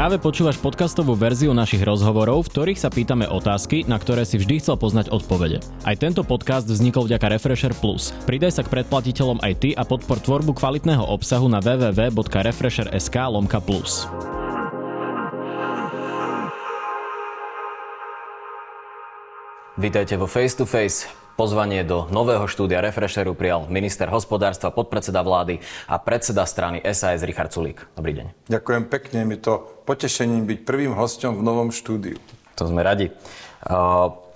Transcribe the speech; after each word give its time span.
Práve 0.00 0.16
počúvaš 0.16 0.56
podcastovú 0.56 1.12
verziu 1.12 1.52
našich 1.52 1.84
rozhovorov, 1.84 2.48
v 2.48 2.52
ktorých 2.56 2.80
sa 2.80 2.88
pýtame 2.88 3.28
otázky, 3.28 3.84
na 3.84 4.00
ktoré 4.00 4.24
si 4.24 4.40
vždy 4.40 4.64
chcel 4.64 4.80
poznať 4.80 5.12
odpovede. 5.12 5.60
Aj 5.84 5.92
tento 5.92 6.24
podcast 6.24 6.64
vznikol 6.64 7.04
vďaka 7.04 7.36
Refresher 7.36 7.76
Plus. 7.76 8.08
Pridaj 8.24 8.56
sa 8.56 8.62
k 8.64 8.80
predplatiteľom 8.80 9.44
aj 9.44 9.52
ty 9.60 9.76
a 9.76 9.84
podpor 9.84 10.16
tvorbu 10.24 10.56
kvalitného 10.56 11.04
obsahu 11.04 11.52
na 11.52 11.60
www.refresher.sk 11.60 13.16
lomka 13.28 13.60
plus. 13.60 14.08
Vítajte 19.76 20.16
vo 20.16 20.24
Face 20.24 20.56
to 20.56 20.64
Face. 20.64 21.12
Pozvanie 21.40 21.88
do 21.88 22.04
nového 22.12 22.44
štúdia 22.44 22.84
Refresheru 22.84 23.32
prijal 23.32 23.64
minister 23.72 24.04
hospodárstva, 24.12 24.68
podpredseda 24.68 25.24
vlády 25.24 25.56
a 25.88 25.96
predseda 25.96 26.44
strany 26.44 26.84
SAS 26.92 27.24
Richard 27.24 27.48
Sulík. 27.48 27.80
Dobrý 27.96 28.12
deň. 28.12 28.26
Ďakujem 28.44 28.84
pekne, 28.92 29.24
mi 29.24 29.40
to 29.40 29.79
potešením 29.90 30.46
byť 30.46 30.58
prvým 30.62 30.94
hostom 30.94 31.34
v 31.34 31.42
novom 31.42 31.74
štúdiu. 31.74 32.14
To 32.54 32.70
sme 32.70 32.86
radi. 32.86 33.10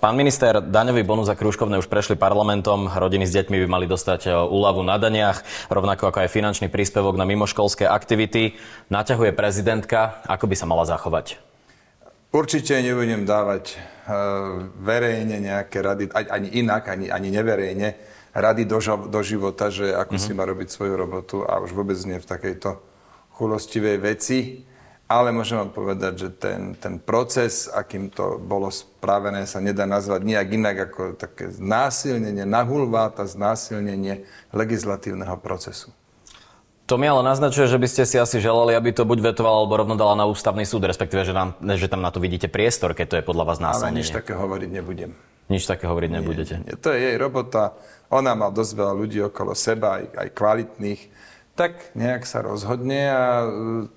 Pán 0.03 0.13
minister, 0.19 0.59
daňový 0.59 1.07
bonus 1.07 1.31
a 1.31 1.39
krúžkovné 1.39 1.79
už 1.79 1.87
prešli 1.87 2.19
parlamentom. 2.19 2.91
Rodiny 2.91 3.23
s 3.23 3.31
deťmi 3.31 3.63
by 3.63 3.67
mali 3.71 3.87
dostať 3.87 4.27
úľavu 4.51 4.83
na 4.83 4.99
daniach, 4.99 5.41
rovnako 5.71 6.11
ako 6.11 6.27
aj 6.27 6.29
finančný 6.35 6.67
príspevok 6.67 7.15
na 7.15 7.23
mimoškolské 7.23 7.87
aktivity. 7.87 8.59
Naťahuje 8.91 9.31
prezidentka. 9.31 10.19
Ako 10.27 10.45
by 10.51 10.55
sa 10.59 10.67
mala 10.67 10.83
zachovať? 10.83 11.39
Určite 12.35 12.75
nebudem 12.83 13.23
dávať 13.23 13.79
verejne 14.83 15.39
nejaké 15.39 15.79
rady, 15.79 16.11
ani 16.11 16.51
inak, 16.59 16.91
ani, 16.91 17.07
ani 17.07 17.31
neverejne, 17.31 17.95
rady 18.35 18.67
do, 18.67 18.77
do 19.07 19.21
života, 19.23 19.71
že 19.71 19.95
ako 19.95 20.19
mm-hmm. 20.19 20.35
si 20.35 20.37
má 20.37 20.43
robiť 20.43 20.67
svoju 20.67 20.93
robotu 20.99 21.47
a 21.47 21.63
už 21.63 21.71
vôbec 21.71 21.95
nie 22.03 22.19
v 22.19 22.27
takejto 22.27 22.77
chulostivej 23.39 23.97
veci. 24.03 24.67
Ale 25.05 25.29
môžem 25.29 25.61
vám 25.61 25.69
povedať, 25.69 26.13
že 26.17 26.29
ten, 26.33 26.73
ten 26.81 26.97
proces, 26.97 27.69
akým 27.69 28.09
to 28.09 28.41
bolo 28.41 28.73
spravené, 28.73 29.45
sa 29.45 29.61
nedá 29.61 29.85
nazvať 29.85 30.25
nejak 30.25 30.47
inak 30.49 30.77
ako 30.89 31.13
také 31.13 31.53
znásilnenie, 31.53 32.41
nahulváta 32.41 33.21
znásilnenie 33.29 34.25
legislatívneho 34.49 35.37
procesu. 35.37 35.93
To 36.89 36.97
mi 36.97 37.05
ale 37.09 37.21
naznačuje, 37.25 37.69
že 37.69 37.81
by 37.81 37.87
ste 37.89 38.03
si 38.05 38.17
asi 38.17 38.37
želali, 38.41 38.77
aby 38.77 38.93
to 38.93 39.05
buď 39.05 39.33
vetoval, 39.33 39.65
alebo 39.65 39.77
rovno 39.77 39.93
dala 39.97 40.17
na 40.17 40.25
ústavný 40.25 40.65
súd, 40.65 40.85
respektíve, 40.89 41.21
že, 41.25 41.33
nám, 41.33 41.57
že 41.77 41.89
tam 41.89 42.01
na 42.01 42.09
to 42.09 42.21
vidíte 42.21 42.49
priestor, 42.49 42.97
keď 42.97 43.05
to 43.09 43.15
je 43.21 43.23
podľa 43.25 43.45
vás 43.45 43.57
násilnenie. 43.61 44.01
Ale 44.01 44.01
nič 44.05 44.13
také 44.13 44.33
hovoriť 44.33 44.69
nebudem. 44.69 45.11
Nič 45.49 45.69
také 45.69 45.85
hovoriť 45.85 46.09
nebudete. 46.09 46.53
Nie, 46.61 46.73
nie, 46.73 46.81
to 46.81 46.89
je 46.93 46.97
jej 47.01 47.17
robota. 47.21 47.77
Ona 48.09 48.33
má 48.33 48.49
dosť 48.49 48.73
veľa 48.73 48.93
ľudí 48.97 49.21
okolo 49.21 49.53
seba, 49.53 50.01
aj, 50.01 50.05
aj 50.13 50.27
kvalitných 50.33 51.01
tak 51.55 51.95
nejak 51.95 52.27
sa 52.27 52.43
rozhodne 52.43 53.07
a 53.07 53.23
e, 53.41 53.47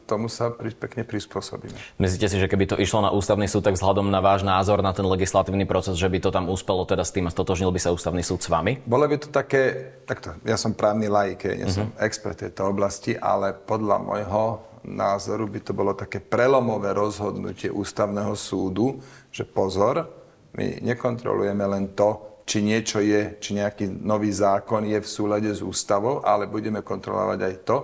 tomu 0.07 0.31
sa 0.31 0.55
pekne 0.55 1.03
prispôsobíme. 1.03 1.75
Myslíte 1.99 2.31
si, 2.31 2.39
že 2.39 2.47
keby 2.47 2.71
to 2.71 2.77
išlo 2.79 3.03
na 3.03 3.11
ústavný 3.11 3.51
súd, 3.51 3.67
tak 3.67 3.75
vzhľadom 3.75 4.07
na 4.15 4.23
váš 4.23 4.47
názor 4.47 4.79
na 4.79 4.95
ten 4.95 5.03
legislatívny 5.03 5.67
proces, 5.67 5.99
že 5.99 6.07
by 6.07 6.23
to 6.23 6.31
tam 6.31 6.47
úspelo 6.47 6.87
teda 6.87 7.03
s 7.03 7.11
tým 7.11 7.27
a 7.27 7.35
stotožnil 7.35 7.75
by 7.75 7.83
sa 7.83 7.91
ústavný 7.91 8.23
súd 8.23 8.47
s 8.47 8.49
vami? 8.49 8.79
Bolo 8.87 9.11
by 9.11 9.19
to 9.19 9.29
také, 9.35 9.91
takto, 10.07 10.39
ja 10.47 10.55
som 10.55 10.71
právny 10.71 11.11
laik, 11.11 11.51
nie 11.51 11.67
som 11.67 11.91
uh-huh. 11.91 12.07
expert 12.07 12.39
tejto 12.39 12.71
oblasti, 12.71 13.19
ale 13.19 13.51
podľa 13.51 14.07
môjho 14.07 14.63
názoru 14.87 15.51
by 15.51 15.61
to 15.61 15.75
bolo 15.75 15.99
také 15.99 16.23
prelomové 16.23 16.95
rozhodnutie 16.95 17.75
ústavného 17.75 18.39
súdu, 18.39 19.03
že 19.35 19.43
pozor, 19.43 20.07
my 20.55 20.79
nekontrolujeme 20.81 21.67
len 21.67 21.91
to, 21.99 22.38
či 22.49 22.65
niečo 22.65 23.05
je, 23.05 23.37
či 23.37 23.61
nejaký 23.61 24.01
nový 24.01 24.33
zákon 24.33 24.89
je 24.89 24.97
v 24.97 25.05
súlade 25.05 25.53
s 25.53 25.61
ústavou, 25.61 26.25
ale 26.25 26.49
budeme 26.49 26.81
kontrolovať 26.81 27.39
aj 27.45 27.55
to, 27.69 27.77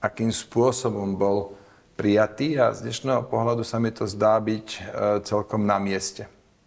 akým 0.00 0.32
spôsobom 0.32 1.20
bol 1.20 1.52
prijatý 2.00 2.56
a 2.56 2.72
z 2.72 2.88
dnešného 2.88 3.28
pohľadu 3.28 3.60
sa 3.60 3.76
mi 3.76 3.92
to 3.92 4.08
zdá 4.08 4.40
byť 4.40 4.66
e, 4.72 4.78
celkom 5.20 5.68
na 5.68 5.76
mieste. 5.76 6.24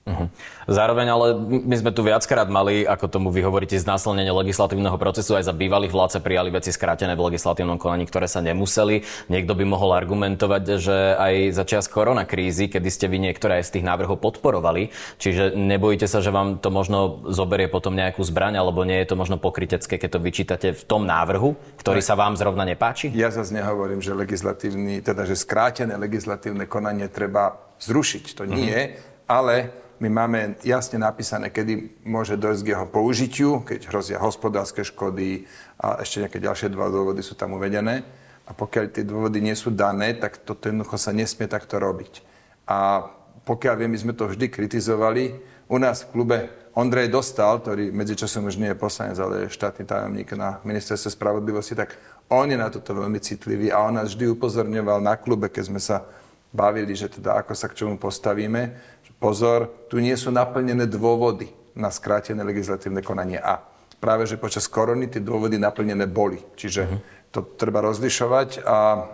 Uh-huh. 0.10 0.28
Zároveň 0.66 1.08
ale 1.14 1.28
my 1.50 1.76
sme 1.78 1.94
tu 1.94 2.02
viackrát 2.02 2.50
mali, 2.50 2.82
ako 2.82 3.06
tomu 3.10 3.30
vy 3.30 3.46
hovoríte, 3.46 3.78
znásilnenie 3.78 4.34
legislatívneho 4.34 4.98
procesu. 4.98 5.38
Aj 5.38 5.46
za 5.46 5.54
bývalých 5.54 5.94
vlád 5.94 6.18
sa 6.18 6.20
prijali 6.22 6.50
veci 6.50 6.74
skrátené 6.74 7.14
v 7.14 7.30
legislatívnom 7.30 7.78
konaní, 7.78 8.10
ktoré 8.10 8.26
sa 8.26 8.42
nemuseli. 8.42 9.06
Niekto 9.30 9.54
by 9.54 9.66
mohol 9.70 9.94
argumentovať, 9.94 10.64
že 10.82 10.98
aj 11.18 11.34
za 11.54 11.64
čas 11.66 11.86
koronakrízy, 11.86 12.74
kedy 12.74 12.90
ste 12.90 13.06
vy 13.06 13.22
niektoré 13.22 13.62
z 13.62 13.78
tých 13.78 13.86
návrhov 13.86 14.18
podporovali, 14.18 14.90
čiže 15.22 15.54
nebojíte 15.54 16.10
sa, 16.10 16.26
že 16.26 16.34
vám 16.34 16.58
to 16.58 16.74
možno 16.74 17.22
zoberie 17.30 17.70
potom 17.70 17.94
nejakú 17.94 18.26
zbraň, 18.26 18.58
alebo 18.58 18.82
nie 18.82 18.98
je 19.06 19.14
to 19.14 19.16
možno 19.18 19.38
pokrytecké, 19.38 20.02
keď 20.02 20.18
to 20.18 20.26
vyčítate 20.26 20.68
v 20.74 20.84
tom 20.90 21.06
návrhu, 21.06 21.54
ktorý 21.78 22.02
sa 22.02 22.18
vám 22.18 22.34
zrovna 22.34 22.66
nepáči? 22.66 23.14
Ja 23.14 23.30
zase 23.30 23.54
nehovorím, 23.54 24.02
že 24.02 24.18
legislatívny, 24.18 25.06
teda 25.06 25.30
že 25.30 25.38
skrátené 25.38 25.98
legislatívne 25.98 26.66
konanie 26.66 27.06
treba 27.10 27.58
zrušiť. 27.82 28.26
To 28.38 28.44
nie, 28.50 28.74
uh-huh. 28.74 29.26
ale 29.30 29.56
my 30.00 30.08
máme 30.08 30.56
jasne 30.64 30.96
napísané, 30.96 31.52
kedy 31.52 32.04
môže 32.08 32.40
dojsť 32.40 32.62
k 32.64 32.72
jeho 32.72 32.88
použitiu, 32.88 33.50
keď 33.68 33.92
hrozia 33.92 34.18
hospodárske 34.24 34.88
škody 34.88 35.44
a 35.76 36.00
ešte 36.00 36.24
nejaké 36.24 36.40
ďalšie 36.40 36.72
dva 36.72 36.88
dôvody 36.88 37.20
sú 37.20 37.36
tam 37.36 37.60
uvedené. 37.60 38.08
A 38.48 38.56
pokiaľ 38.56 38.96
tie 38.96 39.04
dôvody 39.04 39.44
nie 39.44 39.54
sú 39.54 39.76
dané, 39.76 40.16
tak 40.16 40.42
toto 40.42 40.72
jednoducho 40.72 40.96
sa 40.96 41.12
nesmie 41.12 41.46
takto 41.52 41.78
robiť. 41.78 42.24
A 42.66 43.12
pokiaľ 43.44 43.76
viem, 43.76 43.92
my 43.92 44.00
sme 44.00 44.14
to 44.16 44.32
vždy 44.32 44.48
kritizovali. 44.48 45.36
U 45.70 45.78
nás 45.78 46.08
v 46.08 46.16
klube 46.16 46.38
Ondrej 46.74 47.12
Dostal, 47.12 47.60
ktorý 47.60 47.92
medzičasom 47.92 48.48
už 48.48 48.56
nie 48.56 48.72
je 48.72 48.80
poslanec, 48.80 49.20
ale 49.20 49.46
je 49.46 49.54
štátny 49.54 49.84
tajomník 49.84 50.32
na 50.34 50.64
ministerstve 50.64 51.12
spravodlivosti, 51.12 51.76
tak 51.76 52.00
on 52.32 52.48
je 52.48 52.58
na 52.58 52.72
toto 52.72 52.96
veľmi 52.96 53.20
citlivý 53.20 53.74
a 53.74 53.84
on 53.84 54.00
nás 54.00 54.16
vždy 54.16 54.32
upozorňoval 54.32 55.04
na 55.04 55.20
klube, 55.20 55.52
keď 55.52 55.64
sme 55.66 55.82
sa 55.82 56.08
bavili, 56.50 56.98
že 56.98 57.10
teda 57.10 57.38
ako 57.42 57.54
sa 57.54 57.70
k 57.70 57.78
čomu 57.84 57.98
postavíme, 58.02 58.74
pozor, 59.20 59.88
tu 59.92 60.00
nie 60.00 60.16
sú 60.16 60.32
naplnené 60.32 60.88
dôvody 60.88 61.52
na 61.76 61.92
skrátené 61.92 62.42
legislatívne 62.42 63.04
konanie 63.04 63.38
A. 63.38 63.62
Práve, 64.00 64.24
že 64.26 64.40
počas 64.40 64.66
korony 64.72 65.12
tie 65.12 65.20
dôvody 65.20 65.60
naplnené 65.60 66.08
boli. 66.08 66.40
Čiže 66.56 66.88
to 67.36 67.44
treba 67.60 67.84
rozlišovať. 67.84 68.64
A... 68.64 69.06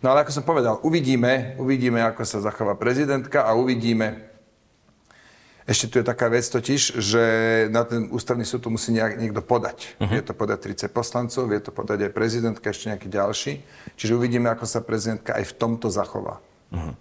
No 0.00 0.06
ale 0.12 0.24
ako 0.24 0.32
som 0.32 0.44
povedal, 0.44 0.80
uvidíme, 0.80 1.60
uvidíme, 1.60 2.00
ako 2.00 2.24
sa 2.24 2.40
zachová 2.40 2.72
prezidentka 2.74 3.44
a 3.44 3.52
uvidíme, 3.52 4.34
ešte 5.64 5.88
tu 5.88 5.96
je 5.96 6.04
taká 6.04 6.28
vec 6.28 6.44
totiž, 6.44 7.00
že 7.00 7.24
na 7.72 7.88
ten 7.88 8.12
ústavný 8.12 8.44
súd 8.44 8.68
to 8.68 8.68
musí 8.68 8.92
nejak, 8.92 9.16
niekto 9.16 9.40
podať. 9.40 9.96
Uh-huh. 9.96 10.12
Vie 10.12 10.20
to 10.20 10.36
podať 10.36 10.76
30 10.76 10.92
poslancov, 10.92 11.48
vie 11.48 11.56
to 11.56 11.72
podať 11.72 12.04
aj 12.04 12.12
prezidentka, 12.12 12.68
ešte 12.68 12.92
nejaký 12.92 13.08
ďalší. 13.08 13.52
Čiže 13.96 14.12
uvidíme, 14.12 14.52
ako 14.52 14.68
sa 14.68 14.84
prezidentka 14.84 15.32
aj 15.32 15.44
v 15.48 15.54
tomto 15.56 15.88
zachová. 15.88 16.44
Uh-huh. 16.68 16.92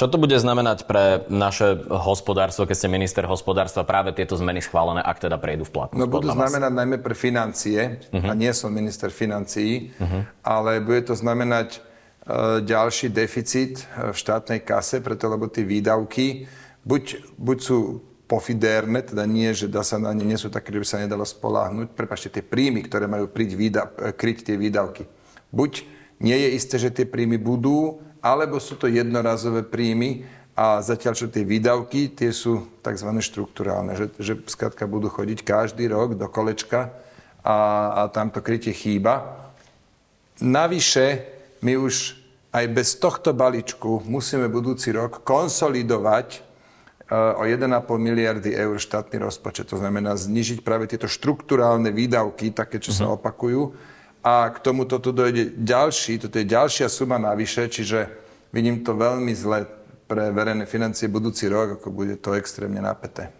Čo 0.00 0.08
to 0.08 0.16
bude 0.16 0.32
znamenať 0.32 0.88
pre 0.88 1.28
naše 1.28 1.76
hospodárstvo, 1.84 2.64
keď 2.64 2.72
ste 2.72 2.88
minister 2.88 3.28
hospodárstva, 3.28 3.84
práve 3.84 4.16
tieto 4.16 4.32
zmeny 4.32 4.64
schválené, 4.64 5.04
ak 5.04 5.20
teda 5.20 5.36
prejdú 5.36 5.68
v 5.68 5.76
platnosť? 5.76 6.00
No 6.00 6.08
budú 6.08 6.32
znamenať 6.32 6.72
najmä 6.72 6.96
pre 7.04 7.12
financie, 7.12 8.00
uh-huh. 8.08 8.24
a 8.24 8.32
nie 8.32 8.48
som 8.56 8.72
minister 8.72 9.12
financií, 9.12 9.92
uh-huh. 10.00 10.24
ale 10.40 10.80
bude 10.80 11.04
to 11.04 11.12
znamenať 11.12 11.84
uh, 11.84 12.64
ďalší 12.64 13.12
deficit 13.12 13.84
e, 13.92 14.08
v 14.08 14.16
štátnej 14.16 14.64
kase, 14.64 15.04
preto 15.04 15.28
lebo 15.28 15.52
tie 15.52 15.68
výdavky 15.68 16.48
buď, 16.80 17.36
buď 17.36 17.58
sú 17.60 18.00
pofidérne, 18.24 19.04
teda 19.04 19.28
nie, 19.28 19.52
že 19.52 19.68
dá 19.68 19.84
sa 19.84 20.00
na 20.00 20.16
ne, 20.16 20.24
nie 20.24 20.40
sú 20.40 20.48
také, 20.48 20.72
že 20.72 20.80
by 20.80 20.88
sa 20.88 21.04
nedalo 21.04 21.28
spoláhnuť. 21.28 21.92
Prepašte, 21.92 22.40
tie 22.40 22.44
príjmy, 22.46 22.88
ktoré 22.88 23.04
majú 23.04 23.28
príť 23.28 23.52
výda, 23.52 23.92
e, 24.00 24.16
kryť 24.16 24.48
tie 24.48 24.56
výdavky. 24.56 25.04
Buď 25.52 25.84
nie 26.24 26.40
je 26.40 26.48
isté, 26.56 26.80
že 26.80 26.88
tie 26.88 27.04
príjmy 27.04 27.36
budú, 27.36 28.00
alebo 28.20 28.60
sú 28.60 28.76
to 28.76 28.86
jednorazové 28.86 29.64
príjmy 29.64 30.24
a 30.60 30.84
zatiaľ, 30.84 31.16
čo 31.16 31.32
tie 31.32 31.40
výdavky, 31.40 32.12
tie 32.12 32.36
sú 32.36 32.68
tzv. 32.84 33.10
štruktúrálne, 33.16 33.96
že, 33.96 34.12
že 34.20 34.36
skrátka 34.44 34.84
budú 34.84 35.08
chodiť 35.08 35.40
každý 35.40 35.88
rok 35.88 36.20
do 36.20 36.28
kolečka 36.28 36.92
a, 37.40 37.56
a 37.96 38.12
tam 38.12 38.28
to 38.28 38.44
krytie 38.44 38.76
chýba. 38.76 39.40
Navyše, 40.40 41.24
my 41.64 41.80
už 41.80 42.20
aj 42.50 42.64
bez 42.76 42.98
tohto 42.98 43.30
balíčku 43.30 44.02
musíme 44.04 44.50
budúci 44.50 44.90
rok 44.90 45.22
konsolidovať 45.22 46.28
e, 46.34 46.38
o 47.14 47.46
1,5 47.46 47.70
miliardy 47.96 48.50
eur 48.52 48.74
štátny 48.74 49.22
rozpočet. 49.22 49.70
To 49.70 49.78
znamená 49.78 50.18
znižiť 50.18 50.60
práve 50.66 50.90
tieto 50.90 51.06
štruktúrálne 51.06 51.94
výdavky, 51.94 52.50
také, 52.50 52.82
čo 52.82 52.90
mm-hmm. 52.90 53.00
sa 53.00 53.12
mhm. 53.12 53.16
opakujú, 53.16 53.62
a 54.20 54.52
k 54.52 54.58
tomu 54.60 54.84
tu 54.84 55.00
dojde 55.00 55.56
ďalší, 55.56 56.20
toto 56.20 56.36
je 56.36 56.44
ďalšia 56.44 56.92
suma 56.92 57.16
navyše, 57.16 57.72
čiže 57.72 58.08
vidím 58.52 58.84
to 58.84 58.92
veľmi 58.92 59.32
zle 59.32 59.64
pre 60.04 60.34
verejné 60.34 60.66
financie 60.66 61.08
budúci 61.08 61.48
rok, 61.48 61.80
ako 61.80 61.88
bude 61.94 62.18
to 62.20 62.36
extrémne 62.36 62.82
napäté. 62.82 63.32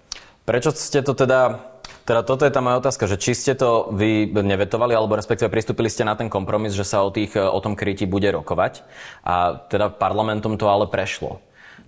Prečo 0.46 0.72
ste 0.72 1.04
to 1.04 1.12
teda 1.12 1.70
teda 2.00 2.26
toto 2.26 2.42
je 2.42 2.50
tá 2.50 2.58
moja 2.58 2.82
otázka, 2.82 3.06
že 3.06 3.20
či 3.22 3.38
ste 3.38 3.54
to 3.54 3.92
vy 3.94 4.26
nevetovali, 4.34 4.98
alebo 4.98 5.14
respektíve 5.14 5.46
pristúpili 5.46 5.86
ste 5.86 6.02
na 6.02 6.18
ten 6.18 6.26
kompromis, 6.26 6.74
že 6.74 6.82
sa 6.82 7.06
o, 7.06 7.14
tých, 7.14 7.38
o 7.38 7.60
tom 7.62 7.78
kryti 7.78 8.02
bude 8.02 8.26
rokovať 8.34 8.82
a 9.22 9.62
teda 9.70 9.94
parlamentom 9.94 10.58
to 10.58 10.66
ale 10.66 10.90
prešlo. 10.90 11.38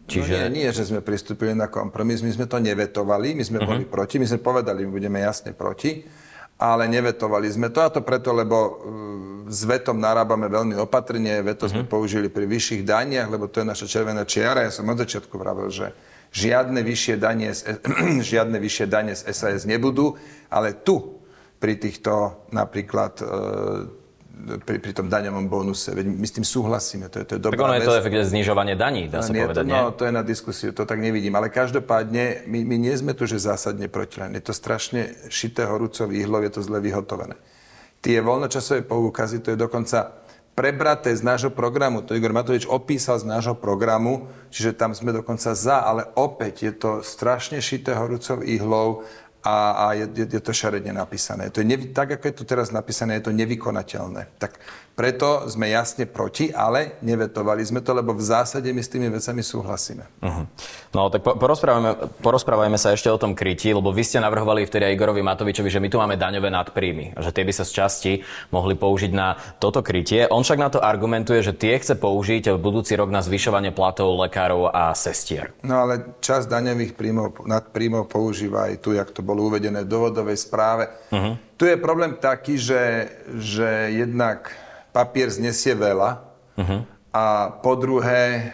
Čiže... 0.07 0.31
No 0.31 0.39
nie, 0.47 0.63
nie, 0.63 0.71
že 0.71 0.87
sme 0.87 1.03
pristúpili 1.03 1.59
na 1.59 1.67
kompromis, 1.67 2.23
my 2.23 2.31
sme 2.31 2.47
to 2.47 2.63
nevetovali, 2.63 3.35
my 3.35 3.43
sme 3.43 3.59
uh-huh. 3.63 3.67
boli 3.67 3.83
proti, 3.83 4.23
my 4.23 4.27
sme 4.31 4.39
povedali, 4.39 4.87
my 4.87 4.93
budeme 4.95 5.19
jasne 5.23 5.59
proti 5.59 6.07
ale 6.63 6.87
nevetovali 6.87 7.51
sme 7.51 7.75
to. 7.75 7.83
A 7.83 7.91
to 7.91 8.07
preto, 8.07 8.31
lebo 8.31 8.79
s 9.51 9.67
vetom 9.67 9.99
narábame 9.99 10.47
veľmi 10.47 10.79
opatrne, 10.79 11.43
veto 11.43 11.67
sme 11.67 11.83
mm-hmm. 11.83 11.91
použili 11.91 12.29
pri 12.31 12.47
vyšších 12.47 12.87
daniach, 12.87 13.27
lebo 13.27 13.51
to 13.51 13.61
je 13.61 13.67
naša 13.67 13.87
červená 13.91 14.23
čiara. 14.23 14.63
Ja 14.63 14.71
som 14.71 14.87
od 14.87 15.03
začiatku 15.03 15.35
vravil, 15.35 15.69
že 15.75 15.91
žiadne 16.31 16.81
vyššie 16.81 17.15
danie 17.19 17.51
z, 17.51 17.83
žiadne 18.33 18.57
vyššie 18.63 18.87
danie 18.87 19.19
z 19.19 19.27
SAS 19.35 19.67
nebudú, 19.67 20.15
ale 20.49 20.79
tu 20.87 21.19
pri 21.59 21.79
týchto 21.79 22.47
napríklad 22.55 23.15
e, 23.19 23.25
pri, 24.65 24.79
pri 24.81 24.93
tom 24.97 25.07
daňovom 25.07 25.47
bonuse. 25.47 25.93
Veď 25.93 26.09
my 26.09 26.27
s 26.27 26.35
tým 26.35 26.47
súhlasíme, 26.47 27.07
to 27.13 27.23
je, 27.23 27.25
to 27.25 27.33
je 27.37 27.41
dobrá 27.41 27.57
Tak 27.57 27.67
ono 27.69 27.77
je 27.79 27.87
to 27.87 27.95
efekt 28.01 28.17
znižovanie 28.33 28.75
daní, 28.75 29.07
dá 29.07 29.21
no, 29.21 29.27
sa 29.29 29.33
povedať, 29.33 29.65
to, 29.65 29.69
nie? 29.69 29.77
No, 29.77 29.93
to 29.93 30.03
je 30.09 30.13
na 30.13 30.25
diskusiu, 30.25 30.71
to 30.73 30.83
tak 30.89 30.99
nevidím. 30.99 31.37
Ale 31.37 31.53
každopádne, 31.53 32.49
my, 32.49 32.59
my 32.65 32.77
nie 32.81 32.95
sme 32.97 33.13
tu, 33.13 33.29
že 33.29 33.39
zásadne 33.39 33.87
proti, 33.87 34.19
len 34.19 34.35
je 34.35 34.43
to 34.43 34.55
strašne 34.57 35.15
šité 35.29 35.69
horúcov 35.69 36.11
výhlov, 36.11 36.43
je 36.49 36.53
to 36.59 36.61
zle 36.65 36.81
vyhotovené. 36.81 37.37
Tie 38.03 38.19
voľnočasové 38.19 38.83
poukazy, 38.83 39.45
to 39.45 39.55
je 39.55 39.59
dokonca 39.61 40.23
prebraté 40.53 41.17
z 41.17 41.25
nášho 41.25 41.49
programu. 41.49 42.05
To 42.05 42.13
Igor 42.13 42.37
Matovič 42.37 42.69
opísal 42.69 43.17
z 43.17 43.29
nášho 43.29 43.57
programu, 43.57 44.29
čiže 44.53 44.77
tam 44.77 44.93
sme 44.93 45.17
dokonca 45.17 45.57
za, 45.57 45.81
ale 45.81 46.05
opäť 46.13 46.69
je 46.69 46.73
to 46.77 46.91
strašne 47.01 47.57
šité 47.63 47.97
horúcov 47.97 48.45
ihlov 48.45 49.09
a, 49.43 49.71
a 49.71 49.93
je, 49.93 50.07
je, 50.15 50.41
to 50.41 50.53
šaredne 50.55 50.95
napísané. 50.95 51.51
To 51.51 51.61
je 51.61 51.67
nevy, 51.67 51.91
tak, 51.91 52.15
ako 52.15 52.25
je 52.31 52.35
tu 52.35 52.45
teraz 52.47 52.71
napísané, 52.71 53.19
je 53.19 53.27
to 53.27 53.35
nevykonateľné. 53.35 54.39
Tak 54.39 54.59
preto 54.93 55.49
sme 55.49 55.73
jasne 55.73 56.05
proti, 56.05 56.53
ale 56.53 57.01
nevetovali 57.01 57.65
sme 57.65 57.81
to, 57.81 57.97
lebo 57.97 58.13
v 58.13 58.25
zásade 58.25 58.69
my 58.69 58.83
s 58.85 58.93
tými 58.93 59.09
vecami 59.09 59.41
súhlasíme. 59.41 60.05
Uh-huh. 60.21 60.45
No 60.93 61.09
tak 61.09 61.25
porozprávajme, 61.25 62.21
porozprávajme 62.21 62.77
sa 62.77 62.93
ešte 62.93 63.09
o 63.09 63.17
tom 63.17 63.33
krytí, 63.33 63.73
lebo 63.73 63.89
vy 63.89 64.05
ste 64.05 64.21
navrhovali 64.21 64.69
vtedy 64.69 64.93
Igorovi 64.93 65.25
Matovičovi, 65.25 65.73
že 65.73 65.81
my 65.81 65.89
tu 65.89 65.97
máme 65.97 66.21
daňové 66.21 66.53
nadpríjmy 66.53 67.17
že 67.23 67.31
tie 67.33 67.47
by 67.47 67.53
sa 67.55 67.65
z 67.65 67.73
časti 67.73 68.13
mohli 68.51 68.75
použiť 68.75 69.13
na 69.15 69.39
toto 69.63 69.81
krytie. 69.81 70.27
On 70.29 70.43
však 70.43 70.59
na 70.59 70.69
to 70.69 70.83
argumentuje, 70.83 71.41
že 71.41 71.57
tie 71.57 71.79
chce 71.79 71.97
použiť 71.97 72.53
v 72.53 72.59
budúci 72.59 72.99
rok 72.99 73.09
na 73.09 73.23
zvyšovanie 73.23 73.71
platov 73.71 74.19
lekárov 74.19 74.69
a 74.75 74.93
sestier. 74.93 75.55
No 75.63 75.87
ale 75.87 76.19
čas 76.19 76.51
daňových 76.51 76.99
príjmov, 76.99 77.47
nadpríjmov 77.47 78.11
používa 78.11 78.69
aj 78.69 78.83
tu, 78.83 78.93
jak 78.93 79.09
to 79.15 79.23
bolo 79.23 79.49
uvedené 79.49 79.87
v 79.87 79.91
dovodovej 79.91 80.37
správe. 80.37 80.91
Uh-huh. 81.15 81.39
Tu 81.57 81.71
je 81.71 81.79
problém 81.79 82.19
taký, 82.19 82.59
že, 82.59 83.15
že 83.39 83.95
jednak 83.95 84.51
papier 84.93 85.33
znesie 85.33 85.73
veľa 85.73 86.11
uh-huh. 86.61 86.81
a 87.17 87.25
po 87.65 87.73
druhé, 87.81 88.53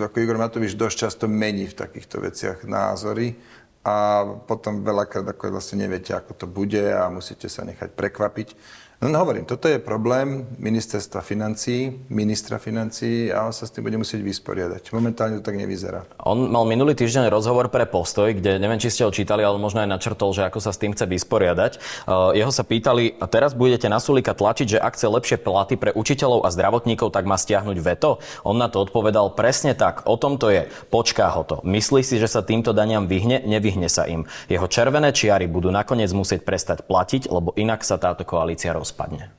ako 0.00 0.16
Igor 0.18 0.40
Matovič 0.40 0.74
dosť 0.74 0.96
často 0.96 1.24
mení 1.28 1.68
v 1.68 1.78
takýchto 1.78 2.24
veciach 2.24 2.64
názory 2.64 3.36
a 3.82 4.22
potom 4.46 4.86
veľakrát 4.86 5.26
ako 5.26 5.52
vlastne 5.52 5.84
neviete, 5.84 6.14
ako 6.14 6.32
to 6.38 6.46
bude 6.46 6.80
a 6.80 7.10
musíte 7.10 7.50
sa 7.50 7.66
nechať 7.66 7.92
prekvapiť. 7.92 8.54
No 9.02 9.18
hovorím, 9.18 9.42
toto 9.42 9.66
je 9.66 9.82
problém 9.82 10.46
ministerstva 10.62 11.26
financí, 11.26 11.90
ministra 12.06 12.62
financí 12.62 13.34
a 13.34 13.42
on 13.42 13.50
sa 13.50 13.66
s 13.66 13.74
tým 13.74 13.82
bude 13.82 13.98
musieť 13.98 14.22
vysporiadať. 14.22 14.94
Momentálne 14.94 15.42
to 15.42 15.50
tak 15.50 15.58
nevyzerá. 15.58 16.06
On 16.22 16.38
mal 16.46 16.62
minulý 16.70 16.94
týždeň 16.94 17.26
rozhovor 17.26 17.66
pre 17.66 17.82
Postoj, 17.82 18.30
kde 18.30 18.62
neviem, 18.62 18.78
či 18.78 18.94
ste 18.94 19.02
ho 19.02 19.10
čítali, 19.10 19.42
ale 19.42 19.58
možno 19.58 19.82
aj 19.82 19.90
načrtol, 19.90 20.30
že 20.30 20.46
ako 20.46 20.62
sa 20.62 20.70
s 20.70 20.78
tým 20.78 20.94
chce 20.94 21.10
vysporiadať. 21.10 21.72
Uh, 22.06 22.30
jeho 22.30 22.54
sa 22.54 22.62
pýtali, 22.62 23.18
a 23.18 23.26
teraz 23.26 23.58
budete 23.58 23.90
na 23.90 23.98
Sulika 23.98 24.38
tlačiť, 24.38 24.78
že 24.78 24.78
ak 24.78 24.94
chce 24.94 25.10
lepšie 25.10 25.42
platy 25.42 25.74
pre 25.74 25.90
učiteľov 25.90 26.46
a 26.46 26.54
zdravotníkov, 26.54 27.10
tak 27.10 27.26
má 27.26 27.34
stiahnuť 27.34 27.82
veto. 27.82 28.22
On 28.46 28.54
na 28.54 28.70
to 28.70 28.86
odpovedal 28.86 29.34
presne 29.34 29.74
tak. 29.74 30.06
O 30.06 30.14
tom 30.14 30.38
to 30.38 30.46
je. 30.46 30.70
Počká 30.94 31.26
ho 31.34 31.42
to. 31.42 31.58
Myslí 31.66 32.06
si, 32.06 32.22
že 32.22 32.30
sa 32.30 32.46
týmto 32.46 32.70
daniam 32.70 33.10
vyhne, 33.10 33.42
nevyhne 33.50 33.90
sa 33.90 34.06
im. 34.06 34.30
Jeho 34.46 34.70
červené 34.70 35.10
čiary 35.10 35.50
budú 35.50 35.74
nakoniec 35.74 36.14
musieť 36.14 36.46
prestať 36.46 36.86
platiť, 36.86 37.26
lebo 37.34 37.50
inak 37.58 37.82
sa 37.82 37.98
táto 37.98 38.22
koalícia 38.22 38.70
roz 38.70 38.91
rozpadne? 38.92 39.32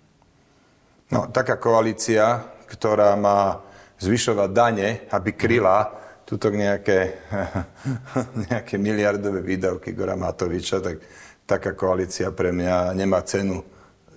No, 1.14 1.30
taká 1.30 1.62
koalícia, 1.62 2.42
ktorá 2.66 3.14
má 3.14 3.62
zvyšovať 4.02 4.50
dane, 4.50 5.06
aby 5.14 5.38
kryla 5.38 5.94
tuto 6.26 6.50
nejaké, 6.50 7.22
nejaké 8.50 8.82
miliardové 8.82 9.46
výdavky 9.46 9.94
Gora 9.94 10.18
Matoviča, 10.18 10.82
tak 10.82 11.06
taká 11.46 11.78
koalícia 11.78 12.34
pre 12.34 12.50
mňa 12.50 12.98
nemá 12.98 13.22
cenu 13.22 13.62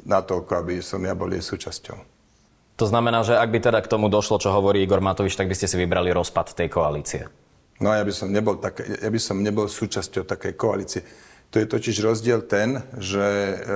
na 0.08 0.24
toľko, 0.24 0.52
aby 0.64 0.80
som 0.80 1.04
ja 1.04 1.12
bol 1.12 1.28
jej 1.28 1.44
súčasťou. 1.44 1.98
To 2.76 2.84
znamená, 2.88 3.24
že 3.24 3.36
ak 3.36 3.52
by 3.52 3.58
teda 3.60 3.80
k 3.84 3.92
tomu 3.92 4.08
došlo, 4.08 4.40
čo 4.40 4.52
hovorí 4.52 4.80
Igor 4.80 5.04
Matovič, 5.04 5.36
tak 5.36 5.48
by 5.48 5.56
ste 5.56 5.68
si 5.68 5.76
vybrali 5.76 6.12
rozpad 6.12 6.56
tej 6.56 6.68
koalície. 6.72 7.28
No 7.80 7.92
ja 7.92 8.00
by 8.04 8.12
som 8.12 8.32
nebol, 8.32 8.56
tak, 8.56 8.80
ja 8.80 9.10
by 9.12 9.20
som 9.20 9.40
nebol 9.40 9.68
súčasťou 9.68 10.24
takej 10.24 10.56
koalície. 10.56 11.04
To 11.52 11.60
je 11.60 11.66
totiž 11.68 12.04
rozdiel 12.04 12.44
ten, 12.48 12.80
že 12.96 13.20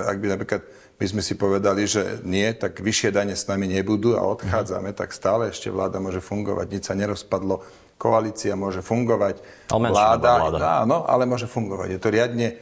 ak 0.09 0.17
by 0.21 0.27
napríklad 0.37 0.62
my 1.00 1.06
sme 1.08 1.23
si 1.25 1.32
povedali, 1.32 1.88
že 1.88 2.20
nie, 2.29 2.44
tak 2.52 2.76
vyššie 2.76 3.08
dane 3.08 3.32
s 3.32 3.49
nami 3.49 3.64
nebudú 3.64 4.20
a 4.20 4.23
odchádzame, 4.37 4.93
tak 4.93 5.17
stále 5.17 5.49
ešte 5.49 5.73
vláda 5.73 5.97
môže 5.97 6.20
fungovať. 6.20 6.67
Nič 6.69 6.82
sa 6.87 6.94
nerozpadlo, 6.94 7.64
koalícia 7.97 8.52
môže 8.52 8.85
fungovať. 8.85 9.41
Ale 9.73 9.88
vláda, 9.88 10.32
vláda. 10.44 10.85
Áno, 10.85 11.08
ale 11.08 11.25
môže 11.25 11.49
fungovať. 11.49 11.88
Je 11.97 12.00
to 12.05 12.08
riadne 12.12 12.49
e, 12.52 12.55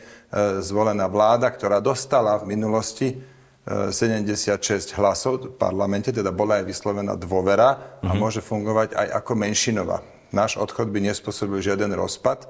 zvolená 0.63 1.11
vláda, 1.11 1.51
ktorá 1.51 1.83
dostala 1.83 2.39
v 2.39 2.55
minulosti 2.55 3.19
76 3.67 4.55
e, 4.55 4.95
hlasov 4.95 5.35
v 5.43 5.59
parlamente, 5.59 6.15
teda 6.15 6.31
bola 6.31 6.63
aj 6.63 6.71
vyslovená 6.71 7.19
dôvera 7.19 7.75
a 7.75 8.07
mm-hmm. 8.07 8.19
môže 8.23 8.39
fungovať 8.39 8.95
aj 8.95 9.09
ako 9.19 9.33
menšinová. 9.35 9.99
Náš 10.31 10.63
odchod 10.63 10.95
by 10.95 11.11
nespôsobil 11.11 11.59
žiaden 11.59 11.91
rozpad, 11.91 12.47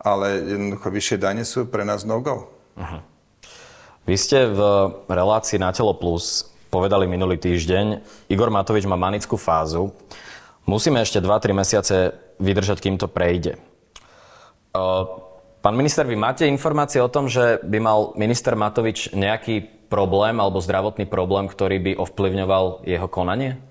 ale 0.00 0.42
jednoducho 0.42 0.88
vyššie 0.90 1.16
dane 1.22 1.44
sú 1.46 1.68
pre 1.68 1.84
nás 1.84 2.08
no-go. 2.08 2.48
Uh-huh. 2.74 3.04
Vy 4.10 4.18
ste 4.18 4.42
v 4.42 4.60
relácii 5.06 5.62
na 5.62 5.70
Telo 5.70 5.94
Plus 5.94 6.42
povedali 6.66 7.06
minulý 7.06 7.38
týždeň, 7.38 8.02
Igor 8.26 8.50
Matovič 8.50 8.82
má 8.82 8.98
manickú 8.98 9.38
fázu. 9.38 9.94
Musíme 10.66 10.98
ešte 10.98 11.22
2-3 11.22 11.54
mesiace 11.54 12.18
vydržať, 12.42 12.82
kým 12.82 12.98
to 12.98 13.06
prejde. 13.06 13.62
Pán 15.62 15.74
minister, 15.78 16.02
vy 16.10 16.18
máte 16.18 16.42
informácie 16.42 16.98
o 16.98 17.06
tom, 17.06 17.30
že 17.30 17.62
by 17.62 17.78
mal 17.78 18.10
minister 18.18 18.58
Matovič 18.58 19.14
nejaký 19.14 19.86
problém 19.86 20.42
alebo 20.42 20.58
zdravotný 20.58 21.06
problém, 21.06 21.46
ktorý 21.46 21.78
by 21.78 21.92
ovplyvňoval 22.02 22.82
jeho 22.90 23.06
konanie? 23.06 23.62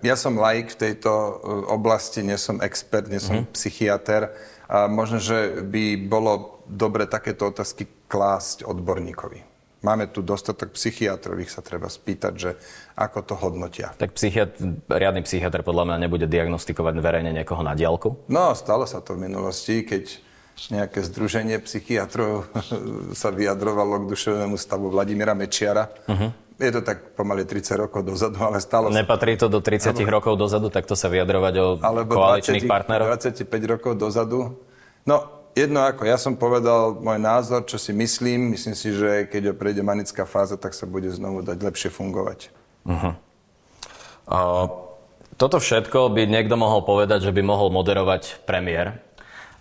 Ja 0.00 0.16
som 0.16 0.40
laik 0.40 0.72
v 0.72 0.80
tejto 0.80 1.12
e, 1.12 1.32
oblasti, 1.68 2.24
nie 2.24 2.40
som 2.40 2.56
expert, 2.64 3.04
nie 3.12 3.20
som 3.20 3.44
mm-hmm. 3.44 3.52
psychiatr. 3.52 4.32
A 4.64 4.88
možno, 4.88 5.20
že 5.20 5.60
by 5.60 6.08
bolo 6.08 6.64
dobre 6.64 7.04
takéto 7.04 7.52
otázky 7.52 7.84
klásť 8.08 8.64
odborníkovi. 8.64 9.53
Máme 9.84 10.08
tu 10.08 10.24
dostatok 10.24 10.72
psychiatrov, 10.72 11.36
ich 11.44 11.52
sa 11.52 11.60
treba 11.60 11.92
spýtať, 11.92 12.32
že 12.32 12.56
ako 12.96 13.18
to 13.20 13.34
hodnotia. 13.36 13.92
Tak 14.00 14.16
psychiat, 14.16 14.56
riadny 14.88 15.20
psychiatr 15.28 15.60
podľa 15.60 15.92
mňa 15.92 15.96
nebude 16.08 16.24
diagnostikovať 16.24 17.04
verejne 17.04 17.36
niekoho 17.36 17.60
na 17.60 17.76
diálku? 17.76 18.24
No, 18.32 18.56
stalo 18.56 18.88
sa 18.88 19.04
to 19.04 19.12
v 19.12 19.28
minulosti, 19.28 19.84
keď 19.84 20.24
nejaké 20.72 21.04
združenie 21.04 21.60
psychiatrov 21.60 22.48
sa 23.20 23.28
vyjadrovalo 23.28 24.08
k 24.08 24.16
duševnému 24.16 24.56
stavu 24.56 24.88
Vladimíra 24.88 25.36
Mečiara. 25.36 25.92
Uh-huh. 26.08 26.32
Je 26.56 26.70
to 26.70 26.80
tak 26.86 27.18
pomaly 27.18 27.44
30 27.44 27.84
rokov 27.84 28.06
dozadu, 28.06 28.38
ale 28.40 28.62
stalo. 28.62 28.88
Nepatrí 28.88 29.36
to 29.36 29.50
do 29.50 29.58
30 29.58 29.90
alebo, 29.90 30.06
rokov 30.08 30.32
dozadu, 30.38 30.70
takto 30.70 30.94
sa 30.96 31.10
vyjadrovať 31.10 31.54
o 31.60 31.66
alebo 31.82 32.14
koaličných 32.14 32.64
20, 32.64 32.70
partneroch? 32.70 33.08
25 33.20 33.72
rokov 33.74 33.92
dozadu. 33.98 34.64
No, 35.04 35.43
jedno 35.54 35.86
ako, 35.86 36.02
ja 36.04 36.18
som 36.18 36.34
povedal 36.34 36.98
môj 36.98 37.18
názor, 37.22 37.64
čo 37.64 37.78
si 37.78 37.94
myslím. 37.94 38.52
Myslím 38.52 38.74
si, 38.74 38.92
že 38.92 39.30
keď 39.30 39.54
prejde 39.54 39.80
manická 39.86 40.26
fáza, 40.26 40.58
tak 40.58 40.74
sa 40.74 40.84
bude 40.84 41.08
znovu 41.08 41.40
dať 41.46 41.58
lepšie 41.62 41.90
fungovať. 41.94 42.50
Uh-huh. 42.84 43.14
Uh, 44.28 44.66
toto 45.34 45.58
všetko 45.58 46.14
by 46.14 46.26
niekto 46.30 46.54
mohol 46.54 46.82
povedať, 46.86 47.26
že 47.26 47.34
by 47.34 47.42
mohol 47.42 47.70
moderovať 47.70 48.44
premiér, 48.46 49.00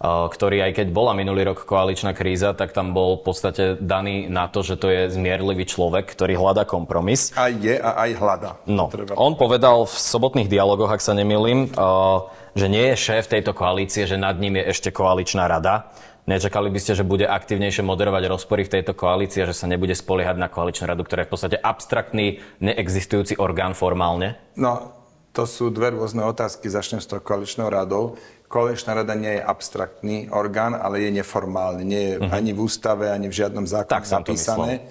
ktorý 0.04 0.68
aj 0.68 0.72
keď 0.84 0.88
bola 0.92 1.16
minulý 1.16 1.48
rok 1.48 1.64
koaličná 1.64 2.12
kríza, 2.12 2.52
tak 2.52 2.76
tam 2.76 2.92
bol 2.92 3.24
v 3.24 3.24
podstate 3.24 3.64
daný 3.80 4.28
na 4.28 4.52
to, 4.52 4.60
že 4.60 4.76
to 4.76 4.92
je 4.92 5.02
zmierlivý 5.16 5.64
človek, 5.64 6.12
ktorý 6.12 6.36
hľadá 6.36 6.68
kompromis. 6.68 7.32
Aj 7.40 7.56
je 7.56 7.80
a 7.80 8.04
aj 8.04 8.12
hľadá. 8.20 8.52
No, 8.68 8.92
on 9.16 9.40
povedal 9.40 9.88
v 9.88 9.96
sobotných 9.96 10.52
dialogoch, 10.52 10.92
ak 10.92 11.00
sa 11.00 11.16
nemýlim, 11.16 11.72
uh, 11.72 12.28
že 12.52 12.68
nie 12.68 12.92
je 12.92 13.00
šéf 13.00 13.32
tejto 13.32 13.56
koalície, 13.56 14.04
že 14.04 14.20
nad 14.20 14.36
ním 14.36 14.60
je 14.60 14.76
ešte 14.76 14.92
koaličná 14.92 15.48
rada. 15.48 15.88
Nečakali 16.24 16.72
by 16.72 16.80
ste, 16.80 16.96
že 16.96 17.08
bude 17.08 17.28
aktívnejšie 17.28 17.84
moderovať 17.84 18.32
rozpory 18.32 18.64
v 18.64 18.80
tejto 18.80 18.96
koalícii 18.96 19.44
a 19.44 19.50
že 19.52 19.56
sa 19.56 19.68
nebude 19.68 19.92
spoliehať 19.92 20.40
na 20.40 20.48
koaličnú 20.48 20.88
radu, 20.88 21.04
ktorá 21.04 21.24
je 21.24 21.28
v 21.28 21.34
podstate 21.36 21.58
abstraktný, 21.60 22.40
neexistujúci 22.64 23.36
orgán 23.40 23.76
formálne? 23.76 24.40
No, 24.56 25.03
to 25.34 25.50
sú 25.50 25.74
dve 25.74 25.98
rôzne 25.98 26.22
otázky. 26.22 26.70
Začnem 26.70 27.02
s 27.02 27.10
tou 27.10 27.18
koaličnou 27.18 27.66
radou. 27.68 28.16
Koaličná 28.46 28.94
rada 28.94 29.18
nie 29.18 29.42
je 29.42 29.42
abstraktný 29.42 30.30
orgán, 30.30 30.78
ale 30.78 31.02
je 31.02 31.10
neformálny. 31.10 31.82
Nie 31.82 32.02
je 32.06 32.16
uh-huh. 32.22 32.38
ani 32.38 32.54
v 32.54 32.60
ústave, 32.62 33.10
ani 33.10 33.34
v 33.34 33.42
žiadnom 33.42 33.66
zákone 33.66 34.06
zapísané. 34.06 34.86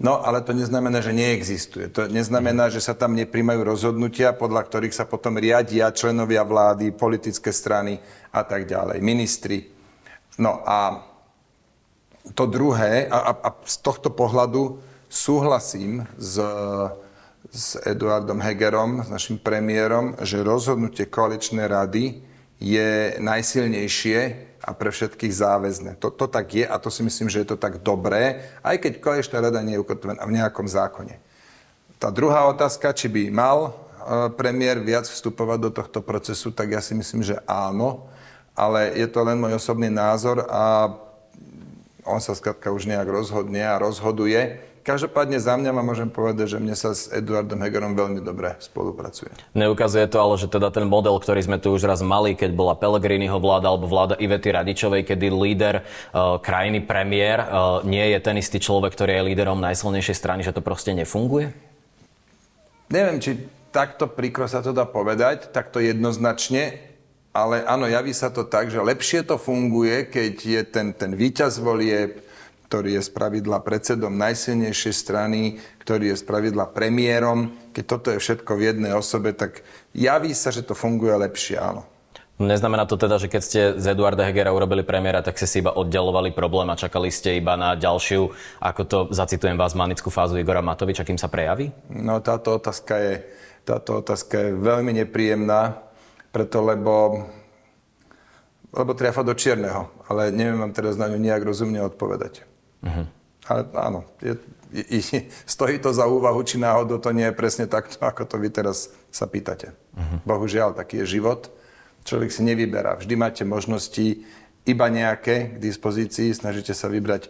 No, 0.00 0.22
ale 0.24 0.40
to 0.40 0.56
neznamená, 0.56 1.04
že 1.04 1.12
neexistuje. 1.12 1.92
To 1.92 2.08
neznamená, 2.08 2.72
že 2.72 2.80
sa 2.80 2.96
tam 2.96 3.12
neprimajú 3.12 3.60
rozhodnutia, 3.66 4.32
podľa 4.32 4.64
ktorých 4.64 4.96
sa 4.96 5.04
potom 5.04 5.36
riadia 5.36 5.92
členovia 5.92 6.40
vlády, 6.40 6.94
politické 6.94 7.52
strany 7.52 8.00
a 8.32 8.40
tak 8.40 8.64
ďalej, 8.64 9.04
ministri. 9.04 9.68
No 10.40 10.64
a 10.64 11.04
to 12.32 12.48
druhé, 12.48 13.12
a, 13.12 13.18
a, 13.28 13.32
a 13.44 13.48
z 13.68 13.76
tohto 13.84 14.08
pohľadu 14.08 14.80
súhlasím 15.12 16.08
s, 16.16 16.40
s 17.50 17.74
Eduardom 17.82 18.38
Hegerom, 18.38 19.02
s 19.02 19.10
našim 19.10 19.34
premiérom, 19.38 20.14
že 20.22 20.46
rozhodnutie 20.46 21.10
koaličnej 21.10 21.66
rady 21.66 22.22
je 22.62 23.18
najsilnejšie 23.18 24.18
a 24.60 24.70
pre 24.76 24.94
všetkých 24.94 25.34
záväzné. 25.34 25.90
To, 25.98 26.14
to 26.14 26.30
tak 26.30 26.52
je 26.54 26.62
a 26.62 26.76
to 26.78 26.92
si 26.92 27.02
myslím, 27.02 27.26
že 27.26 27.42
je 27.42 27.48
to 27.50 27.58
tak 27.58 27.82
dobré, 27.82 28.46
aj 28.62 28.76
keď 28.78 28.92
koaličná 29.02 29.40
rada 29.42 29.58
nie 29.64 29.74
je 29.74 29.82
ukotvená 29.82 30.22
v 30.22 30.36
nejakom 30.36 30.68
zákone. 30.68 31.18
Tá 31.98 32.12
druhá 32.12 32.46
otázka, 32.46 32.94
či 32.94 33.10
by 33.10 33.28
mal 33.32 33.58
e, 33.66 33.70
premiér 34.36 34.80
viac 34.80 35.08
vstupovať 35.08 35.58
do 35.58 35.70
tohto 35.72 36.00
procesu, 36.04 36.52
tak 36.54 36.72
ja 36.76 36.80
si 36.80 36.94
myslím, 36.94 37.24
že 37.24 37.40
áno, 37.48 38.08
ale 38.54 38.94
je 38.94 39.08
to 39.08 39.24
len 39.24 39.40
môj 39.40 39.56
osobný 39.56 39.88
názor 39.88 40.44
a 40.48 40.92
on 42.04 42.20
sa 42.20 42.32
skladka 42.32 42.72
už 42.72 42.88
nejak 42.88 43.08
rozhodne 43.08 43.60
a 43.64 43.80
rozhoduje. 43.80 44.69
Každopádne 44.80 45.36
za 45.36 45.60
mňa 45.60 45.76
ma 45.76 45.84
môžem 45.84 46.08
povedať, 46.08 46.56
že 46.56 46.58
mne 46.58 46.72
sa 46.72 46.96
s 46.96 47.12
Eduardom 47.12 47.60
Hegerom 47.60 47.92
veľmi 47.92 48.24
dobre 48.24 48.56
spolupracuje. 48.64 49.28
Neukazuje 49.52 50.08
to 50.08 50.16
ale, 50.16 50.40
že 50.40 50.48
teda 50.48 50.72
ten 50.72 50.88
model, 50.88 51.20
ktorý 51.20 51.44
sme 51.44 51.60
tu 51.60 51.76
už 51.76 51.84
raz 51.84 52.00
mali, 52.00 52.32
keď 52.32 52.56
bola 52.56 52.72
Pellegriniho 52.72 53.36
vláda 53.36 53.68
alebo 53.68 53.84
vláda 53.84 54.16
Ivety 54.16 54.48
Radičovej, 54.48 55.04
kedy 55.04 55.28
líder 55.28 55.84
uh, 55.84 56.40
krajiny 56.40 56.80
premiér 56.80 57.44
uh, 57.44 57.84
nie 57.84 58.08
je 58.08 58.18
ten 58.24 58.40
istý 58.40 58.56
človek, 58.56 58.96
ktorý 58.96 59.20
je 59.20 59.26
líderom 59.36 59.60
najsilnejšej 59.60 60.16
strany, 60.16 60.40
že 60.40 60.56
to 60.56 60.64
proste 60.64 60.96
nefunguje? 60.96 61.52
Neviem, 62.88 63.20
či 63.20 63.36
takto 63.68 64.08
príkro 64.08 64.48
sa 64.48 64.64
to 64.64 64.72
dá 64.72 64.88
povedať, 64.88 65.52
takto 65.52 65.78
jednoznačne, 65.78 66.80
ale 67.30 67.62
áno, 67.68 67.86
javí 67.86 68.10
sa 68.10 68.32
to 68.32 68.48
tak, 68.48 68.72
že 68.72 68.82
lepšie 68.82 69.22
to 69.22 69.38
funguje, 69.38 70.08
keď 70.08 70.34
je 70.40 70.60
ten, 70.66 70.90
ten 70.96 71.14
víťaz 71.14 71.62
volieb, 71.62 72.26
ktorý 72.70 73.02
je 73.02 73.02
z 73.02 73.10
pravidla 73.10 73.58
predsedom 73.66 74.14
najsilnejšej 74.14 74.94
strany, 74.94 75.58
ktorý 75.82 76.14
je 76.14 76.22
z 76.22 76.22
pravidla 76.22 76.70
premiérom. 76.70 77.50
Keď 77.74 77.82
toto 77.82 78.14
je 78.14 78.22
všetko 78.22 78.46
v 78.54 78.62
jednej 78.70 78.94
osobe, 78.94 79.34
tak 79.34 79.66
javí 79.90 80.30
sa, 80.38 80.54
že 80.54 80.62
to 80.62 80.78
funguje 80.78 81.10
lepšie, 81.18 81.58
áno. 81.58 81.82
Neznamená 82.38 82.86
to 82.86 82.94
teda, 82.94 83.18
že 83.18 83.26
keď 83.26 83.42
ste 83.42 83.60
z 83.74 83.84
Eduarda 83.90 84.22
Hegera 84.22 84.54
urobili 84.54 84.86
premiéra, 84.86 85.18
tak 85.18 85.34
ste 85.34 85.50
si 85.50 85.58
iba 85.58 85.74
oddialovali 85.74 86.30
problém 86.30 86.70
a 86.70 86.78
čakali 86.78 87.10
ste 87.10 87.42
iba 87.42 87.58
na 87.58 87.74
ďalšiu, 87.74 88.30
ako 88.62 88.82
to 88.86 88.98
zacitujem 89.10 89.58
vás, 89.58 89.74
manickú 89.74 90.06
fázu 90.06 90.38
Igora 90.38 90.62
Matoviča, 90.62 91.02
kým 91.02 91.18
sa 91.18 91.26
prejaví? 91.26 91.74
No 91.90 92.22
táto 92.22 92.54
otázka 92.54 93.02
je, 93.02 93.14
táto 93.66 93.98
otázka 93.98 94.46
je 94.46 94.50
veľmi 94.54 94.94
nepríjemná, 94.94 95.74
preto 96.30 96.62
lebo, 96.62 97.26
lebo 98.70 98.94
triafa 98.94 99.26
do 99.26 99.34
čierneho, 99.34 99.90
ale 100.06 100.30
neviem 100.30 100.62
vám 100.62 100.70
teraz 100.70 100.94
na 100.94 101.10
ňu 101.10 101.18
nejak 101.18 101.42
rozumne 101.42 101.82
odpovedať. 101.82 102.46
Uh-huh. 102.80 103.06
Ale 103.48 103.60
áno, 103.76 104.00
je, 104.20 104.36
je, 104.72 104.84
je, 105.00 105.18
stojí 105.44 105.80
to 105.82 105.90
za 105.90 106.06
úvahu, 106.06 106.40
či 106.44 106.60
náhodou 106.60 107.00
to 107.00 107.10
nie 107.10 107.26
je 107.28 107.34
presne 107.34 107.66
takto, 107.66 107.98
ako 108.00 108.24
to 108.28 108.36
vy 108.38 108.48
teraz 108.52 108.92
sa 109.10 109.26
pýtate. 109.26 109.72
Uh-huh. 109.96 110.18
Bohužiaľ, 110.24 110.76
taký 110.76 111.02
je 111.04 111.20
život. 111.20 111.50
Človek 112.04 112.32
si 112.32 112.40
nevyberá. 112.46 112.96
Vždy 112.96 113.14
máte 113.16 113.42
možnosti 113.44 114.24
iba 114.64 114.86
nejaké 114.88 115.56
k 115.56 115.56
dispozícii, 115.60 116.32
snažíte 116.32 116.72
sa 116.72 116.88
vybrať 116.88 117.28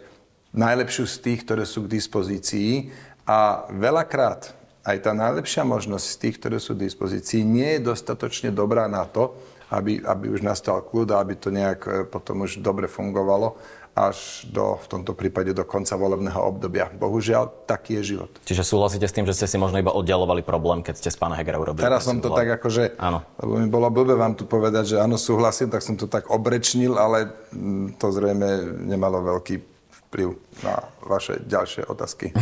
najlepšiu 0.50 1.06
z 1.06 1.16
tých, 1.22 1.40
ktoré 1.46 1.62
sú 1.66 1.86
k 1.86 1.94
dispozícii 1.98 2.90
a 3.26 3.70
veľakrát 3.70 4.54
aj 4.82 4.96
tá 5.04 5.12
najlepšia 5.14 5.62
možnosť 5.62 6.06
z 6.06 6.16
tých, 6.16 6.36
ktoré 6.40 6.58
sú 6.58 6.74
k 6.74 6.88
dispozícii, 6.88 7.46
nie 7.46 7.78
je 7.78 7.86
dostatočne 7.92 8.50
dobrá 8.50 8.90
na 8.90 9.06
to, 9.06 9.36
aby, 9.70 10.02
aby 10.02 10.34
už 10.34 10.42
nastal 10.42 10.82
kľud 10.82 11.14
a 11.14 11.22
aby 11.22 11.38
to 11.38 11.54
nejak 11.54 11.80
e, 11.86 11.90
potom 12.08 12.42
už 12.42 12.58
dobre 12.58 12.90
fungovalo 12.90 13.54
až 13.94 14.46
do, 14.48 14.78
v 14.78 14.86
tomto 14.86 15.12
prípade 15.12 15.50
do 15.50 15.66
konca 15.66 15.98
volebného 15.98 16.38
obdobia. 16.40 16.88
Bohužiaľ, 16.94 17.66
taký 17.66 18.00
je 18.00 18.16
život. 18.16 18.30
Čiže 18.46 18.62
súhlasíte 18.62 19.06
s 19.06 19.14
tým, 19.14 19.26
že 19.26 19.34
ste 19.34 19.46
si 19.50 19.56
možno 19.58 19.82
iba 19.82 19.90
oddialovali 19.90 20.46
problém, 20.46 20.80
keď 20.80 20.94
ste 20.98 21.10
s 21.10 21.18
pána 21.18 21.34
Hegera 21.36 21.58
urobili? 21.58 21.82
Teraz 21.82 22.06
som 22.06 22.22
to 22.22 22.30
tak 22.30 22.60
akože, 22.60 22.96
áno. 22.96 23.26
lebo 23.42 23.52
mi 23.58 23.68
bolo 23.68 23.90
blbé 23.90 24.14
vám 24.14 24.38
tu 24.38 24.46
povedať, 24.46 24.94
že 24.94 24.96
áno, 24.98 25.18
súhlasím, 25.18 25.70
tak 25.70 25.82
som 25.82 25.98
to 25.98 26.06
tak 26.06 26.30
obrečnil, 26.30 26.96
ale 26.96 27.30
mm, 27.50 27.98
to 27.98 28.06
zrejme 28.14 28.80
nemalo 28.86 29.22
veľký 29.22 29.69
vplyv 30.10 30.34
na 30.66 30.90
vaše 31.06 31.38
ďalšie 31.46 31.86
otázky. 31.86 32.34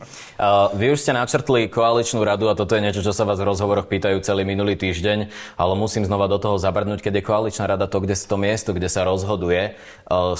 Vy 0.80 0.86
už 0.96 1.04
ste 1.04 1.12
načrtli 1.12 1.68
koaličnú 1.68 2.24
radu 2.24 2.48
a 2.48 2.56
toto 2.56 2.72
je 2.72 2.80
niečo, 2.80 3.04
čo 3.04 3.12
sa 3.12 3.28
vás 3.28 3.36
v 3.36 3.44
rozhovoroch 3.44 3.92
pýtajú 3.92 4.24
celý 4.24 4.48
minulý 4.48 4.72
týždeň, 4.72 5.28
ale 5.60 5.72
musím 5.76 6.08
znova 6.08 6.32
do 6.32 6.40
toho 6.40 6.56
zabrnúť, 6.56 7.04
keď 7.04 7.20
je 7.20 7.28
koaličná 7.28 7.68
rada 7.68 7.84
to, 7.84 8.00
kde 8.00 8.16
to 8.16 8.36
miesto, 8.40 8.72
kde 8.72 8.88
sa 8.88 9.04
rozhoduje. 9.04 9.76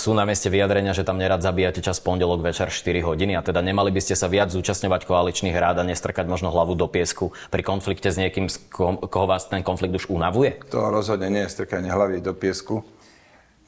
Sú 0.00 0.16
na 0.16 0.24
mieste 0.24 0.48
vyjadrenia, 0.48 0.96
že 0.96 1.04
tam 1.04 1.20
nerad 1.20 1.44
zabíjate 1.44 1.84
čas 1.84 2.00
pondelok 2.00 2.40
večer 2.40 2.72
4 2.72 3.04
hodiny 3.04 3.36
a 3.36 3.44
teda 3.44 3.60
nemali 3.60 3.92
by 3.92 4.00
ste 4.00 4.16
sa 4.16 4.32
viac 4.32 4.48
zúčastňovať 4.48 5.04
koaličných 5.04 5.60
rád 5.60 5.84
a 5.84 5.84
nestrkať 5.84 6.24
možno 6.24 6.48
hlavu 6.48 6.72
do 6.80 6.88
piesku 6.88 7.36
pri 7.52 7.60
konflikte 7.60 8.08
s 8.08 8.16
niekým, 8.16 8.48
koho 8.72 9.26
vás 9.28 9.52
ten 9.52 9.60
konflikt 9.60 9.92
už 10.00 10.08
unavuje? 10.08 10.64
To 10.72 10.88
rozhodne 10.88 11.28
nie 11.28 11.44
je 11.44 11.60
strkanie 11.60 11.92
hlavy 11.92 12.24
do 12.24 12.32
piesku. 12.32 12.80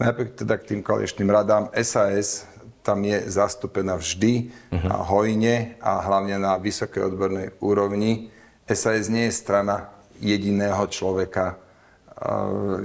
Najprv 0.00 0.28
teda 0.36 0.54
k 0.60 0.64
tým 0.72 0.80
koaličným 0.84 1.28
radám. 1.28 1.72
SAS 1.80 2.55
tam 2.86 3.02
je 3.02 3.26
zastúpená 3.26 3.98
vždy 3.98 4.54
uh-huh. 4.70 4.86
a 4.86 4.96
hojne 5.02 5.74
a 5.82 6.06
hlavne 6.06 6.38
na 6.38 6.54
vysokej 6.54 7.10
odbornej 7.10 7.58
úrovni. 7.58 8.30
SAS 8.70 9.10
nie 9.10 9.26
je 9.26 9.34
strana 9.34 9.90
jediného 10.22 10.86
človeka, 10.86 11.58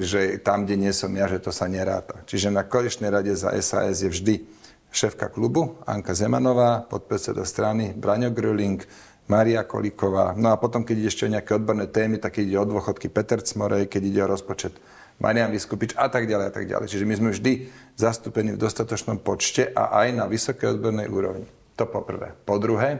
že 0.02 0.42
tam, 0.44 0.66
kde 0.66 0.76
nie 0.76 0.92
som 0.92 1.14
ja, 1.14 1.30
že 1.30 1.40
to 1.40 1.54
sa 1.54 1.70
neráta. 1.70 2.20
Čiže 2.28 2.52
na 2.52 2.68
koaličnej 2.68 3.14
rade 3.14 3.32
za 3.38 3.54
SAS 3.64 4.04
je 4.04 4.10
vždy 4.12 4.44
šéfka 4.92 5.32
klubu 5.32 5.80
Anka 5.88 6.12
Zemanová, 6.12 6.84
podpredseda 6.84 7.48
strany 7.48 7.96
Braňo 7.96 8.34
Gröling, 8.36 8.84
Maria 9.32 9.64
Kolíková. 9.64 10.36
No 10.36 10.52
a 10.52 10.60
potom, 10.60 10.84
keď 10.84 10.96
ide 11.00 11.08
ešte 11.08 11.24
o 11.24 11.32
nejaké 11.32 11.56
odborné 11.56 11.88
témy, 11.88 12.20
tak 12.20 12.44
ide 12.44 12.60
o 12.60 12.68
dôchodky 12.68 13.08
Peter 13.08 13.40
Cmorej, 13.40 13.88
keď 13.88 14.02
ide 14.04 14.20
o 14.28 14.32
rozpočet 14.36 14.76
Marian 15.22 15.54
Vyskupič 15.54 15.94
a 15.94 16.10
tak 16.10 16.26
ďalej 16.26 16.46
a 16.50 16.54
tak 16.54 16.66
ďalej. 16.66 16.90
Čiže 16.90 17.06
my 17.06 17.14
sme 17.14 17.30
vždy 17.30 17.70
zastúpení 17.94 18.58
v 18.58 18.60
dostatočnom 18.60 19.22
počte 19.22 19.70
a 19.70 20.02
aj 20.02 20.08
na 20.18 20.26
vysokej 20.26 20.82
odbornej 20.82 21.08
úrovni. 21.08 21.46
To 21.78 21.86
po 21.86 22.02
prvé. 22.02 22.34
Po 22.44 22.58
druhé, 22.58 22.98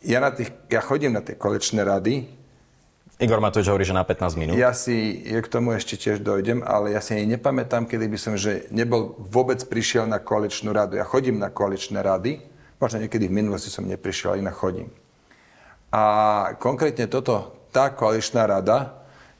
ja, 0.00 0.24
na 0.24 0.32
tých, 0.32 0.54
ja 0.72 0.80
chodím 0.80 1.12
na 1.12 1.20
tie 1.20 1.36
kolečné 1.36 1.84
rady. 1.84 2.24
Igor 3.18 3.42
Matovič 3.42 3.66
hovorí, 3.66 3.82
že 3.82 3.92
na 3.92 4.06
15 4.06 4.38
minút. 4.38 4.54
Ja 4.54 4.70
si 4.70 5.26
ja 5.26 5.42
k 5.42 5.50
tomu 5.50 5.74
ešte 5.74 5.98
tiež 5.98 6.22
dojdem, 6.22 6.62
ale 6.62 6.94
ja 6.94 7.02
si 7.02 7.18
ani 7.18 7.34
nepamätám, 7.34 7.84
kedy 7.90 8.06
by 8.06 8.18
som, 8.18 8.34
že 8.38 8.70
nebol 8.70 9.18
vôbec 9.18 9.58
prišiel 9.66 10.06
na 10.06 10.22
koaličnú 10.22 10.70
radu. 10.70 10.96
Ja 10.96 11.04
chodím 11.04 11.42
na 11.42 11.50
koaličné 11.50 11.98
rady, 11.98 12.40
možno 12.78 13.02
niekedy 13.02 13.26
v 13.26 13.42
minulosti 13.42 13.74
som 13.74 13.90
neprišiel, 13.90 14.38
ale 14.38 14.42
inak 14.46 14.54
chodím. 14.54 14.88
A 15.90 16.02
konkrétne 16.62 17.10
toto, 17.10 17.66
tá 17.74 17.90
koaličná 17.90 18.46
rada, 18.46 18.97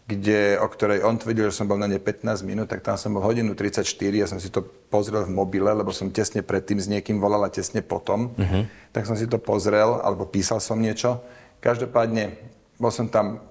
kde, 0.08 0.56
o 0.56 0.64
ktorej 0.64 1.04
on 1.04 1.20
tvrdil, 1.20 1.52
že 1.52 1.60
som 1.60 1.68
bol 1.68 1.76
na 1.76 1.84
ne 1.84 2.00
15 2.00 2.24
minút, 2.40 2.72
tak 2.72 2.80
tam 2.80 2.96
som 2.96 3.12
bol 3.12 3.20
hodinu 3.20 3.52
34, 3.52 3.84
ja 4.16 4.24
som 4.24 4.40
si 4.40 4.48
to 4.48 4.64
pozrel 4.64 5.28
v 5.28 5.36
mobile, 5.36 5.68
lebo 5.68 5.92
som 5.92 6.08
tesne 6.08 6.40
predtým 6.40 6.80
s 6.80 6.88
niekým 6.88 7.20
volal 7.20 7.44
a 7.44 7.52
tesne 7.52 7.84
potom. 7.84 8.32
Uh-huh. 8.32 8.64
Tak 8.96 9.04
som 9.04 9.20
si 9.20 9.28
to 9.28 9.36
pozrel, 9.36 10.00
alebo 10.00 10.24
písal 10.24 10.64
som 10.64 10.80
niečo. 10.80 11.20
Každopádne 11.60 12.40
bol 12.80 12.88
som 12.88 13.12
tam 13.12 13.44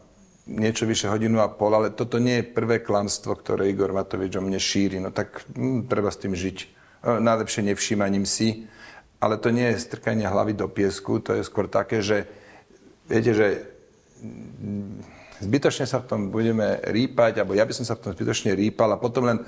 niečo 0.49 0.89
vyše 0.89 1.13
hodinu 1.13 1.45
a 1.45 1.51
pol, 1.51 1.77
ale 1.77 1.93
toto 1.93 2.17
nie 2.17 2.41
je 2.41 2.49
prvé 2.49 2.81
klamstvo, 2.81 3.37
ktoré 3.37 3.69
Igor 3.69 3.93
Matovič 3.93 4.33
o 4.33 4.41
mne 4.41 4.57
šíri. 4.57 4.97
No 4.97 5.13
tak 5.13 5.45
hm, 5.53 5.85
treba 5.85 6.09
s 6.09 6.17
tým 6.17 6.33
žiť. 6.33 6.57
E, 6.65 6.67
najlepšie 7.21 7.69
nevšímaním 7.69 8.25
si. 8.25 8.65
Ale 9.21 9.37
to 9.37 9.53
nie 9.53 9.69
je 9.73 9.85
strkanie 9.85 10.25
hlavy 10.25 10.57
do 10.57 10.65
piesku, 10.65 11.21
to 11.21 11.37
je 11.37 11.45
skôr 11.45 11.69
také, 11.69 12.01
že 12.01 12.25
viete, 13.09 13.33
že 13.33 13.65
zbytočne 15.41 15.85
sa 15.85 16.01
v 16.01 16.07
tom 16.07 16.21
budeme 16.33 16.81
rýpať, 16.87 17.41
alebo 17.41 17.53
ja 17.53 17.65
by 17.65 17.73
som 17.73 17.85
sa 17.85 17.95
v 17.97 18.09
tom 18.09 18.11
zbytočne 18.13 18.53
rýpal 18.57 18.93
a 18.93 19.01
potom 19.01 19.25
len 19.25 19.43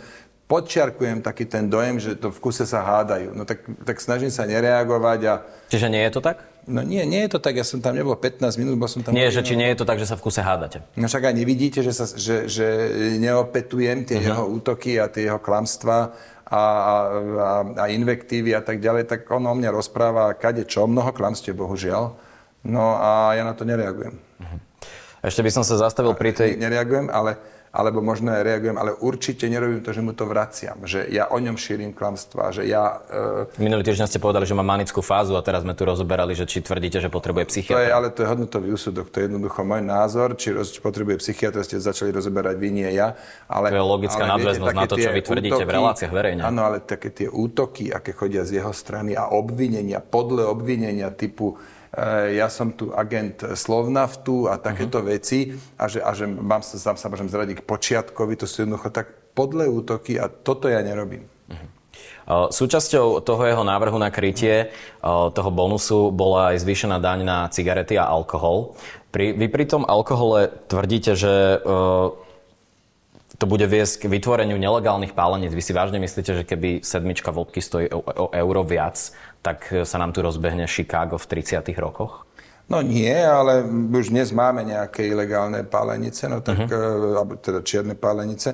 podčiarkujem 0.50 1.22
taký 1.22 1.46
ten 1.46 1.70
dojem, 1.70 2.02
že 2.02 2.18
to 2.18 2.34
v 2.34 2.40
kuse 2.42 2.66
sa 2.66 2.82
hádajú. 2.82 3.38
No 3.38 3.46
tak, 3.46 3.62
tak 3.86 4.02
snažím 4.02 4.34
sa 4.34 4.50
nereagovať 4.50 5.20
a... 5.30 5.34
Čiže 5.70 5.94
nie 5.94 6.02
je 6.10 6.12
to 6.18 6.22
tak? 6.26 6.42
No 6.66 6.82
nie, 6.82 7.06
nie 7.06 7.22
je 7.26 7.38
to 7.38 7.40
tak. 7.42 7.54
Ja 7.54 7.66
som 7.66 7.82
tam 7.82 7.94
nebol 7.94 8.18
15 8.18 8.58
minút, 8.58 8.74
bo 8.82 8.90
som 8.90 9.06
tam... 9.06 9.14
Nie, 9.14 9.30
že 9.30 9.46
či 9.46 9.54
nie 9.54 9.70
je 9.70 9.78
to 9.78 9.86
tak, 9.86 10.02
že 10.02 10.10
sa 10.10 10.18
v 10.18 10.26
kuse 10.26 10.42
hádate. 10.42 10.82
No 10.98 11.06
však 11.06 11.30
aj 11.30 11.36
nevidíte, 11.38 11.86
že, 11.86 11.94
sa, 11.94 12.10
že, 12.10 12.50
že 12.50 12.66
neopetujem 13.22 14.10
tie 14.10 14.18
uh-huh. 14.18 14.30
jeho 14.34 14.44
útoky 14.50 14.98
a 14.98 15.06
tie 15.06 15.30
jeho 15.30 15.38
klamstvá 15.38 16.14
a, 16.50 16.62
a, 16.62 16.96
a 17.78 17.84
invektívy 17.94 18.58
a 18.58 18.66
tak 18.66 18.82
ďalej, 18.82 19.06
tak 19.06 19.30
on 19.30 19.46
o 19.46 19.54
mňa 19.54 19.70
rozpráva 19.70 20.34
kade 20.34 20.66
čo, 20.66 20.90
mnoho 20.90 21.14
klamstiev, 21.14 21.58
bohužiaľ. 21.62 22.18
No 22.66 22.98
a 22.98 23.38
ja 23.38 23.46
na 23.46 23.54
to 23.54 23.70
nereagujem. 23.70 24.18
Uh-huh. 24.18 24.69
Ešte 25.20 25.44
by 25.44 25.52
som 25.52 25.64
sa 25.68 25.76
zastavil 25.76 26.16
pri 26.16 26.32
tej... 26.32 26.56
Nereagujem, 26.56 27.12
ale, 27.12 27.36
alebo 27.76 28.00
možno 28.00 28.32
reagujem, 28.32 28.80
ale 28.80 28.96
určite 29.04 29.52
nerobím 29.52 29.84
to, 29.84 29.92
že 29.92 30.00
mu 30.00 30.16
to 30.16 30.24
vraciam. 30.24 30.80
Že 30.88 31.12
ja 31.12 31.28
o 31.28 31.36
ňom 31.36 31.60
šírim 31.60 31.92
klamstvá, 31.92 32.56
že 32.56 32.64
ja... 32.72 33.04
Uh... 33.12 33.44
Minulý 33.60 33.84
týždeň 33.84 34.08
ste 34.08 34.24
povedali, 34.24 34.48
že 34.48 34.56
má 34.56 34.64
manickú 34.64 35.04
fázu 35.04 35.36
a 35.36 35.44
teraz 35.44 35.68
sme 35.68 35.76
tu 35.76 35.84
rozoberali, 35.84 36.40
že 36.40 36.48
či 36.48 36.64
tvrdíte, 36.64 37.04
že 37.04 37.12
potrebuje 37.12 37.52
psychiatra. 37.52 37.76
To 37.76 37.84
je, 37.84 37.92
ale 37.92 38.08
to 38.16 38.20
je 38.24 38.28
hodnotový 38.32 38.68
úsudok, 38.72 39.12
to 39.12 39.20
je 39.20 39.24
jednoducho 39.28 39.60
môj 39.68 39.84
názor, 39.84 40.40
či, 40.40 40.56
roz, 40.56 40.72
či 40.72 40.80
potrebuje 40.80 41.20
psychiatra, 41.20 41.68
ste 41.68 41.84
začali 41.84 42.16
rozoberať 42.16 42.56
vy, 42.56 42.70
nie 42.72 42.90
ja. 42.96 43.20
Ale, 43.52 43.76
to 43.76 43.80
je 43.80 43.88
logická 43.92 44.24
nadväznosť 44.24 44.76
na 44.76 44.88
to, 44.88 44.96
čo 44.96 45.12
vy 45.12 45.20
tvrdíte 45.20 45.60
útoky, 45.60 45.68
v 45.68 45.76
reláciách 45.76 46.14
verejne. 46.16 46.42
Áno, 46.48 46.64
ale 46.64 46.80
také 46.80 47.12
tie 47.12 47.28
útoky, 47.28 47.92
aké 47.92 48.16
chodia 48.16 48.48
z 48.48 48.64
jeho 48.64 48.72
strany 48.72 49.20
a 49.20 49.36
obvinenia, 49.36 50.00
podle 50.00 50.48
obvinenia 50.48 51.12
typu 51.12 51.60
E, 51.60 51.79
ja 52.34 52.48
som 52.48 52.72
tu 52.72 52.96
agent 52.96 53.44
Slovnaftu 53.56 54.48
a 54.48 54.56
takéto 54.56 55.04
uh-huh. 55.04 55.12
veci 55.20 55.54
a 55.76 55.92
že, 55.92 56.00
a 56.00 56.12
že 56.16 56.28
mám 56.28 56.64
sa, 56.64 56.80
sám 56.80 56.96
sa 56.96 57.12
môžem 57.12 57.28
zradiť 57.28 57.60
k 57.60 57.68
počiatkovi, 57.68 58.40
to 58.40 58.48
sú 58.48 58.64
jednoducho 58.64 58.90
tak 58.90 59.12
podlé 59.36 59.68
útoky 59.68 60.16
a 60.16 60.32
toto 60.32 60.72
ja 60.72 60.80
nerobím. 60.80 61.28
Uh-huh. 61.50 62.50
Súčasťou 62.54 63.26
toho 63.26 63.42
jeho 63.42 63.66
návrhu 63.66 63.98
na 63.98 64.14
krytie 64.14 64.70
toho 65.34 65.50
bonusu 65.50 66.14
bola 66.14 66.54
aj 66.54 66.62
zvýšená 66.62 67.02
daň 67.02 67.26
na 67.26 67.38
cigarety 67.50 67.98
a 67.98 68.06
alkohol. 68.06 68.78
Pri, 69.10 69.34
vy 69.34 69.50
pri 69.50 69.66
tom 69.66 69.82
alkohole 69.90 70.54
tvrdíte, 70.70 71.18
že 71.18 71.58
to 73.40 73.46
bude 73.48 73.66
viesť 73.66 74.06
k 74.06 74.12
vytvoreniu 74.12 74.60
nelegálnych 74.62 75.18
páleníc. 75.18 75.56
Vy 75.56 75.64
si 75.64 75.74
vážne 75.74 75.98
myslíte, 75.98 76.32
že 76.38 76.44
keby 76.44 76.84
sedmička 76.86 77.32
vodky 77.34 77.64
stojí 77.64 77.90
o, 77.90 78.04
o 78.04 78.28
euro 78.36 78.62
viac, 78.68 79.16
tak 79.40 79.72
sa 79.88 79.98
nám 79.98 80.12
tu 80.12 80.20
rozbehne 80.20 80.68
Chicago 80.68 81.16
v 81.16 81.26
30. 81.40 81.64
rokoch? 81.80 82.30
No 82.70 82.86
nie, 82.86 83.10
ale 83.10 83.66
už 83.66 84.14
dnes 84.14 84.30
máme 84.30 84.62
nejaké 84.62 85.10
ilegálne 85.10 85.66
pálenice, 85.66 86.30
no 86.30 86.46
tak, 86.46 86.70
uh-huh. 86.70 87.18
alebo 87.18 87.34
teda 87.42 87.66
čierne 87.66 87.98
pálenice. 87.98 88.54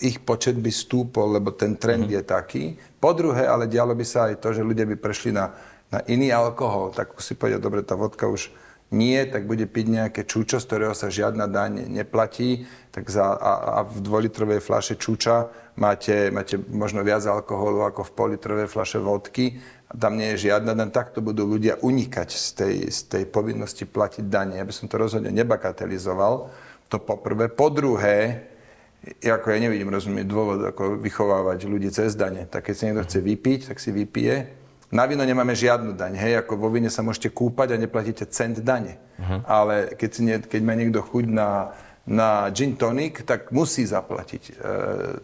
Ich 0.00 0.24
počet 0.24 0.56
by 0.56 0.72
stúpol, 0.72 1.36
lebo 1.36 1.52
ten 1.52 1.76
trend 1.76 2.08
uh-huh. 2.08 2.16
je 2.18 2.22
taký. 2.24 2.64
Po 2.96 3.12
druhé, 3.12 3.44
ale 3.44 3.68
dialo 3.68 3.92
by 3.92 4.04
sa 4.08 4.32
aj 4.32 4.40
to, 4.40 4.56
že 4.56 4.64
ľudia 4.64 4.88
by 4.88 4.96
prešli 4.96 5.36
na, 5.36 5.52
na 5.92 6.00
iný 6.08 6.32
alkohol. 6.32 6.96
Tak 6.96 7.20
si 7.20 7.36
povedať, 7.36 7.60
dobre, 7.60 7.84
tá 7.84 7.92
vodka 7.92 8.24
už 8.24 8.48
nie, 8.96 9.20
tak 9.28 9.44
bude 9.44 9.68
piť 9.68 9.86
nejaké 9.92 10.20
čúčo, 10.24 10.56
z 10.56 10.64
ktorého 10.64 10.94
sa 10.96 11.12
žiadna 11.12 11.44
daň 11.44 11.90
neplatí, 11.90 12.64
tak 12.94 13.10
za, 13.10 13.34
a, 13.34 13.52
a 13.60 13.78
v 13.84 14.00
dvojlitrovej 14.00 14.62
fľaše 14.62 14.94
čúča 14.96 15.50
máte, 15.74 16.30
máte 16.30 16.56
možno 16.70 17.02
viac 17.02 17.26
alkoholu 17.26 17.82
ako 17.84 18.06
v 18.06 18.14
politrovej 18.14 18.68
fľaše 18.70 18.98
vodky, 19.02 19.58
tam 19.92 20.16
nie 20.16 20.34
je 20.34 20.50
žiadna 20.50 20.72
daň, 20.72 20.90
takto 20.90 21.20
budú 21.20 21.44
ľudia 21.44 21.78
unikať 21.78 22.28
z 22.32 22.48
tej, 22.56 22.74
z 22.88 23.00
tej 23.10 23.24
povinnosti 23.28 23.84
platiť 23.84 24.24
dane. 24.26 24.56
Ja 24.58 24.66
by 24.66 24.74
som 24.74 24.88
to 24.88 24.96
rozhodne 24.96 25.30
nebagatelizoval, 25.30 26.50
to 26.88 26.96
poprvé. 26.98 27.52
Po 27.52 27.68
druhé, 27.68 28.48
ako 29.20 29.46
ja 29.52 29.58
nevidím, 29.60 29.92
rozumieť 29.92 30.26
dôvod, 30.26 30.60
ako 30.74 30.98
vychovávať 30.98 31.68
ľudí 31.68 31.92
cez 31.92 32.16
dane. 32.16 32.48
Tak 32.48 32.70
keď 32.70 32.74
si 32.74 32.82
niekto 32.88 33.04
chce 33.06 33.18
vypiť, 33.20 33.60
tak 33.72 33.78
si 33.78 33.92
vypije, 33.92 34.64
na 34.94 35.10
víno 35.10 35.26
nemáme 35.26 35.58
žiadnu 35.58 35.98
daň, 35.98 36.14
hej, 36.14 36.38
ako 36.38 36.54
vo 36.54 36.68
víne 36.70 36.86
sa 36.86 37.02
môžete 37.02 37.34
kúpať 37.34 37.74
a 37.74 37.80
neplatíte 37.82 38.30
cent 38.30 38.62
dane. 38.62 39.02
Uh-huh. 39.18 39.42
Ale 39.42 39.98
keď, 39.98 40.10
si 40.14 40.20
nie, 40.22 40.38
keď 40.38 40.60
má 40.62 40.78
niekto 40.78 41.02
chuť 41.02 41.24
na, 41.34 41.74
na 42.04 42.52
gin 42.52 42.76
tonic, 42.76 43.24
tak 43.24 43.48
musí 43.48 43.88
zaplatiť 43.88 44.42
e, 44.44 44.52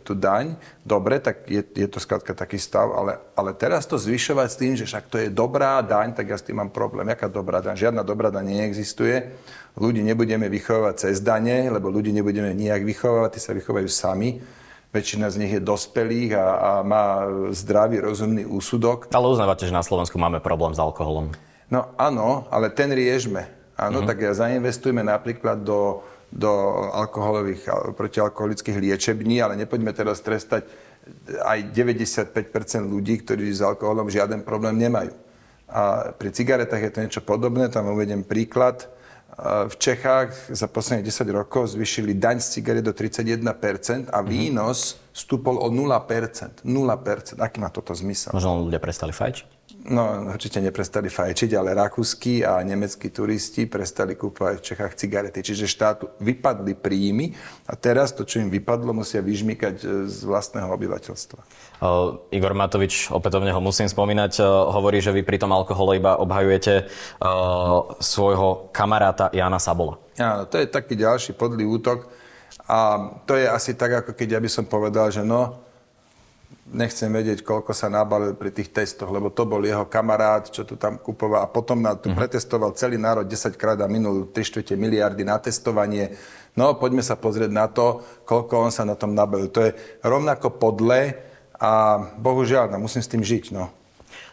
tú 0.01 0.17
daň. 0.17 0.57
Dobre, 0.81 1.21
tak 1.21 1.45
je, 1.45 1.61
je 1.61 1.85
to 1.85 2.01
skladka 2.01 2.33
taký 2.33 2.57
stav, 2.57 2.89
ale, 2.97 3.21
ale 3.37 3.53
teraz 3.53 3.85
to 3.85 4.01
zvyšovať 4.01 4.49
s 4.49 4.57
tým, 4.57 4.73
že 4.81 4.89
však 4.89 5.05
to 5.13 5.21
je 5.21 5.29
dobrá 5.29 5.85
daň, 5.85 6.17
tak 6.17 6.33
ja 6.33 6.41
s 6.41 6.47
tým 6.49 6.57
mám 6.57 6.73
problém. 6.73 7.05
Jaká 7.13 7.29
dobrá 7.29 7.61
daň? 7.61 7.77
Žiadna 7.77 8.01
dobrá 8.01 8.33
daň 8.33 8.65
neexistuje. 8.65 9.29
Ľudí 9.77 10.01
nebudeme 10.01 10.49
vychovávať 10.49 11.09
cez 11.09 11.21
dane, 11.21 11.69
lebo 11.69 11.93
ľudí 11.93 12.17
nebudeme 12.17 12.57
nijak 12.57 12.81
vychovávať, 12.81 13.37
tí 13.37 13.41
sa 13.45 13.53
vychovajú 13.53 13.89
sami 13.89 14.41
väčšina 14.91 15.31
z 15.31 15.39
nich 15.39 15.53
je 15.55 15.63
dospelých 15.63 16.35
a, 16.35 16.47
a 16.59 16.71
má 16.83 17.23
zdravý, 17.55 18.03
rozumný 18.03 18.43
úsudok. 18.43 19.07
Ale 19.15 19.31
uznávate, 19.31 19.67
že 19.67 19.75
na 19.75 19.87
Slovensku 19.87 20.19
máme 20.19 20.43
problém 20.43 20.75
s 20.75 20.83
alkoholom. 20.83 21.31
No 21.71 21.95
áno, 21.95 22.51
ale 22.51 22.75
ten 22.75 22.91
riešme. 22.91 23.47
Áno, 23.79 24.03
mm-hmm. 24.03 24.11
tak 24.11 24.19
ja 24.19 24.33
zainvestujme 24.35 25.07
napríklad 25.07 25.63
do, 25.63 26.03
do 26.31 26.51
alkoholových, 26.95 27.95
protialkoholických 27.99 28.79
liečební, 28.79 29.43
ale 29.43 29.59
nepoďme 29.59 29.91
teraz 29.91 30.23
trestať 30.23 30.67
aj 31.43 31.75
95% 31.75 32.31
ľudí, 32.87 33.19
ktorí 33.27 33.51
s 33.51 33.61
alkoholom 33.61 34.07
žiaden 34.07 34.47
problém 34.47 34.79
nemajú. 34.79 35.11
A 35.71 36.15
pri 36.15 36.31
cigaretách 36.35 36.83
je 36.83 36.93
to 36.95 37.03
niečo 37.03 37.23
podobné, 37.23 37.71
tam 37.71 37.91
uvedem 37.91 38.23
príklad 38.23 38.91
v 39.71 39.75
Čechách 39.79 40.53
za 40.53 40.67
posledných 40.67 41.07
10 41.07 41.31
rokov 41.33 41.73
zvyšili 41.73 42.19
daň 42.19 42.43
z 42.43 42.61
cigaret 42.61 42.85
do 42.85 42.93
31% 42.93 44.11
a 44.11 44.19
mhm. 44.21 44.27
výnos 44.27 45.01
stúpol 45.15 45.57
o 45.59 45.69
0%. 45.71 46.67
0%. 46.67 47.41
Aký 47.41 47.57
má 47.63 47.71
toto 47.73 47.95
zmysel? 47.95 48.35
Možno 48.35 48.67
ľudia 48.67 48.83
prestali 48.83 49.15
fajčiť? 49.15 49.60
No, 49.81 50.29
určite 50.29 50.61
neprestali 50.61 51.09
fajčiť, 51.09 51.57
ale 51.57 51.73
rakúsky 51.73 52.45
a 52.45 52.61
nemeckí 52.61 53.09
turisti 53.09 53.65
prestali 53.65 54.13
kúpovať 54.13 54.61
v 54.61 54.67
Čechách 54.67 54.93
cigarety. 54.93 55.41
Čiže 55.41 55.65
štátu 55.65 56.05
vypadli 56.21 56.77
príjmy 56.77 57.33
a 57.65 57.73
teraz 57.81 58.13
to, 58.13 58.29
čo 58.29 58.45
im 58.45 58.53
vypadlo, 58.53 58.93
musia 58.93 59.25
vyžmýkať 59.25 59.75
e, 59.81 59.85
z 60.05 60.19
vlastného 60.29 60.69
obyvateľstva. 60.69 61.41
Uh, 61.81 62.21
Igor 62.29 62.53
Matovič, 62.53 63.09
opätovne 63.09 63.57
ho 63.57 63.61
musím 63.65 63.89
spomínať, 63.89 64.45
uh, 64.45 64.69
hovorí, 64.69 65.01
že 65.01 65.17
vy 65.17 65.25
pri 65.25 65.41
tom 65.41 65.57
alkohole 65.57 65.97
iba 65.97 66.21
obhajujete 66.21 66.85
uh, 66.85 67.97
svojho 68.05 68.69
kamaráta 68.77 69.33
Jana 69.33 69.57
Sabola. 69.57 69.97
Áno, 70.21 70.45
to 70.45 70.61
je 70.61 70.69
taký 70.69 70.93
ďalší 70.93 71.33
podlý 71.33 71.65
útok 71.65 72.05
a 72.69 73.11
to 73.25 73.33
je 73.33 73.49
asi 73.49 73.73
tak, 73.73 74.05
ako 74.05 74.13
keď 74.13 74.37
ja 74.37 74.41
by 74.45 74.51
som 74.53 74.69
povedal, 74.69 75.09
že 75.09 75.25
no, 75.25 75.70
nechcem 76.71 77.11
vedieť, 77.11 77.43
koľko 77.43 77.75
sa 77.75 77.91
nabalil 77.91 78.39
pri 78.39 78.55
tých 78.55 78.71
testoch, 78.71 79.11
lebo 79.11 79.31
to 79.31 79.43
bol 79.43 79.59
jeho 79.63 79.87
kamarát, 79.91 80.47
čo 80.47 80.63
tu 80.63 80.79
tam 80.79 81.03
kupoval 81.03 81.43
a 81.43 81.51
potom 81.51 81.83
na, 81.83 81.99
tu 81.99 82.11
uh-huh. 82.11 82.19
pretestoval 82.19 82.79
celý 82.79 82.95
národ 82.95 83.27
10 83.27 83.59
krát 83.59 83.79
a 83.83 83.91
minul 83.91 84.31
3 84.31 84.79
miliardy 84.79 85.27
na 85.27 85.39
testovanie. 85.43 86.15
No, 86.55 86.75
poďme 86.79 87.03
sa 87.03 87.19
pozrieť 87.19 87.51
na 87.51 87.67
to, 87.71 88.03
koľko 88.27 88.71
on 88.71 88.73
sa 88.75 88.87
na 88.87 88.95
tom 88.95 89.15
nabalil. 89.15 89.51
To 89.55 89.71
je 89.71 89.75
rovnako 90.03 90.59
podle 90.59 91.19
a 91.59 92.01
bohužiaľ, 92.19 92.73
no, 92.73 92.83
musím 92.83 93.03
s 93.03 93.11
tým 93.11 93.23
žiť. 93.23 93.55
No. 93.55 93.71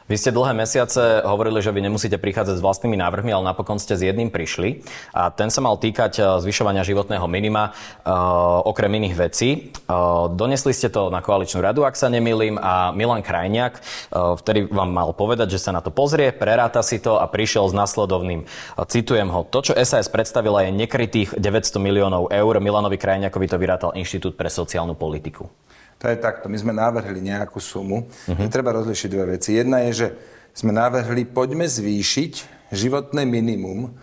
Vy 0.08 0.15
ste 0.15 0.32
dlhé 0.32 0.56
mesiace 0.56 1.20
hovorili, 1.28 1.60
že 1.60 1.76
vy 1.76 1.84
nemusíte 1.84 2.15
prichádzať 2.15 2.56
s 2.56 2.63
vlastnými 2.63 2.96
návrhmi, 2.96 3.28
ale 3.28 3.43
napokon 3.43 3.76
ste 3.76 4.00
s 4.00 4.08
jedným 4.08 4.32
prišli. 4.32 4.80
A 5.12 5.36
ten 5.36 5.52
sa 5.52 5.60
mal 5.60 5.76
týkať 5.76 6.13
e, 6.15 6.22
zvyšovania 6.48 6.88
životného 6.88 7.28
minima, 7.28 7.76
uh, 8.08 8.63
okrem 8.63 8.88
iných 9.04 9.15
vecí. 9.20 9.76
Uh, 9.84 10.32
donesli 10.32 10.72
ste 10.72 10.88
to 10.88 11.12
na 11.12 11.20
koaličnú 11.20 11.60
radu, 11.60 11.84
ak 11.84 12.00
sa 12.00 12.08
nemýlim, 12.08 12.56
a 12.56 12.96
Milan 12.96 13.20
Krajniak 13.20 13.84
uh, 13.84 14.39
vtedy 14.39 14.72
vám 14.72 14.96
mal 14.96 15.12
povedať, 15.12 15.60
že 15.60 15.67
sa 15.67 15.76
na 15.76 15.84
to 15.84 15.91
pozrie, 15.91 16.32
preráta 16.32 16.80
si 16.80 17.04
to 17.04 17.20
a 17.20 17.28
prišiel 17.28 17.67
s 17.67 17.76
nasledovným. 17.76 18.48
Citujem 18.88 19.28
ho. 19.28 19.43
To, 19.43 19.60
čo 19.60 19.76
SAS 19.76 20.08
predstavila, 20.08 20.63
je 20.63 20.72
nekrytých 20.72 21.36
900 21.36 21.84
miliónov 21.84 22.32
eur. 22.32 22.54
Milanovi 22.63 22.96
Krajniakovi 22.96 23.52
to 23.52 23.60
vyrátal 23.60 23.91
Inštitút 23.91 24.39
pre 24.39 24.48
sociálnu 24.48 24.96
politiku. 24.96 25.52
To 25.98 26.06
je 26.06 26.18
takto. 26.18 26.46
My 26.46 26.58
sme 26.62 26.74
navrhli 26.78 27.18
nejakú 27.26 27.58
sumu. 27.58 28.06
Uh-huh. 28.06 28.48
Treba 28.54 28.74
rozlišiť 28.78 29.10
dve 29.10 29.38
veci. 29.38 29.58
Jedna 29.58 29.82
je, 29.90 30.06
že 30.06 30.08
sme 30.54 30.70
navrhli, 30.70 31.26
poďme 31.26 31.66
zvýšiť 31.66 32.34
životné 32.74 33.26
minimum, 33.26 33.94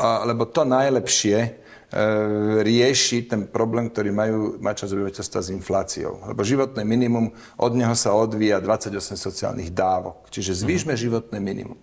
lebo 0.00 0.48
to 0.48 0.64
najlepšie 0.64 1.36
e, 1.40 1.50
rieši 2.64 3.28
ten 3.28 3.44
problém, 3.44 3.92
ktorý 3.92 4.08
majú 4.12 4.56
má 4.60 4.72
časť 4.72 4.92
obyvateľstva 4.92 5.40
s 5.40 5.48
infláciou. 5.52 6.20
Lebo 6.32 6.44
životné 6.44 6.84
minimum, 6.84 7.32
od 7.56 7.72
neho 7.76 7.92
sa 7.96 8.12
odvíja 8.16 8.60
28 8.60 8.92
sociálnych 9.16 9.72
dávok. 9.72 10.28
Čiže 10.28 10.64
zvýšme 10.64 10.92
uh-huh. 10.96 11.04
životné 11.08 11.38
minimum. 11.40 11.80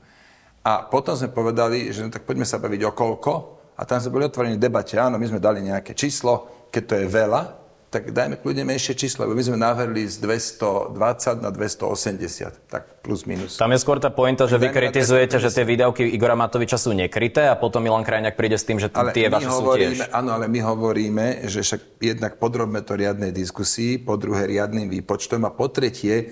A 0.62 0.86
potom 0.86 1.18
sme 1.18 1.34
povedali, 1.34 1.90
že 1.90 2.06
no, 2.06 2.14
tak 2.14 2.26
poďme 2.26 2.46
sa 2.46 2.62
baviť 2.62 2.82
o 2.86 2.92
koľko. 2.94 3.34
A 3.80 3.88
tam 3.88 3.98
sme 3.98 4.14
boli 4.14 4.28
otvorení 4.28 4.60
debate. 4.60 5.00
Áno, 5.00 5.16
my 5.16 5.26
sme 5.26 5.40
dali 5.40 5.64
nejaké 5.64 5.96
číslo, 5.96 6.68
keď 6.68 6.84
to 6.84 6.94
je 7.00 7.08
veľa, 7.08 7.42
tak 7.89 8.13
dajme 8.13 8.38
kľudne 8.38 8.69
menšie 8.69 8.93
číslo, 8.93 9.25
lebo 9.25 9.34
my 9.34 9.43
sme 9.49 9.58
navrhli 9.58 10.06
z 10.06 10.21
220 10.21 11.41
na 11.41 11.49
280, 11.49 12.69
tak 12.69 13.02
plus 13.02 13.25
minus. 13.25 13.58
Tam 13.58 13.73
je 13.73 13.82
skôr 13.82 13.97
tá 13.97 14.13
pointa, 14.13 14.45
že 14.45 14.62
vy 14.62 14.69
kritizujete, 14.69 15.41
že 15.41 15.49
tie 15.49 15.65
výdavky 15.65 16.06
Igora 16.06 16.38
Matoviča 16.38 16.78
sú 16.78 16.93
nekryté 16.93 17.49
a 17.49 17.58
potom 17.58 17.82
Milan 17.82 18.06
Krajňák 18.06 18.38
príde 18.38 18.62
s 18.62 18.65
tým, 18.69 18.78
že 18.78 18.93
ale 18.93 19.10
tie 19.10 19.25
vaše 19.25 19.49
hovoríme, 19.49 19.97
sú 19.97 20.06
tiež. 20.06 20.13
Áno, 20.13 20.38
ale 20.38 20.45
my 20.45 20.60
hovoríme, 20.62 21.49
že 21.49 21.65
však 21.65 21.82
jednak 21.97 22.38
podrobme 22.38 22.86
to 22.86 22.93
riadnej 22.93 23.34
diskusii, 23.34 23.97
po 23.97 24.21
druhé 24.21 24.45
riadnym 24.45 24.86
výpočtom 24.86 25.41
a 25.49 25.52
po 25.52 25.73
tretie 25.73 26.30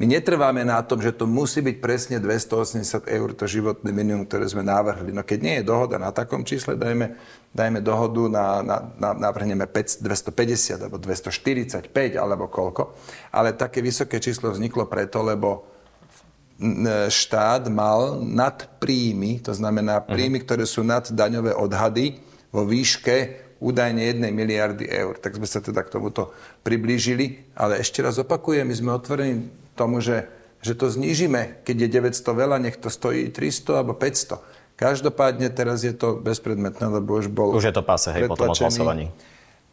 my 0.00 0.08
netrváme 0.08 0.64
na 0.64 0.80
tom, 0.80 0.96
že 0.96 1.12
to 1.12 1.28
musí 1.28 1.60
byť 1.60 1.76
presne 1.76 2.16
280 2.16 3.04
eur 3.04 3.28
to 3.36 3.44
životné 3.44 3.92
minimum, 3.92 4.24
ktoré 4.24 4.48
sme 4.48 4.64
navrhli. 4.64 5.12
No 5.12 5.20
keď 5.20 5.38
nie 5.44 5.54
je 5.60 5.68
dohoda 5.68 6.00
na 6.00 6.08
takom 6.08 6.40
čísle, 6.40 6.72
dajme, 6.72 7.20
dajme 7.52 7.84
dohodu 7.84 8.24
na, 8.32 8.64
na, 8.64 8.76
na 8.96 9.28
navrhneme 9.28 9.68
5, 9.68 10.00
250 10.00 10.88
alebo 10.88 10.96
245 10.96 11.92
alebo 12.16 12.48
koľko. 12.48 12.96
Ale 13.28 13.52
také 13.52 13.84
vysoké 13.84 14.24
číslo 14.24 14.48
vzniklo 14.48 14.88
preto, 14.88 15.20
lebo 15.20 15.68
štát 17.12 17.68
mal 17.68 18.24
nad 18.24 18.56
príjmy, 18.80 19.44
to 19.44 19.52
znamená 19.52 20.00
mhm. 20.00 20.06
príjmy, 20.08 20.38
ktoré 20.40 20.64
sú 20.64 20.80
nad 20.80 21.12
daňové 21.12 21.52
odhady 21.52 22.24
vo 22.48 22.64
výške 22.64 23.48
údajne 23.60 24.00
1 24.16 24.32
miliardy 24.32 24.88
eur. 24.88 25.20
Tak 25.20 25.36
sme 25.36 25.44
sa 25.44 25.60
teda 25.60 25.84
k 25.84 25.92
tomuto 25.92 26.32
priblížili. 26.64 27.52
Ale 27.52 27.84
ešte 27.84 28.00
raz 28.00 28.16
opakujem, 28.16 28.64
my 28.64 28.72
sme 28.72 28.96
otvorení 28.96 29.52
tomu, 29.80 30.04
že, 30.04 30.28
že 30.60 30.76
to 30.76 30.92
znížime. 30.92 31.64
Keď 31.64 31.88
je 31.88 31.88
900 32.12 32.20
veľa, 32.36 32.56
nech 32.60 32.76
to 32.76 32.92
stojí 32.92 33.32
300 33.32 33.80
alebo 33.80 33.96
500. 33.96 34.36
Každopádne 34.76 35.48
teraz 35.48 35.84
je 35.84 35.96
to 35.96 36.20
bezpredmetné, 36.20 37.00
lebo 37.00 37.16
už 37.16 37.32
bol 37.32 37.56
Už 37.56 37.68
je 37.68 37.74
to 37.74 37.84
pase, 37.84 38.12
hej, 38.12 38.28
potom 38.28 38.52
hlasovaní. 38.52 39.08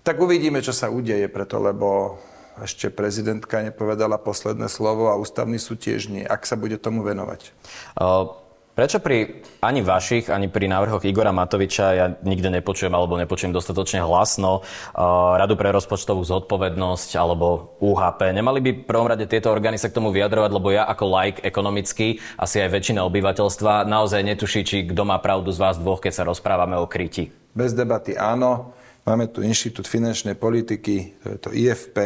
Tak 0.08 0.16
uvidíme, 0.24 0.64
čo 0.64 0.72
sa 0.72 0.88
udeje, 0.88 1.28
preto 1.28 1.60
lebo 1.60 2.20
ešte 2.64 2.88
prezidentka 2.88 3.60
nepovedala 3.60 4.16
posledné 4.16 4.72
slovo 4.72 5.12
a 5.12 5.20
ústavný 5.20 5.60
súd 5.60 5.84
tiež 5.84 6.08
nie. 6.08 6.24
Ak 6.24 6.48
sa 6.48 6.56
bude 6.56 6.80
tomu 6.80 7.04
venovať. 7.04 7.52
Uh... 8.00 8.47
Prečo 8.78 9.02
pri 9.02 9.42
ani 9.66 9.82
vašich, 9.82 10.30
ani 10.30 10.54
pri 10.54 10.70
návrhoch 10.70 11.02
Igora 11.02 11.34
Matoviča 11.34 11.86
ja 11.98 12.14
nikde 12.22 12.54
nepočujem 12.54 12.94
alebo 12.94 13.18
nepočujem 13.18 13.50
dostatočne 13.50 14.06
hlasno 14.06 14.62
uh, 14.62 15.34
Radu 15.34 15.58
pre 15.58 15.74
rozpočtovú 15.74 16.22
zodpovednosť 16.22 17.18
alebo 17.18 17.74
UHP? 17.82 18.30
Nemali 18.38 18.62
by 18.62 18.70
prvom 18.86 19.10
rade 19.10 19.26
tieto 19.26 19.50
orgány 19.50 19.82
sa 19.82 19.90
k 19.90 19.98
tomu 19.98 20.14
vyjadrovať, 20.14 20.52
lebo 20.54 20.70
ja 20.70 20.86
ako 20.86 21.10
like 21.10 21.42
ekonomicky, 21.42 22.22
asi 22.38 22.62
aj 22.62 22.70
väčšina 22.78 23.02
obyvateľstva, 23.02 23.90
naozaj 23.90 24.22
netuší, 24.22 24.62
či 24.62 24.86
kto 24.86 25.10
má 25.10 25.18
pravdu 25.26 25.50
z 25.50 25.58
vás 25.58 25.82
dvoch, 25.82 25.98
keď 25.98 26.14
sa 26.14 26.30
rozprávame 26.30 26.78
o 26.78 26.86
kriti. 26.86 27.34
Bez 27.58 27.74
debaty 27.74 28.14
áno. 28.14 28.78
Máme 29.10 29.26
tu 29.34 29.42
Inštitút 29.42 29.90
finančnej 29.90 30.38
politiky, 30.38 31.18
to 31.18 31.28
je 31.34 31.38
to 31.42 31.50
IFP, 31.50 31.98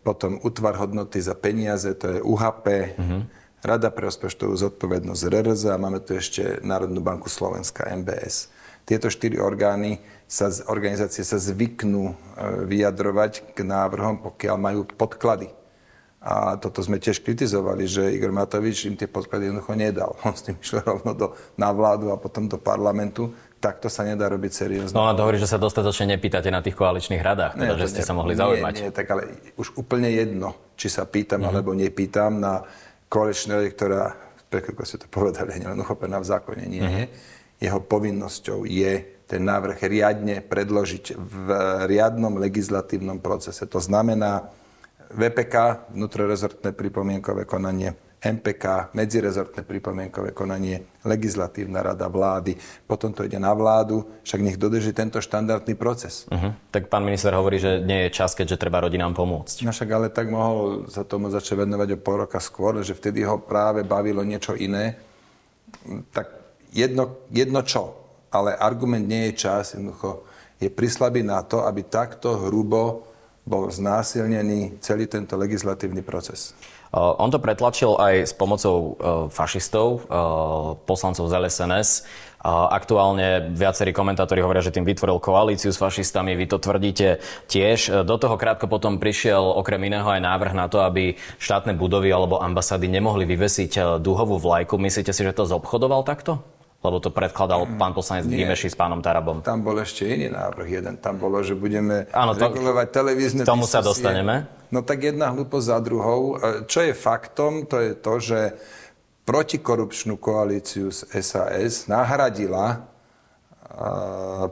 potom 0.00 0.40
útvar 0.40 0.80
hodnoty 0.80 1.20
za 1.20 1.36
peniaze, 1.36 1.92
to 2.00 2.16
je 2.16 2.18
UHP. 2.24 2.96
Uh-huh 2.96 3.43
Rada 3.64 3.88
pre 3.88 4.12
rozpočtovú 4.12 4.52
zodpovednosť 4.60 5.22
RRZ 5.24 5.72
a 5.72 5.80
máme 5.80 5.96
tu 6.04 6.12
ešte 6.12 6.60
Národnú 6.60 7.00
banku 7.00 7.32
Slovenska, 7.32 7.88
MBS. 7.88 8.52
Tieto 8.84 9.08
štyri 9.08 9.40
orgány 9.40 10.04
sa, 10.28 10.52
organizácie 10.68 11.24
sa 11.24 11.40
zvyknú 11.40 12.12
e, 12.12 12.14
vyjadrovať 12.68 13.56
k 13.56 13.64
návrhom, 13.64 14.20
pokiaľ 14.20 14.56
majú 14.60 14.84
podklady. 14.84 15.48
A 16.20 16.60
toto 16.60 16.84
sme 16.84 17.00
tiež 17.00 17.24
kritizovali, 17.24 17.88
že 17.88 18.12
Igor 18.12 18.36
Matovič 18.36 18.84
im 18.84 19.00
tie 19.00 19.08
podklady 19.08 19.48
jednoducho 19.48 19.72
nedal. 19.72 20.12
On 20.28 20.36
s 20.36 20.44
tým 20.44 20.60
išiel 20.60 20.84
rovno 20.84 21.16
do, 21.16 21.32
na 21.56 21.72
vládu 21.72 22.12
a 22.12 22.20
potom 22.20 22.44
do 22.44 22.60
parlamentu. 22.60 23.32
Takto 23.64 23.88
sa 23.88 24.04
nedá 24.04 24.28
robiť 24.28 24.52
seriózne. 24.52 24.92
No 24.92 25.08
a 25.08 25.16
to 25.16 25.24
hovorí, 25.24 25.40
že 25.40 25.48
sa 25.48 25.56
dostatočne 25.56 26.20
nepýtate 26.20 26.52
na 26.52 26.60
tých 26.60 26.76
koaličných 26.76 27.24
radách, 27.24 27.56
teda, 27.56 27.64
nie, 27.64 27.80
že 27.80 27.96
ste 27.96 28.04
ne, 28.04 28.08
sa 28.08 28.12
mohli 28.12 28.36
zaujímať. 28.36 28.72
Nie, 28.76 28.88
nie, 28.88 28.92
tak 28.92 29.08
ale 29.08 29.40
už 29.56 29.72
úplne 29.80 30.12
jedno, 30.12 30.52
či 30.76 30.92
sa 30.92 31.08
pýtam 31.08 31.40
mm-hmm. 31.40 31.48
alebo 31.48 31.72
nepýtam 31.72 32.36
na 32.36 32.60
koaličná 33.08 33.60
ktorá, 33.70 34.16
ako 34.50 34.82
ste 34.86 35.02
to 35.02 35.08
povedali, 35.10 35.58
nie 35.58 35.68
len 35.68 35.80
uchopená 35.80 36.22
v 36.22 36.30
zákone, 36.30 36.62
nie 36.66 36.82
je. 36.82 37.04
Uh-huh. 37.06 37.06
Jeho 37.58 37.80
povinnosťou 37.82 38.66
je 38.66 39.14
ten 39.24 39.42
návrh 39.42 39.80
riadne 39.88 40.44
predložiť 40.44 41.16
v 41.16 41.36
riadnom 41.88 42.36
legislatívnom 42.38 43.18
procese. 43.24 43.64
To 43.66 43.80
znamená 43.80 44.46
VPK, 45.14 45.88
vnútrorezortné 45.94 46.74
pripomienkové 46.74 47.46
konanie, 47.48 47.94
MPK, 48.24 48.96
medzirezortné 48.96 49.68
pripomienkové 49.68 50.32
konanie, 50.32 50.88
legislatívna 51.04 51.84
rada 51.84 52.08
vlády, 52.08 52.56
potom 52.88 53.12
to 53.12 53.28
ide 53.28 53.36
na 53.36 53.52
vládu, 53.52 54.08
však 54.24 54.40
nech 54.40 54.56
dodrží 54.56 54.96
tento 54.96 55.20
štandardný 55.20 55.76
proces. 55.76 56.24
Uh-huh. 56.32 56.56
Tak 56.72 56.88
pán 56.88 57.04
minister 57.04 57.36
hovorí, 57.36 57.60
že 57.60 57.84
nie 57.84 58.08
je 58.08 58.16
čas, 58.16 58.32
keďže 58.32 58.56
treba 58.56 58.80
rodinám 58.80 59.12
pomôcť. 59.12 59.68
No 59.68 59.76
však 59.76 59.90
ale 59.92 60.08
tak 60.08 60.32
mohol 60.32 60.88
sa 60.88 61.04
tomu 61.04 61.28
začať 61.28 61.68
venovať 61.68 61.88
o 61.94 61.98
pol 62.00 62.24
roka 62.24 62.40
skôr, 62.40 62.80
že 62.80 62.96
vtedy 62.96 63.20
ho 63.28 63.36
práve 63.36 63.84
bavilo 63.84 64.24
niečo 64.24 64.56
iné. 64.56 64.96
Tak 66.16 66.26
jedno, 66.72 67.20
jedno 67.28 67.60
čo, 67.60 67.92
ale 68.32 68.56
argument 68.56 69.04
nie 69.04 69.30
je 69.30 69.44
čas, 69.44 69.76
jednoducho 69.76 70.24
je 70.58 70.72
prislabý 70.72 71.20
na 71.20 71.44
to, 71.44 71.62
aby 71.68 71.84
takto 71.84 72.48
hrubo 72.48 73.13
bol 73.44 73.68
znásilnený 73.68 74.80
celý 74.80 75.04
tento 75.04 75.36
legislatívny 75.36 76.00
proces. 76.00 76.56
On 76.94 77.28
to 77.28 77.42
pretlačil 77.42 77.98
aj 77.98 78.30
s 78.30 78.32
pomocou 78.32 78.96
fašistov, 79.28 80.06
poslancov 80.88 81.26
z 81.28 81.32
LSNS. 81.42 81.90
Aktuálne 82.44 83.50
viacerí 83.50 83.90
komentátori 83.90 84.44
hovoria, 84.44 84.62
že 84.62 84.70
tým 84.70 84.86
vytvoril 84.86 85.18
koalíciu 85.18 85.72
s 85.74 85.80
fašistami, 85.80 86.38
vy 86.38 86.46
to 86.46 86.62
tvrdíte 86.62 87.18
tiež. 87.50 88.04
Do 88.06 88.14
toho 88.20 88.38
krátko 88.38 88.70
potom 88.70 89.02
prišiel 89.02 89.42
okrem 89.42 89.80
iného 89.90 90.06
aj 90.06 90.22
návrh 90.22 90.54
na 90.54 90.70
to, 90.70 90.84
aby 90.84 91.18
štátne 91.40 91.74
budovy 91.74 92.14
alebo 92.14 92.38
ambasády 92.38 92.86
nemohli 92.86 93.26
vyvesiť 93.26 93.98
duhovú 93.98 94.38
vlajku. 94.38 94.78
Myslíte 94.78 95.10
si, 95.10 95.26
že 95.26 95.34
to 95.34 95.50
zobchodoval 95.50 96.06
takto? 96.06 96.46
Lebo 96.84 97.00
to 97.00 97.08
predkladal 97.08 97.64
mm, 97.64 97.80
pán 97.80 97.96
poslanec 97.96 98.28
Dimeši 98.28 98.68
s 98.68 98.76
pánom 98.76 99.00
Tarabom. 99.00 99.40
Tam 99.40 99.64
bol 99.64 99.80
ešte 99.80 100.04
iný 100.04 100.28
návrh 100.28 100.68
jeden. 100.68 101.00
Tam 101.00 101.16
bolo, 101.16 101.40
že 101.40 101.56
budeme 101.56 102.04
Áno, 102.12 102.36
to, 102.36 102.44
regulovať 102.44 102.86
televízne 102.92 103.42
K 103.42 103.48
tomu 103.48 103.64
diskusie. 103.64 103.80
sa 103.80 103.88
dostaneme. 103.88 104.44
No 104.68 104.84
tak 104.84 105.00
jedna 105.00 105.32
hlúposť 105.32 105.64
za 105.64 105.78
druhou. 105.80 106.36
E, 106.36 106.68
čo 106.68 106.84
je 106.84 106.92
faktom, 106.92 107.64
to 107.64 107.80
je 107.80 107.92
to, 107.96 108.14
že 108.20 108.40
protikorupčnú 109.24 110.20
koalíciu 110.20 110.92
z 110.92 111.08
SAS 111.24 111.88
nahradila 111.88 112.76
e, 112.76 112.78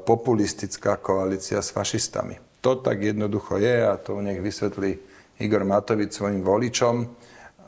populistická 0.01 0.97
koalícia 1.05 1.61
s 1.61 1.69
fašistami. 1.69 2.41
To 2.65 2.81
tak 2.81 3.05
jednoducho 3.05 3.61
je 3.61 3.77
a 3.85 4.01
to 4.01 4.25
nech 4.25 4.41
vysvetlí 4.41 4.97
Igor 5.37 5.69
Matovič 5.69 6.17
svojim 6.17 6.41
voličom. 6.41 7.05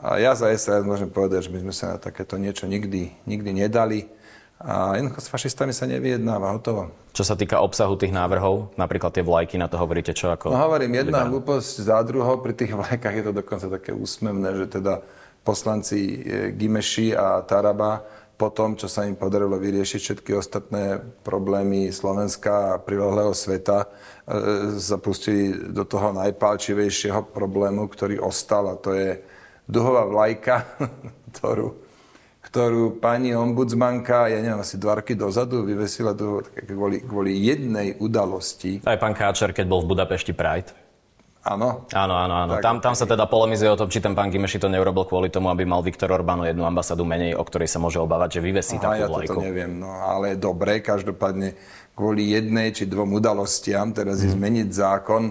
A 0.01 0.17
ja 0.17 0.33
za 0.33 0.49
SAS 0.57 0.81
môžem 0.81 1.13
povedať, 1.13 1.45
že 1.45 1.53
my 1.53 1.69
sme 1.69 1.73
sa 1.75 1.85
na 1.93 1.97
takéto 2.01 2.41
niečo 2.41 2.65
nikdy, 2.65 3.13
nikdy 3.29 3.51
nedali. 3.53 4.14
A 4.55 4.95
jednoducho 4.95 5.19
s 5.19 5.27
fašistami 5.27 5.75
sa 5.75 5.83
nevyjednáva, 5.83 6.55
hotovo. 6.55 6.87
Čo 7.11 7.27
sa 7.27 7.35
týka 7.35 7.59
obsahu 7.59 7.99
tých 7.99 8.15
návrhov, 8.15 8.71
napríklad 8.79 9.11
tie 9.11 9.19
vlajky, 9.19 9.59
na 9.59 9.67
to 9.67 9.75
hovoríte 9.75 10.15
čo 10.15 10.31
ako... 10.31 10.47
No 10.47 10.63
hovorím, 10.63 11.03
jedna 11.03 11.27
hlúposť 11.27 11.83
za 11.83 11.99
druhou, 12.07 12.39
pri 12.39 12.55
tých 12.55 12.71
vlajkách 12.79 13.15
je 13.19 13.25
to 13.27 13.33
dokonca 13.35 13.67
také 13.67 13.91
úsmevné, 13.91 14.55
že 14.63 14.79
teda 14.79 15.03
poslanci 15.43 15.99
e, 15.99 16.17
Gimeši 16.55 17.11
a 17.13 17.43
Taraba 17.43 17.99
po 18.35 18.51
tom, 18.51 18.75
čo 18.75 18.91
sa 18.91 19.07
im 19.07 19.15
podarilo 19.15 19.55
vyriešiť 19.55 19.99
všetky 20.01 20.31
ostatné 20.35 20.99
problémy 21.23 21.87
Slovenska 21.91 22.75
a 22.75 22.81
prilohlého 22.81 23.35
sveta, 23.35 23.83
e, 23.83 23.87
zapustili 24.79 25.71
do 25.71 25.83
toho 25.83 26.15
najpálčivejšieho 26.15 27.31
problému, 27.31 27.91
ktorý 27.91 28.23
ostal 28.23 28.71
a 28.71 28.79
to 28.79 28.95
je 28.95 29.19
duhová 29.67 30.07
vlajka, 30.07 30.63
ktorú 31.35 31.84
ktorú 32.45 33.01
pani 33.01 33.33
ombudsmanka, 33.33 34.29
ja 34.29 34.37
neviem, 34.37 34.61
asi 34.61 34.77
dva 34.77 35.01
roky 35.01 35.17
dozadu 35.17 35.65
vyvesila 35.65 36.13
do, 36.13 36.45
kvôli, 36.45 37.01
kvôli 37.01 37.33
jednej 37.41 37.97
udalosti. 37.97 38.85
Aj 38.85 39.01
pán 39.01 39.17
Káčer, 39.17 39.49
keď 39.49 39.65
bol 39.65 39.81
v 39.81 39.97
Budapešti 39.97 40.37
Pride. 40.37 40.69
Áno. 41.45 41.85
Áno, 41.93 42.13
áno, 42.17 42.33
áno. 42.41 42.53
tam, 42.57 42.81
tam 42.81 42.97
sa 42.97 43.05
teda 43.05 43.29
polemizuje 43.29 43.69
o 43.69 43.77
tom, 43.77 43.85
či 43.85 44.01
ten 44.01 44.17
pán 44.17 44.33
Gimeši 44.33 44.57
to 44.57 44.65
neurobil 44.65 45.05
kvôli 45.05 45.29
tomu, 45.29 45.53
aby 45.53 45.61
mal 45.61 45.85
Viktor 45.85 46.09
Orbán 46.09 46.41
jednu 46.41 46.65
ambasádu 46.65 47.05
menej, 47.05 47.37
o 47.37 47.45
ktorej 47.45 47.69
sa 47.69 47.77
môže 47.77 48.01
obávať, 48.01 48.41
že 48.41 48.49
vyvesí 48.49 48.81
takú 48.81 49.05
ja 49.05 49.05
vlajku. 49.05 49.37
Ja 49.37 49.53
neviem, 49.53 49.77
no 49.77 49.93
ale 49.93 50.41
dobre, 50.41 50.81
každopádne 50.81 51.53
kvôli 51.93 52.33
jednej 52.33 52.73
či 52.73 52.89
dvom 52.89 53.13
udalostiam 53.21 53.93
teraz 53.93 54.19
mm. 54.19 54.21
je 54.25 54.29
mhm. 54.29 54.35
zmeniť 54.41 54.69
zákon 54.73 55.23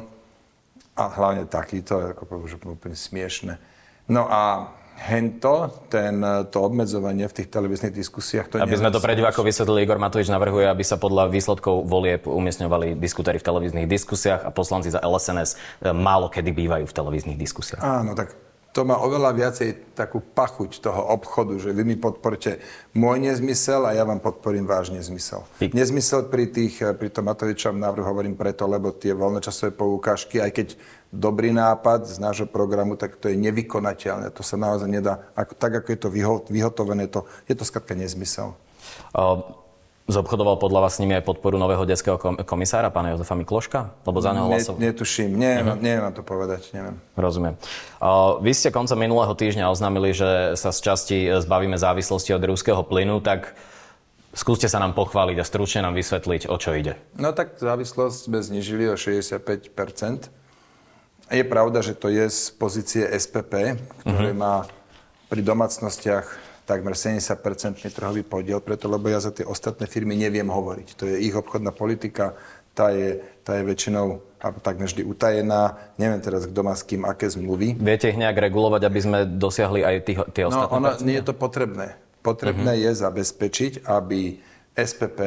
a 0.95 1.05
hlavne 1.11 1.51
takýto, 1.51 2.15
ako 2.15 2.47
už 2.47 2.63
úplne 2.63 2.95
smiešne. 2.95 3.59
No 4.07 4.31
a 4.31 4.71
hento, 4.95 5.69
ten, 5.91 6.23
to 6.49 6.59
obmedzovanie 6.63 7.27
v 7.27 7.35
tých 7.43 7.49
televíznych 7.51 7.93
diskusiách. 7.93 8.55
To 8.55 8.63
aby 8.63 8.79
sme 8.79 8.95
to 8.95 9.03
pre 9.03 9.19
divákov 9.19 9.45
vysvetlili, 9.45 9.85
Igor 9.85 9.99
Matovič 9.99 10.31
navrhuje, 10.31 10.71
aby 10.71 10.85
sa 10.87 10.97
podľa 10.97 11.29
výsledkov 11.29 11.85
volieb 11.85 12.25
umiestňovali 12.25 12.97
diskutéri 12.97 13.43
v 13.43 13.47
televíznych 13.47 13.87
diskusiách 13.91 14.47
a 14.47 14.51
poslanci 14.55 14.95
za 14.95 15.03
LSNS 15.03 15.51
e, 15.55 15.57
málo 15.93 16.31
kedy 16.31 16.51
bývajú 16.55 16.85
v 16.87 16.95
televíznych 16.95 17.37
diskusiách. 17.37 17.83
Áno, 17.83 18.15
tak 18.15 18.33
to 18.75 18.83
má 18.83 18.99
oveľa 18.99 19.31
viacej 19.39 19.95
takú 19.95 20.19
pachuť 20.19 20.83
toho 20.83 21.15
obchodu, 21.15 21.55
že 21.63 21.71
vy 21.71 21.87
mi 21.87 21.95
podporte 21.95 22.59
môj 22.91 23.23
nezmysel 23.23 23.87
a 23.87 23.95
ja 23.95 24.03
vám 24.03 24.19
podporím 24.19 24.67
váš 24.67 24.91
nezmysel. 24.91 25.47
Ty. 25.63 25.71
Nezmysel 25.71 26.27
pri, 26.27 26.51
tých, 26.51 26.83
pri 26.99 27.07
tom 27.15 27.31
Matovičovom 27.31 27.79
návrhu 27.79 28.03
hovorím 28.03 28.35
preto, 28.35 28.67
lebo 28.67 28.91
tie 28.91 29.15
voľnočasové 29.15 29.79
poukážky, 29.79 30.43
aj 30.43 30.51
keď 30.51 30.69
dobrý 31.15 31.55
nápad 31.55 32.11
z 32.11 32.19
nášho 32.19 32.51
programu, 32.51 32.99
tak 32.99 33.15
to 33.17 33.31
je 33.31 33.39
nevykonateľné. 33.39 34.35
To 34.35 34.43
sa 34.43 34.59
naozaj 34.59 34.91
nedá, 34.91 35.31
ako, 35.39 35.53
tak 35.55 35.73
ako 35.79 35.89
je 35.95 35.99
to 35.99 36.09
vyhotovené, 36.51 37.07
to, 37.07 37.23
je 37.47 37.55
to 37.55 37.63
skladka 37.63 37.95
nezmysel. 37.95 38.59
Uh... 39.15 39.63
Zobchodoval 40.05 40.61
podľa 40.61 40.85
vás 40.85 40.93
s 40.97 41.01
nimi 41.01 41.17
aj 41.17 41.25
podporu 41.25 41.57
nového 41.57 41.81
detského 41.89 42.21
komisára, 42.45 42.93
pána 42.93 43.17
Jozefa 43.17 43.33
Mikloška? 43.41 44.05
Lebo 44.05 44.21
za 44.21 44.37
neho 44.37 44.53
hlasoval. 44.53 44.77
Ne, 44.77 44.93
netuším, 44.93 45.33
neviem, 45.33 45.65
uh-huh. 45.65 45.81
neviem 45.81 46.13
to 46.13 46.21
povedať, 46.21 46.77
neviem. 46.77 47.01
Rozumiem. 47.17 47.57
Uh, 48.05 48.37
vy 48.45 48.53
ste 48.53 48.69
koncom 48.69 49.01
minulého 49.01 49.33
týždňa 49.33 49.73
oznámili, 49.73 50.13
že 50.13 50.61
sa 50.61 50.77
z 50.77 50.79
časti 50.85 51.19
zbavíme 51.41 51.81
závislosti 51.81 52.37
od 52.37 52.45
ruského 52.45 52.85
plynu, 52.85 53.25
tak 53.25 53.57
skúste 54.37 54.69
sa 54.69 54.77
nám 54.77 54.93
pochváliť 54.93 55.41
a 55.41 55.45
stručne 55.49 55.81
nám 55.81 55.97
vysvetliť, 55.97 56.53
o 56.53 56.57
čo 56.61 56.77
ide. 56.77 57.01
No 57.17 57.33
tak 57.33 57.57
závislosť 57.57 58.29
sme 58.29 58.45
znižili 58.45 58.93
o 58.93 59.01
65 59.01 59.73
Je 61.33 61.45
pravda, 61.45 61.81
že 61.81 61.97
to 61.97 62.13
je 62.13 62.29
z 62.29 62.53
pozície 62.61 63.03
SPP, 63.09 63.81
ktoré 64.05 64.31
uh-huh. 64.33 64.43
má 64.45 64.55
pri 65.33 65.41
domácnostiach 65.41 66.27
takmer 66.65 66.97
70-percentný 66.97 67.93
trhový 67.93 68.25
podiel, 68.25 68.61
preto 68.61 68.89
lebo 68.89 69.09
ja 69.09 69.21
za 69.21 69.33
tie 69.33 69.45
ostatné 69.45 69.85
firmy 69.89 70.17
neviem 70.17 70.49
hovoriť. 70.49 70.89
To 70.97 71.05
je 71.09 71.17
ich 71.21 71.37
obchodná 71.37 71.73
politika, 71.73 72.37
tá 72.75 72.91
je, 72.91 73.23
tá 73.47 73.57
je 73.57 73.63
väčšinou 73.65 74.21
takmer 74.61 74.91
vždy 74.91 75.07
utajená. 75.07 75.79
Neviem 75.97 76.21
teraz, 76.21 76.45
kto 76.45 76.61
má 76.61 76.75
s 76.77 76.85
kým 76.85 77.07
aké 77.09 77.31
zmluvy. 77.31 77.79
Viete 77.79 78.11
ich 78.13 78.19
nejak 78.19 78.37
regulovať, 78.37 78.83
aby 78.85 79.01
sme 79.01 79.19
dosiahli 79.25 79.81
aj 79.87 79.97
tých, 80.05 80.19
tie 80.35 80.45
no, 80.45 80.53
ostatné? 80.53 80.73
No, 80.73 80.77
ono, 80.77 80.89
nie 81.07 81.17
je 81.17 81.25
to 81.25 81.35
potrebné. 81.37 81.97
Potrebné 82.21 82.73
uh-huh. 82.77 82.85
je 82.91 83.01
zabezpečiť, 83.01 83.73
aby 83.89 84.41
SPP, 84.75 85.21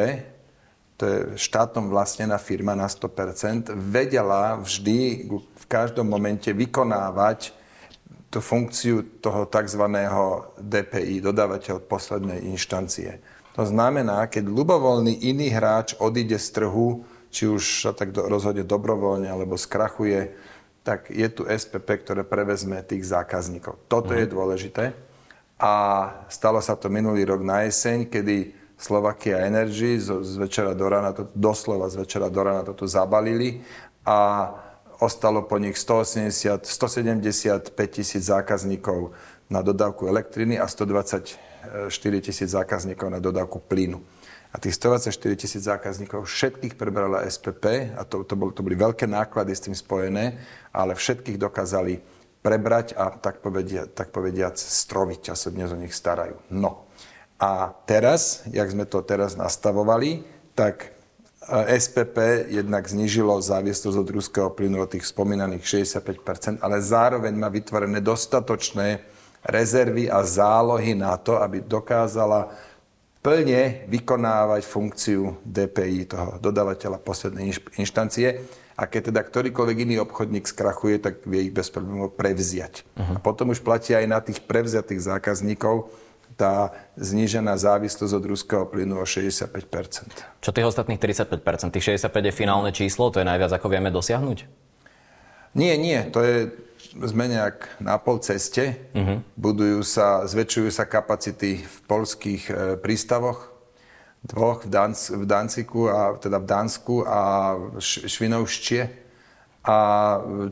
to 0.98 1.04
je 1.06 1.18
štátom 1.38 1.94
vlastnená 1.94 2.42
firma 2.42 2.74
na 2.74 2.90
100%, 2.90 3.70
vedela 3.78 4.58
vždy 4.58 5.30
v 5.30 5.66
každom 5.70 6.10
momente 6.10 6.50
vykonávať 6.50 7.54
tú 8.34 8.42
funkciu 8.42 9.22
toho 9.22 9.46
tzv. 9.46 9.84
DPI, 10.58 11.22
dodávateľ 11.22 11.86
poslednej 11.86 12.50
inštancie. 12.50 13.22
To 13.54 13.64
znamená, 13.66 14.26
keď 14.26 14.50
ľubovoľný 14.50 15.22
iný 15.26 15.54
hráč 15.54 15.94
odíde 16.02 16.38
z 16.42 16.62
trhu, 16.62 17.06
či 17.30 17.46
už 17.46 17.86
sa 17.86 17.92
tak 17.94 18.14
rozhodne 18.18 18.66
dobrovoľne 18.66 19.30
alebo 19.30 19.54
skrachuje, 19.54 20.34
tak 20.82 21.14
je 21.14 21.28
tu 21.30 21.46
SPP, 21.46 22.02
ktoré 22.02 22.22
prevezme 22.26 22.82
tých 22.82 23.06
zákazníkov. 23.06 23.86
Toto 23.86 24.18
uh-huh. 24.18 24.24
je 24.24 24.34
dôležité. 24.34 24.84
A 25.58 25.74
stalo 26.30 26.62
sa 26.62 26.78
to 26.78 26.90
minulý 26.90 27.26
rok 27.26 27.42
na 27.42 27.66
jeseň, 27.66 28.10
kedy 28.10 28.57
Slovakia 28.78 29.42
Energy 29.42 29.98
z, 29.98 30.22
z 30.22 30.38
večera 30.38 30.74
do 30.78 30.86
rána, 30.86 31.12
to, 31.14 31.26
doslova 31.34 31.90
z 31.90 32.06
večera 32.06 32.30
do 32.30 32.42
rána 32.46 32.62
toto 32.62 32.86
zabalili 32.86 33.66
a 34.06 34.54
ostalo 35.02 35.42
po 35.50 35.58
nich 35.58 35.78
180, 35.78 36.66
175 36.66 37.74
tisíc 37.90 38.24
zákazníkov 38.30 39.12
na 39.50 39.62
dodávku 39.62 40.06
elektriny 40.08 40.62
a 40.62 40.70
124 40.70 41.38
tisíc 42.22 42.50
zákazníkov 42.50 43.10
na 43.10 43.20
dodávku 43.20 43.60
plynu. 43.60 44.02
A 44.54 44.62
tých 44.62 44.80
124 44.80 45.36
tisíc 45.36 45.64
zákazníkov 45.66 46.24
všetkých 46.24 46.80
prebrala 46.80 47.26
SPP 47.28 47.94
a 47.98 48.02
to, 48.08 48.24
to, 48.24 48.34
bol, 48.40 48.50
to 48.54 48.64
boli 48.64 48.80
veľké 48.80 49.06
náklady 49.06 49.54
s 49.54 49.66
tým 49.68 49.76
spojené, 49.76 50.40
ale 50.72 50.96
všetkých 50.96 51.38
dokázali 51.38 52.00
prebrať 52.42 52.96
a 52.96 53.12
tak, 53.12 53.44
povedia, 53.44 53.86
tak 53.92 54.16
povediac 54.16 54.56
stroviť 54.56 55.30
a 55.30 55.36
sa 55.36 55.52
dnes 55.52 55.68
o 55.68 55.78
nich 55.78 55.92
starajú. 55.92 56.40
No, 56.48 56.87
a 57.38 57.70
teraz, 57.86 58.42
jak 58.50 58.66
sme 58.66 58.90
to 58.90 59.06
teraz 59.06 59.38
nastavovali, 59.38 60.26
tak 60.58 60.90
e, 61.46 61.78
SPP 61.78 62.50
jednak 62.50 62.82
znižilo 62.90 63.38
závislosť 63.38 63.98
od 63.98 64.10
ruského 64.10 64.50
plynu 64.50 64.82
o 64.82 64.90
tých 64.90 65.06
spomínaných 65.06 65.86
65%, 65.86 66.66
ale 66.66 66.82
zároveň 66.82 67.38
má 67.38 67.46
vytvorené 67.54 68.02
dostatočné 68.02 69.06
rezervy 69.46 70.10
a 70.10 70.26
zálohy 70.26 70.98
na 70.98 71.14
to, 71.22 71.38
aby 71.38 71.62
dokázala 71.62 72.50
plne 73.22 73.86
vykonávať 73.86 74.64
funkciu 74.66 75.38
DPI, 75.46 76.10
toho 76.10 76.42
dodávateľa 76.42 76.98
poslednej 77.02 77.54
inštancie. 77.78 78.42
A 78.78 78.86
keď 78.86 79.10
teda 79.10 79.22
ktorýkoľvek 79.26 79.78
iný 79.90 79.96
obchodník 80.06 80.46
skrachuje, 80.46 81.02
tak 81.02 81.26
vie 81.26 81.50
ich 81.50 81.54
bez 81.54 81.74
problémov 81.74 82.14
prevziať. 82.14 82.86
Uh-huh. 82.94 83.18
A 83.18 83.20
potom 83.20 83.50
už 83.50 83.66
platí 83.66 83.98
aj 83.98 84.06
na 84.06 84.22
tých 84.22 84.46
prevziatých 84.46 85.02
zákazníkov, 85.02 85.90
tá 86.38 86.70
znížená 86.96 87.58
závislosť 87.58 88.14
od 88.14 88.24
ruského 88.30 88.64
plynu 88.70 89.02
o 89.02 89.06
65% 89.10 89.50
Čo 90.38 90.50
tých 90.54 90.70
ostatných 90.70 91.02
35 91.02 91.74
Tých 91.74 91.98
65 91.98 92.14
je 92.14 92.34
finálne 92.34 92.70
číslo? 92.70 93.10
To 93.10 93.18
je 93.18 93.26
najviac, 93.26 93.50
ako 93.58 93.68
vieme 93.74 93.90
dosiahnuť? 93.90 94.46
Nie, 95.58 95.74
nie. 95.74 95.98
To 96.14 96.22
je, 96.22 96.54
sme 96.94 97.26
nejak 97.26 97.82
na 97.82 97.98
pol 97.98 98.22
ceste. 98.22 98.78
Uh-huh. 98.94 99.26
Budujú 99.34 99.82
sa, 99.82 100.22
zväčšujú 100.30 100.70
sa 100.70 100.86
kapacity 100.86 101.66
v 101.66 101.78
polských 101.90 102.44
e, 102.46 102.54
prístavoch, 102.78 103.50
dvoch 104.22 104.62
v, 104.62 104.70
Danc, 104.70 105.10
v 105.10 105.26
Danciku, 105.26 105.90
a, 105.90 106.14
teda 106.22 106.38
v 106.38 106.46
Dánsku 106.46 106.96
a 107.10 107.20
Švinovštie 107.82 109.07
a 109.68 109.78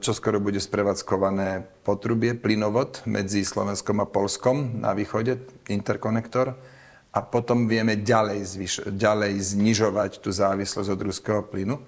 čo 0.03 0.11
skoro 0.11 0.43
bude 0.43 0.59
sprevádzkované 0.59 1.63
potrubie, 1.87 2.35
plynovod 2.35 2.99
medzi 3.07 3.47
Slovenskom 3.47 4.03
a 4.03 4.11
Polskom 4.11 4.83
na 4.83 4.91
východe, 4.91 5.39
interkonektor. 5.71 6.51
A 7.15 7.23
potom 7.23 7.63
vieme 7.63 7.95
ďalej, 7.95 8.39
zvyš- 8.43 8.85
ďalej 8.91 9.55
znižovať 9.55 10.19
tú 10.19 10.35
závislosť 10.35 10.89
od 10.91 10.99
ruského 10.99 11.41
plynu. 11.47 11.79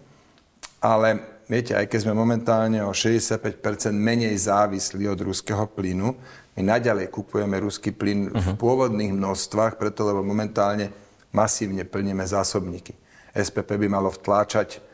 Ale 0.80 1.20
viete, 1.52 1.76
aj 1.76 1.92
keď 1.92 2.00
sme 2.08 2.16
momentálne 2.16 2.80
o 2.88 2.96
65% 2.96 3.92
menej 3.92 4.32
závislí 4.40 5.04
od 5.12 5.20
ruského 5.20 5.68
plynu, 5.68 6.16
my 6.56 6.62
naďalej 6.63 7.12
kupujeme 7.12 7.60
ruský 7.60 7.92
plyn 7.92 8.32
uh-huh. 8.32 8.40
v 8.40 8.48
mhm. 8.56 8.58
pôvodných 8.58 9.12
množstvách, 9.12 9.76
preto 9.76 10.08
lebo 10.08 10.24
momentálne 10.24 10.96
masívne 11.36 11.84
plníme 11.84 12.24
zásobníky. 12.24 12.96
SPP 13.36 13.76
by 13.84 13.88
malo 13.92 14.16
vtláčať 14.16 14.87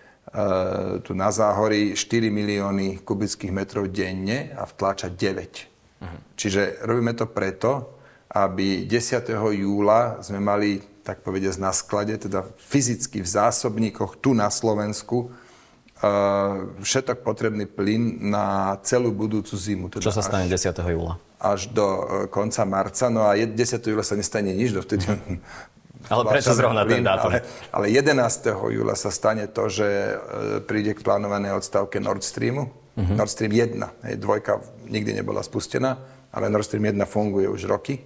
tu 1.03 1.11
na 1.13 1.29
záhorí 1.29 1.93
4 1.93 2.31
milióny 2.31 3.05
kubických 3.05 3.53
metrov 3.53 3.91
denne 3.91 4.55
a 4.57 4.65
vtláča 4.65 5.13
9. 5.13 5.19
Uh-huh. 5.19 6.19
Čiže 6.33 6.81
robíme 6.87 7.13
to 7.13 7.29
preto, 7.29 8.01
aby 8.33 8.89
10. 8.89 9.29
júla 9.53 10.23
sme 10.25 10.41
mali, 10.41 10.81
tak 11.05 11.21
povediať, 11.21 11.61
na 11.61 11.69
sklade, 11.69 12.17
teda 12.17 12.41
fyzicky 12.57 13.21
v 13.21 13.29
zásobníkoch 13.29 14.17
tu 14.17 14.33
na 14.33 14.49
Slovensku, 14.49 15.29
všetok 16.83 17.23
potrebný 17.23 17.63
plyn 17.63 18.27
na 18.27 18.75
celú 18.83 19.15
budúcu 19.15 19.55
zimu. 19.55 19.87
Teda 19.87 20.03
Čo 20.03 20.19
sa 20.19 20.23
stane 20.25 20.51
10. 20.51 20.75
júla? 20.91 21.15
Až 21.39 21.71
do 21.71 21.83
e, 21.83 22.03
konca 22.27 22.63
marca. 22.67 23.07
No 23.07 23.23
a 23.23 23.39
10. 23.39 23.55
júla 23.79 24.03
sa 24.03 24.19
nestane 24.19 24.51
nič, 24.51 24.75
dovtedy 24.75 25.07
ale 26.09 26.23
prečo 26.27 26.51
zrovna 26.51 26.83
ten 26.83 27.03
dátum? 27.03 27.31
Ale, 27.31 27.39
ale 27.71 27.85
11. 27.91 28.51
júla 28.73 28.95
sa 28.97 29.11
stane 29.13 29.47
to, 29.47 29.71
že 29.71 29.87
e, 29.87 30.15
príde 30.63 30.97
k 30.97 31.03
plánovanej 31.03 31.55
odstavke 31.59 31.99
Nord 32.03 32.23
Streamu. 32.23 32.67
Uh-huh. 32.93 33.15
Nord 33.17 33.31
Stream 33.31 33.53
1, 33.55 34.05
hej, 34.05 34.15
dvojka 34.21 34.61
nikdy 34.85 35.17
nebola 35.17 35.41
spustená, 35.41 35.97
ale 36.29 36.51
Nord 36.51 36.67
Stream 36.69 36.85
1 36.85 36.99
funguje 37.09 37.49
už 37.49 37.65
roky, 37.65 37.97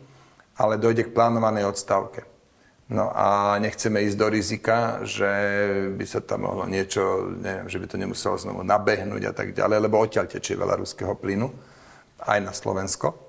ale 0.56 0.80
dojde 0.80 1.10
k 1.10 1.14
plánovanej 1.14 1.68
odstavke. 1.68 2.24
No 2.88 3.12
a 3.12 3.60
nechceme 3.60 4.00
ísť 4.08 4.16
do 4.16 4.28
rizika, 4.32 5.04
že 5.04 5.28
by 5.92 6.06
sa 6.08 6.24
tam 6.24 6.48
mohlo 6.48 6.64
niečo, 6.64 7.36
neviem, 7.36 7.68
že 7.68 7.84
by 7.84 7.86
to 7.92 8.00
nemuselo 8.00 8.40
znovu 8.40 8.64
nabehnúť 8.64 9.24
a 9.28 9.34
tak 9.36 9.52
ďalej, 9.52 9.84
lebo 9.84 10.00
odtiaľ 10.00 10.32
tečie 10.32 10.56
veľa 10.56 10.80
ruského 10.80 11.12
plynu, 11.20 11.52
aj 12.24 12.40
na 12.40 12.56
Slovensko. 12.56 13.27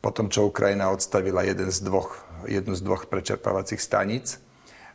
Potom, 0.00 0.32
čo 0.32 0.48
Ukrajina 0.48 0.88
odstavila 0.88 1.44
jeden 1.44 1.68
z 1.68 1.78
dvoch 1.84 2.30
jednu 2.48 2.72
z 2.76 2.80
dvoch 2.80 3.04
prečerpávacích 3.08 3.80
staníc 3.80 4.40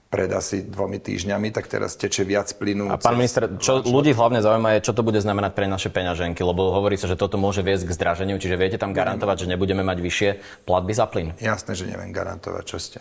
pred 0.06 0.32
asi 0.32 0.64
dvomi 0.64 1.02
týždňami, 1.02 1.52
tak 1.52 1.68
teraz 1.68 1.98
teče 1.98 2.24
viac 2.24 2.48
plynu. 2.56 2.88
A 2.88 2.96
pán 2.96 3.20
minister, 3.20 3.52
čo 3.60 3.84
ľudí 3.84 4.16
hlavne 4.16 4.40
zaujíma 4.40 4.78
je, 4.78 4.86
čo 4.88 4.94
to 4.96 5.04
bude 5.04 5.20
znamenať 5.20 5.52
pre 5.58 5.66
naše 5.68 5.90
peňaženky, 5.92 6.40
lebo 6.46 6.72
hovorí 6.72 6.96
sa, 6.96 7.10
že 7.10 7.20
toto 7.20 7.36
môže 7.36 7.66
viesť 7.66 7.90
k 7.90 7.96
zdraženiu, 8.00 8.38
čiže 8.40 8.56
viete 8.56 8.78
tam 8.80 8.96
garantovať, 8.96 9.44
že 9.44 9.52
nebudeme 9.52 9.84
mať 9.84 9.98
vyššie 10.00 10.30
platby 10.64 10.94
za 10.96 11.06
plyn? 11.10 11.28
Jasné, 11.42 11.74
že 11.76 11.90
neviem 11.90 12.16
garantovať, 12.16 12.64
čo 12.64 12.78
ste. 12.80 13.00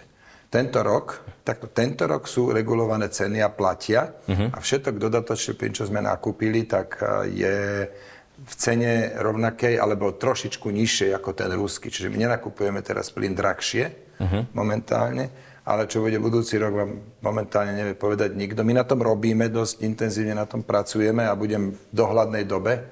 Tento 0.49 0.81
rok, 0.83 1.23
takto, 1.45 1.71
tento 1.71 2.09
rok 2.09 2.27
sú 2.27 2.51
regulované 2.51 3.11
ceny 3.11 3.43
a 3.43 3.51
platia 3.53 4.11
uh-huh. 4.25 4.55
a 4.55 4.59
všetok 4.59 4.99
dodatočný 4.99 5.55
plyn, 5.55 5.75
čo 5.77 5.87
sme 5.87 6.01
nakúpili, 6.03 6.67
tak 6.67 6.99
je 7.31 7.90
v 8.35 8.55
cene 8.59 9.14
rovnakej 9.14 9.79
alebo 9.79 10.11
trošičku 10.11 10.66
nižšej 10.66 11.11
ako 11.14 11.31
ten 11.38 11.51
ruský. 11.55 11.88
Čiže 11.88 12.11
my 12.11 12.27
nenakupujeme 12.27 12.83
teraz 12.83 13.14
plyn 13.14 13.33
drahšie, 13.33 13.85
uh-huh. 14.18 14.42
momentálne, 14.51 15.31
ale 15.64 15.87
čo 15.87 16.03
bude 16.03 16.18
budúci 16.18 16.59
rok 16.59 16.75
vám 16.75 16.92
momentálne 17.23 17.73
nevie 17.73 17.94
povedať 17.94 18.35
nikto. 18.35 18.66
My 18.66 18.75
na 18.77 18.85
tom 18.85 19.01
robíme, 19.01 19.49
dosť 19.49 19.87
intenzívne 19.87 20.35
na 20.35 20.44
tom 20.44 20.66
pracujeme 20.66 21.25
a 21.25 21.33
budem 21.38 21.73
v 21.73 21.79
dohľadnej 21.94 22.44
dobe, 22.44 22.85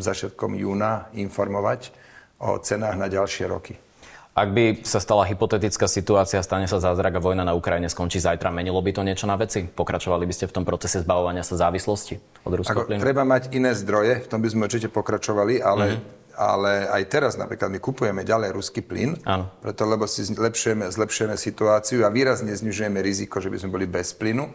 začiatkom 0.00 0.56
júna, 0.56 1.12
informovať 1.12 1.92
o 2.40 2.56
cenách 2.56 2.96
na 2.96 3.06
ďalšie 3.12 3.44
roky. 3.46 3.76
Ak 4.30 4.54
by 4.54 4.86
sa 4.86 5.02
stala 5.02 5.26
hypotetická 5.26 5.90
situácia, 5.90 6.40
stane 6.40 6.70
sa 6.70 6.80
zázrak 6.80 7.18
a 7.18 7.20
vojna 7.20 7.42
na 7.44 7.52
Ukrajine 7.52 7.90
skončí 7.90 8.22
zajtra, 8.22 8.54
menilo 8.54 8.80
by 8.80 8.94
to 8.94 9.02
niečo 9.02 9.26
na 9.26 9.34
veci? 9.34 9.66
Pokračovali 9.66 10.24
by 10.24 10.34
ste 10.34 10.46
v 10.48 10.54
tom 10.54 10.64
procese 10.64 11.02
zbavovania 11.02 11.42
sa 11.42 11.58
závislosti 11.58 12.29
od 12.44 12.52
ruského 12.56 12.86
plynu? 12.88 13.00
Treba 13.00 13.22
mať 13.26 13.52
iné 13.52 13.76
zdroje, 13.76 14.24
v 14.24 14.28
tom 14.28 14.40
by 14.40 14.48
sme 14.48 14.66
určite 14.66 14.88
pokračovali, 14.88 15.60
ale 15.60 15.86
mm-hmm 15.96 16.18
ale 16.40 16.88
aj 16.88 17.02
teraz 17.12 17.36
napríklad 17.36 17.68
my 17.68 17.76
kupujeme 17.76 18.24
ďalej 18.24 18.56
ruský 18.56 18.80
plyn, 18.80 19.20
Áno. 19.28 19.52
preto 19.60 19.84
lebo 19.84 20.08
si 20.08 20.24
zlepšujeme, 20.24 20.88
zlepšujeme 20.88 21.36
situáciu 21.36 22.00
a 22.06 22.08
výrazne 22.08 22.56
znižujeme 22.56 22.96
riziko, 23.04 23.44
že 23.44 23.52
by 23.52 23.60
sme 23.60 23.74
boli 23.76 23.84
bez 23.84 24.16
plynu. 24.16 24.48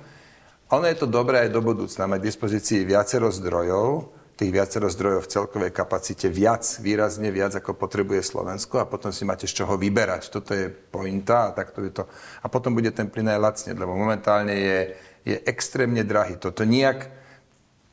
A 0.66 0.82
ono 0.82 0.90
je 0.90 0.98
to 0.98 1.06
dobré 1.06 1.46
aj 1.46 1.54
do 1.54 1.62
budúcna, 1.62 2.10
mať 2.10 2.26
dispozícii 2.26 2.90
viacero 2.90 3.30
zdrojov, 3.30 4.10
tých 4.36 4.52
viacero 4.52 4.90
zdrojov 4.90 5.30
v 5.30 5.32
celkovej 5.32 5.72
kapacite 5.72 6.28
viac, 6.28 6.66
výrazne 6.82 7.30
viac, 7.30 7.56
ako 7.56 7.78
potrebuje 7.78 8.26
Slovensko 8.26 8.82
a 8.82 8.90
potom 8.90 9.14
si 9.14 9.24
máte 9.24 9.46
z 9.48 9.64
čoho 9.64 9.78
vyberať. 9.80 10.28
Toto 10.34 10.58
je 10.58 10.68
pointa 10.68 11.48
a 11.48 11.54
takto 11.56 11.86
je 11.86 11.94
to. 12.02 12.04
A 12.44 12.50
potom 12.50 12.76
bude 12.76 12.92
ten 12.92 13.08
plyn 13.08 13.32
aj 13.32 13.40
lacne, 13.40 13.72
lebo 13.78 13.96
momentálne 13.96 14.52
je, 14.52 14.80
je 15.24 15.38
extrémne 15.48 16.04
drahý. 16.04 16.36
Toto 16.36 16.66
nijak 16.68 17.08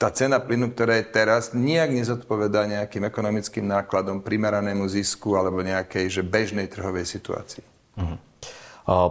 tá 0.03 0.11
cena 0.11 0.43
plynu, 0.43 0.75
ktorá 0.75 0.99
je 0.99 1.07
teraz, 1.15 1.55
nijak 1.55 1.95
nezodpovedá 1.95 2.67
nejakým 2.67 3.07
ekonomickým 3.07 3.71
nákladom, 3.71 4.19
primeranému 4.19 4.83
zisku 4.91 5.39
alebo 5.39 5.63
nejakej 5.63 6.11
že 6.11 6.23
bežnej 6.27 6.67
trhovej 6.67 7.07
situácii. 7.07 7.63
Uh-huh. 7.95 8.19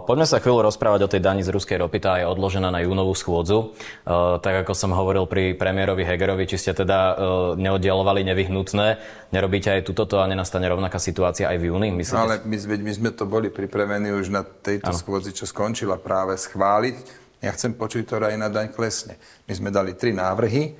Poďme 0.04 0.28
sa 0.28 0.36
chvíľu 0.36 0.68
rozprávať 0.68 1.00
o 1.00 1.08
tej 1.08 1.24
dani 1.24 1.40
z 1.40 1.48
ruskej 1.48 1.80
ropy, 1.80 1.96
tá 1.96 2.20
je 2.20 2.28
odložená 2.28 2.68
na 2.68 2.84
júnovú 2.84 3.16
schôdzu. 3.16 3.72
Tak 4.04 4.68
ako 4.68 4.76
som 4.76 4.92
hovoril 4.92 5.24
pri 5.24 5.56
premiérovi 5.56 6.04
Hegerovi, 6.04 6.44
či 6.44 6.60
ste 6.60 6.76
teda 6.76 7.16
neoddialovali 7.56 8.20
nevyhnutné, 8.20 9.00
nerobíte 9.32 9.72
aj 9.72 9.88
túto 9.88 10.20
a 10.20 10.28
nenastane 10.28 10.68
rovnaká 10.68 11.00
situácia 11.00 11.48
aj 11.48 11.56
v 11.56 11.72
júni? 11.72 11.88
Myslíte? 11.88 12.20
Ale 12.20 12.44
my, 12.44 12.56
my 12.84 12.92
sme 12.92 13.10
to 13.16 13.24
boli 13.24 13.48
pripravení 13.48 14.12
už 14.12 14.28
na 14.28 14.44
tejto 14.44 14.92
ano. 14.92 15.00
schôdzi, 15.00 15.32
čo 15.32 15.48
skončila 15.48 15.96
práve 15.96 16.36
schváliť 16.36 17.21
ja 17.42 17.50
chcem 17.50 17.74
počuť, 17.74 18.06
ktorá 18.06 18.30
iná 18.30 18.46
daň 18.46 18.70
klesne. 18.70 19.18
My 19.50 19.52
sme 19.58 19.74
dali 19.74 19.98
tri 19.98 20.14
návrhy. 20.14 20.78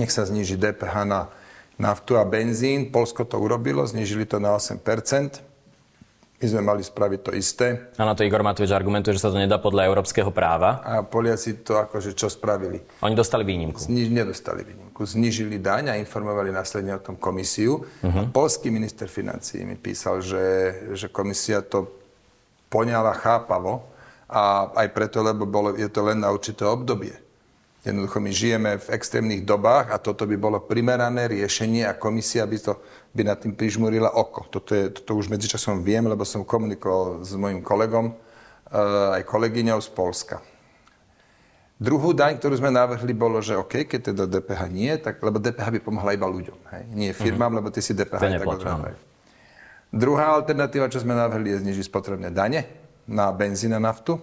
Nech 0.00 0.08
sa 0.08 0.24
zniží 0.24 0.56
DPH 0.56 1.04
na 1.04 1.28
naftu 1.76 2.16
a 2.16 2.24
benzín. 2.24 2.88
Polsko 2.88 3.28
to 3.28 3.36
urobilo, 3.36 3.84
znižili 3.84 4.24
to 4.24 4.40
na 4.40 4.56
8%. 4.56 4.80
My 6.42 6.46
sme 6.50 6.62
mali 6.64 6.82
spraviť 6.82 7.20
to 7.22 7.30
isté. 7.36 7.92
A 8.00 8.02
na 8.02 8.16
to 8.18 8.26
Igor 8.26 8.42
Matovič 8.42 8.72
argumentuje, 8.74 9.14
že 9.14 9.22
sa 9.22 9.30
to 9.30 9.38
nedá 9.38 9.62
podľa 9.62 9.86
európskeho 9.92 10.32
práva. 10.34 10.82
A 10.82 11.04
Poliaci 11.04 11.62
to 11.62 11.78
akože 11.78 12.16
čo 12.18 12.26
spravili? 12.32 12.82
Oni 13.04 13.14
dostali 13.14 13.46
výnimku. 13.46 13.78
Zniž, 13.78 14.10
nedostali 14.10 14.66
výnimku. 14.66 15.04
Znižili 15.06 15.62
daň 15.62 15.94
a 15.94 16.00
informovali 16.00 16.50
následne 16.50 16.98
o 16.98 17.04
tom 17.04 17.14
komisiu. 17.14 17.86
Uh-huh. 18.02 18.24
A 18.24 18.26
polský 18.26 18.74
minister 18.74 19.06
financí 19.06 19.62
mi 19.62 19.78
písal, 19.78 20.18
že, 20.18 20.44
že 20.96 21.06
komisia 21.12 21.62
to 21.62 21.92
poňala 22.72 23.14
chápavo 23.14 23.91
a 24.32 24.72
aj 24.72 24.88
preto, 24.96 25.20
lebo 25.20 25.44
bolo, 25.44 25.76
je 25.76 25.86
to 25.92 26.00
len 26.08 26.24
na 26.24 26.32
určité 26.32 26.64
obdobie. 26.64 27.12
Jednoducho 27.82 28.22
my 28.22 28.30
žijeme 28.30 28.70
v 28.78 28.88
extrémnych 28.94 29.42
dobách 29.42 29.90
a 29.90 29.98
toto 29.98 30.22
by 30.22 30.38
bolo 30.38 30.62
primerané 30.62 31.26
riešenie 31.26 31.82
a 31.82 31.98
komisia 31.98 32.46
by, 32.46 32.56
to, 32.56 32.78
by 33.10 33.26
nad 33.26 33.42
tým 33.42 33.58
prižmurila 33.58 34.14
oko. 34.14 34.46
Toto, 34.48 34.72
je, 34.72 34.88
toto 34.94 35.18
už 35.18 35.26
medzičasom 35.26 35.82
viem, 35.82 36.06
lebo 36.06 36.22
som 36.22 36.46
komunikoval 36.46 37.26
s 37.26 37.34
mojim 37.34 37.58
kolegom, 37.58 38.14
uh, 38.14 39.18
aj 39.18 39.26
kolegyňou 39.26 39.82
z 39.82 39.90
Polska. 39.98 40.38
Druhú 41.82 42.14
daň, 42.14 42.38
ktorú 42.38 42.54
sme 42.62 42.70
navrhli, 42.70 43.10
bolo, 43.10 43.42
že 43.42 43.58
OK, 43.58 43.90
keď 43.90 44.14
teda 44.14 44.24
DPH 44.30 44.62
nie, 44.70 44.94
tak, 45.02 45.18
lebo 45.18 45.42
DPH 45.42 45.66
by 45.66 45.80
pomohla 45.82 46.14
iba 46.14 46.30
ľuďom, 46.30 46.58
hej? 46.70 46.82
nie 46.94 47.10
firmám, 47.10 47.50
mm-hmm. 47.50 47.58
lebo 47.58 47.68
ty 47.74 47.82
si 47.82 47.90
DPH 47.98 48.22
tak. 48.22 48.94
Druhá 49.90 50.38
alternatíva, 50.38 50.86
čo 50.86 51.02
sme 51.02 51.18
navrhli, 51.18 51.50
je 51.50 51.66
znižiť 51.66 51.90
spotrebné 51.90 52.30
dane 52.30 52.81
na 53.12 53.28
benzín 53.30 53.76
a 53.76 53.80
naftu 53.80 54.16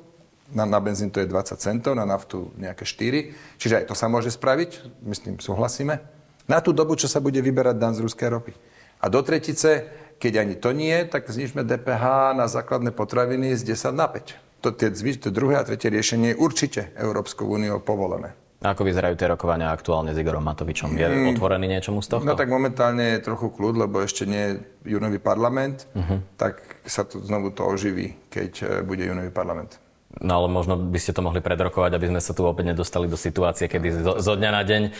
na, 0.53 0.65
na 0.65 0.79
benzín 0.81 1.13
to 1.13 1.21
je 1.21 1.29
20 1.29 1.61
centov, 1.61 1.93
na 1.93 2.05
naftu 2.05 2.49
nejaké 2.57 2.85
4. 2.85 3.61
Čiže 3.61 3.83
aj 3.83 3.85
to 3.89 3.95
sa 3.95 4.09
môže 4.09 4.33
spraviť, 4.33 5.01
myslím, 5.05 5.37
súhlasíme. 5.37 6.01
Na 6.49 6.57
tú 6.65 6.73
dobu, 6.73 6.97
čo 6.97 7.05
sa 7.05 7.21
bude 7.21 7.37
vyberať 7.37 7.77
dan 7.77 7.93
z 7.93 8.01
ruskej 8.01 8.29
ropy. 8.33 8.53
A 8.99 9.05
do 9.07 9.21
tretice, 9.21 9.85
keď 10.17 10.43
ani 10.43 10.55
to 10.57 10.73
nie, 10.73 11.05
tak 11.05 11.29
znižme 11.29 11.61
DPH 11.61 12.33
na 12.33 12.49
základné 12.49 12.89
potraviny 12.91 13.53
z 13.53 13.77
10 13.77 13.93
na 13.93 14.09
5. 14.09 14.65
To, 14.65 14.75
tie, 14.75 14.91
to 14.91 15.29
druhé 15.31 15.61
a 15.61 15.63
tretie 15.63 15.87
riešenie 15.87 16.35
je 16.35 16.41
určite 16.41 16.91
Európskou 16.99 17.47
úniou 17.47 17.79
povolené. 17.79 18.35
Ako 18.59 18.83
vyzerajú 18.83 19.15
tie 19.15 19.31
rokovania 19.31 19.71
aktuálne 19.71 20.11
s 20.11 20.19
Igorom 20.19 20.43
Matovičom? 20.43 20.91
Je 20.91 21.07
mm. 21.07 21.31
otvorený 21.31 21.79
niečomu 21.79 22.03
z 22.03 22.11
tohto? 22.11 22.27
No 22.27 22.35
tak 22.35 22.51
momentálne 22.51 23.15
je 23.15 23.23
trochu 23.23 23.55
kľud, 23.55 23.87
lebo 23.87 24.03
ešte 24.03 24.27
nie 24.27 24.43
je 24.51 24.53
júnový 24.99 25.15
parlament, 25.15 25.87
uh-huh. 25.95 26.19
tak 26.35 26.68
sa 26.89 27.05
to 27.05 27.21
znovu 27.21 27.53
to 27.53 27.63
oživí, 27.63 28.17
keď 28.33 28.51
eh, 28.61 28.67
bude 28.81 29.05
júnový 29.05 29.29
parlament. 29.29 29.77
No 30.17 30.41
ale 30.41 30.49
možno 30.49 30.73
by 30.73 30.97
ste 30.97 31.13
to 31.13 31.21
mohli 31.21 31.37
predrokovať, 31.37 31.93
aby 31.93 32.09
sme 32.09 32.17
sa 32.17 32.33
tu 32.33 32.41
opäť 32.41 32.73
nedostali 32.73 33.05
do 33.05 33.13
situácie, 33.13 33.69
kedy 33.69 34.01
zo, 34.01 34.13
zo 34.17 34.33
dňa 34.33 34.49
na 34.49 34.63
deň 34.65 34.81
uh, 34.89 34.93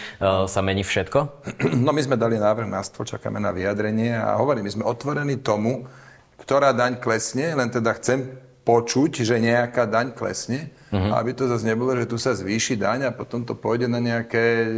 sa 0.45 0.61
mení 0.61 0.85
všetko? 0.85 1.19
No 1.85 1.89
my 1.89 2.01
sme 2.05 2.13
dali 2.13 2.37
návrh 2.37 2.69
na 2.69 2.85
stôl, 2.85 3.09
čakáme 3.09 3.41
na 3.41 3.49
vyjadrenie 3.49 4.13
a 4.13 4.37
hovorím, 4.37 4.69
my 4.69 4.73
sme 4.77 4.85
otvorení 4.85 5.41
tomu, 5.41 5.89
ktorá 6.37 6.77
daň 6.77 7.01
klesne, 7.01 7.57
len 7.57 7.73
teda 7.73 7.97
chcem 7.97 8.37
počuť, 8.69 9.25
že 9.25 9.41
nejaká 9.41 9.89
daň 9.89 10.13
klesne, 10.13 10.69
uh-huh. 10.93 11.17
aby 11.17 11.33
to 11.33 11.49
zase 11.49 11.65
nebolo, 11.65 11.97
že 11.97 12.05
tu 12.05 12.21
sa 12.21 12.37
zvýši 12.37 12.77
daň 12.77 13.09
a 13.09 13.11
potom 13.11 13.41
to 13.41 13.57
pôjde 13.57 13.89
na 13.89 13.97
nejaké 13.97 14.69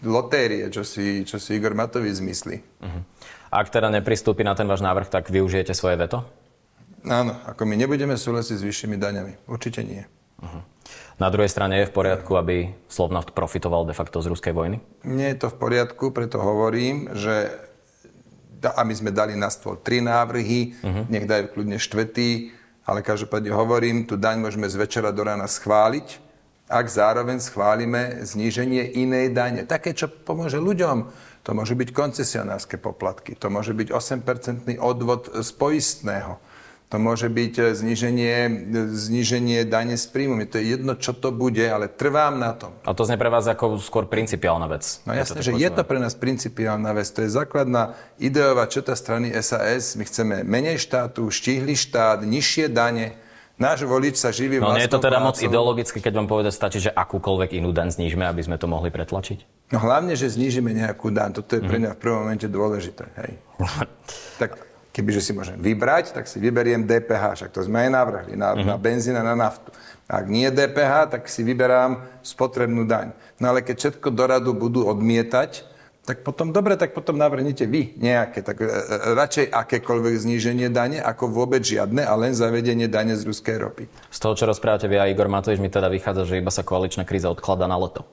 lotérie, 0.00 0.72
čo 0.72 0.80
si, 0.88 1.20
čo 1.28 1.36
si 1.36 1.60
Igor 1.60 1.76
Matovič 1.76 2.24
zmyslí. 2.24 2.56
Uh-huh. 2.80 3.02
Ak 3.52 3.68
teda 3.68 3.92
nepristúpi 3.92 4.40
na 4.40 4.56
ten 4.56 4.64
váš 4.64 4.80
návrh, 4.80 5.12
tak 5.12 5.28
využijete 5.28 5.76
svoje 5.76 6.00
veto? 6.00 6.24
Áno, 7.06 7.38
ako 7.46 7.62
my 7.70 7.78
nebudeme 7.78 8.18
súhlasiť 8.18 8.56
s 8.58 8.66
vyššími 8.66 8.98
daňami. 8.98 9.46
Určite 9.46 9.86
nie. 9.86 10.02
Uh-huh. 10.42 10.62
Na 11.16 11.32
druhej 11.32 11.48
strane 11.48 11.80
je 11.80 11.88
v 11.88 11.96
poriadku, 11.96 12.34
aby 12.36 12.74
Slovnaft 12.90 13.32
profitoval 13.32 13.86
de 13.86 13.96
facto 13.96 14.20
z 14.20 14.28
ruskej 14.28 14.52
vojny? 14.52 14.82
Nie 15.06 15.32
je 15.32 15.46
to 15.46 15.48
v 15.54 15.56
poriadku, 15.56 16.10
preto 16.10 16.42
hovorím, 16.42 17.14
že 17.16 17.54
a 18.66 18.82
my 18.82 18.94
sme 18.94 19.14
dali 19.14 19.38
na 19.38 19.46
stôl 19.46 19.78
tri 19.78 20.02
návrhy, 20.02 20.74
uh-huh. 20.82 21.06
nech 21.06 21.28
dajú 21.28 21.54
kľudne 21.54 21.78
štvetý, 21.78 22.50
ale 22.82 23.06
každopádne 23.06 23.54
hovorím, 23.54 24.06
tú 24.10 24.18
daň 24.18 24.42
môžeme 24.42 24.66
z 24.66 24.74
večera 24.74 25.14
do 25.14 25.22
rána 25.22 25.46
schváliť, 25.46 26.18
ak 26.66 26.86
zároveň 26.90 27.38
schválime 27.38 28.26
zníženie 28.26 28.98
inej 28.98 29.30
dane. 29.30 29.62
Také, 29.62 29.94
čo 29.94 30.10
pomôže 30.10 30.58
ľuďom. 30.58 31.06
To 31.46 31.50
môže 31.54 31.78
byť 31.78 31.94
koncesionárske 31.94 32.74
poplatky, 32.74 33.38
to 33.38 33.46
môže 33.46 33.70
byť 33.70 33.94
8% 33.94 34.82
odvod 34.82 35.30
z 35.30 35.48
poistného 35.54 36.42
to 36.86 37.02
môže 37.02 37.26
byť 37.26 37.54
e, 37.58 37.62
zniženie, 37.74 38.34
zniženie 38.94 39.66
dane 39.66 39.98
z 39.98 40.06
príjmu. 40.06 40.46
To 40.46 40.62
je 40.62 40.78
jedno, 40.78 40.94
čo 40.94 41.10
to 41.18 41.34
bude, 41.34 41.62
ale 41.66 41.90
trvám 41.90 42.38
na 42.38 42.54
tom. 42.54 42.78
A 42.86 42.94
to 42.94 43.02
znie 43.02 43.18
pre 43.18 43.26
vás 43.26 43.42
ako 43.50 43.82
skôr 43.82 44.06
principiálna 44.06 44.70
vec. 44.70 45.02
No 45.02 45.10
jasne, 45.10 45.42
že 45.42 45.50
je 45.58 45.70
to 45.74 45.82
pre 45.82 45.98
nás 45.98 46.14
principiálna 46.14 46.94
vec. 46.94 47.10
To 47.10 47.26
je 47.26 47.30
základná 47.34 47.98
ideová 48.22 48.70
četa 48.70 48.94
strany 48.94 49.34
SAS. 49.42 49.98
My 49.98 50.06
chceme 50.06 50.46
menej 50.46 50.78
štátu, 50.78 51.26
štíhly 51.26 51.74
štát, 51.74 52.22
nižšie 52.22 52.70
dane. 52.70 53.18
Náš 53.56 53.88
volič 53.88 54.20
sa 54.20 54.36
živí 54.36 54.60
No 54.60 54.76
nie 54.76 54.84
je 54.84 54.92
to 54.92 55.00
teda 55.00 55.16
moc 55.16 55.40
ideologicky, 55.40 55.96
keď 56.04 56.12
vám 56.20 56.28
povedať, 56.28 56.52
stačí, 56.52 56.76
že 56.76 56.92
akúkoľvek 56.92 57.56
inú 57.56 57.72
daň 57.72 57.88
znížme, 57.88 58.28
aby 58.28 58.44
sme 58.44 58.60
to 58.60 58.68
mohli 58.68 58.92
pretlačiť? 58.92 59.72
No 59.72 59.80
hlavne, 59.80 60.12
že 60.12 60.28
znížime 60.28 60.76
nejakú 60.76 61.08
daň. 61.08 61.40
Toto 61.40 61.56
je 61.56 61.64
pre 61.64 61.80
mhm. 61.80 61.82
mňa 61.82 61.90
v 61.96 61.98
prvom 61.98 62.18
momente 62.22 62.46
dôležité. 62.46 63.08
Hej. 63.16 63.32
tak 64.44 64.65
Kebyže 64.96 65.20
si 65.20 65.36
môžem 65.36 65.60
vybrať, 65.60 66.16
tak 66.16 66.24
si 66.24 66.40
vyberiem 66.40 66.88
DPH, 66.88 67.36
však 67.36 67.50
to 67.52 67.60
sme 67.68 67.84
aj 67.84 67.90
navrhli, 67.92 68.32
na, 68.32 68.56
uh-huh. 68.56 68.64
na 68.64 68.80
benzín 68.80 69.12
a 69.12 69.20
na 69.20 69.36
naftu. 69.36 69.68
Ak 70.08 70.24
nie 70.24 70.48
DPH, 70.48 71.12
tak 71.12 71.28
si 71.28 71.44
vyberám 71.44 72.00
spotrebnú 72.24 72.88
daň. 72.88 73.12
No 73.36 73.52
ale 73.52 73.60
keď 73.60 73.76
všetko 73.76 74.08
do 74.08 74.24
radu 74.24 74.56
budú 74.56 74.88
odmietať, 74.88 75.68
tak 76.06 76.24
potom, 76.24 76.54
dobre, 76.54 76.78
tak 76.78 76.94
potom 76.96 77.18
navrhnite 77.18 77.66
vy 77.66 77.98
nejaké, 77.98 78.40
tak 78.40 78.62
e, 78.62 78.70
e, 78.70 78.72
radšej 79.18 79.50
akékoľvek 79.50 80.14
zníženie 80.22 80.70
dane, 80.70 81.02
ako 81.02 81.28
vôbec 81.28 81.60
žiadne, 81.66 82.06
a 82.06 82.14
len 82.14 82.32
zavedenie 82.32 82.86
dane 82.86 83.18
z 83.18 83.26
ruskej 83.26 83.58
ropy. 83.58 83.84
Z 84.14 84.18
toho, 84.22 84.38
čo 84.38 84.46
rozprávate 84.46 84.86
vy 84.86 85.02
a 85.02 85.10
Igor 85.10 85.26
Matovič, 85.26 85.58
mi 85.58 85.66
teda 85.66 85.90
vychádza, 85.90 86.24
že 86.24 86.38
iba 86.38 86.54
sa 86.54 86.62
koaličná 86.62 87.02
kríza 87.02 87.26
odklada 87.26 87.66
na 87.66 87.74
leto. 87.74 88.06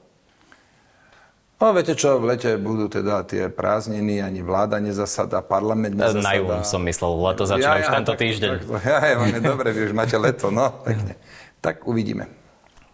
No 1.62 1.72
viete 1.72 1.96
čo, 1.96 2.20
v 2.20 2.36
lete 2.36 2.60
budú 2.60 2.92
teda 2.92 3.24
tie 3.24 3.48
prázdniny, 3.48 4.20
ani 4.20 4.44
vláda 4.44 4.84
nezasada, 4.84 5.40
parlament 5.40 5.96
nezasada. 5.96 6.26
Na 6.26 6.34
jú 6.36 6.46
som 6.68 6.84
myslel, 6.84 7.12
leto 7.24 7.48
začína 7.48 7.80
ja, 7.80 7.80
ja, 7.80 7.84
už 7.88 7.90
tento 8.04 8.14
tak, 8.14 8.20
týždeň. 8.20 8.50
Tak, 8.52 8.62
ja, 8.84 8.98
ja, 9.00 9.18
ja, 9.24 9.40
dobre, 9.40 9.68
vy 9.72 9.80
už 9.88 9.94
máte 9.96 10.18
leto, 10.20 10.52
no, 10.52 10.84
pekne. 10.84 11.16
Tak 11.64 11.88
uvidíme. 11.88 12.28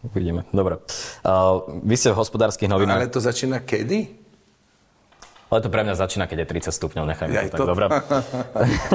Uvidíme, 0.05 0.45
dobre. 0.53 0.79
Uh, 1.25 1.81
vy 1.81 1.95
ste 1.97 2.13
v 2.13 2.21
hospodárskych 2.21 2.69
novinách... 2.69 3.03
Ale 3.03 3.11
to 3.11 3.19
začína 3.19 3.65
kedy? 3.65 4.28
Ale 5.49 5.65
to 5.65 5.69
pre 5.73 5.81
mňa 5.81 5.97
začína, 5.97 6.29
keď 6.29 6.45
je 6.45 6.69
30 6.69 6.77
stupňov, 6.77 7.03
nechajme 7.09 7.33
to 7.33 7.41
tak, 7.49 7.57
to... 7.57 7.65
dobre. 7.65 7.85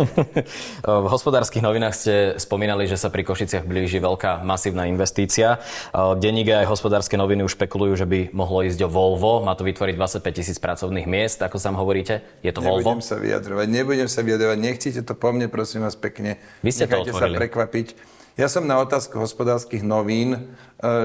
v 1.05 1.07
hospodárskych 1.11 1.67
novinách 1.67 1.95
ste 1.99 2.15
spomínali, 2.39 2.87
že 2.87 2.95
sa 2.95 3.11
pri 3.11 3.27
Košiciach 3.27 3.67
blíži 3.67 3.99
veľká 3.99 4.47
masívna 4.47 4.87
investícia. 4.87 5.59
Denník 5.93 6.55
aj 6.55 6.71
hospodárske 6.71 7.19
noviny 7.19 7.43
už 7.43 7.59
špekulujú, 7.59 7.99
že 7.99 8.07
by 8.07 8.19
mohlo 8.31 8.63
ísť 8.63 8.87
o 8.87 8.89
Volvo. 8.89 9.43
Má 9.43 9.59
to 9.59 9.67
vytvoriť 9.67 9.99
25 9.99 10.31
tisíc 10.31 10.57
pracovných 10.63 11.11
miest, 11.11 11.43
ako 11.43 11.59
sám 11.59 11.75
hovoríte. 11.75 12.23
Je 12.47 12.55
to 12.55 12.63
nebudem 12.63 12.71
Volvo? 12.71 12.91
Nebudem 12.95 13.03
sa 13.03 13.17
vyjadrovať, 13.19 13.67
nebudem 13.67 14.09
sa 14.09 14.21
vyjadrovať. 14.23 14.59
Nechcete 14.63 15.01
to 15.03 15.15
po 15.19 15.35
mne, 15.35 15.51
prosím 15.51 15.83
vás 15.83 15.99
pekne. 15.99 16.39
Vy 16.63 16.71
ste 16.71 16.87
Nechajte 16.87 17.11
to 17.11 17.19
otvorili. 17.19 17.35
sa 17.35 17.41
prekvapiť. 17.43 17.87
Ja 18.35 18.51
som 18.51 18.67
na 18.67 18.83
otázku 18.83 19.15
hospodárskych 19.23 19.87
novín, 19.87 20.35
e, 20.35 20.39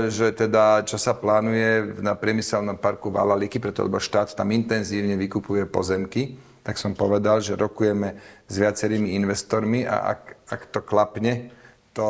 že 0.10 0.34
teda 0.34 0.82
čo 0.82 0.98
sa 0.98 1.14
plánuje 1.14 2.02
na 2.02 2.18
priemyselnom 2.18 2.82
parku 2.82 3.14
Valaliky, 3.14 3.62
preto 3.62 3.86
lebo 3.86 4.02
štát 4.02 4.34
tam 4.34 4.50
intenzívne 4.50 5.14
vykupuje 5.14 5.70
pozemky, 5.70 6.42
tak 6.66 6.82
som 6.82 6.98
povedal, 6.98 7.38
že 7.38 7.54
rokujeme 7.54 8.18
s 8.50 8.58
viacerými 8.58 9.14
investormi 9.14 9.86
a 9.86 10.18
ak, 10.18 10.22
ak 10.50 10.62
to 10.74 10.82
klapne, 10.82 11.54
to... 11.94 12.10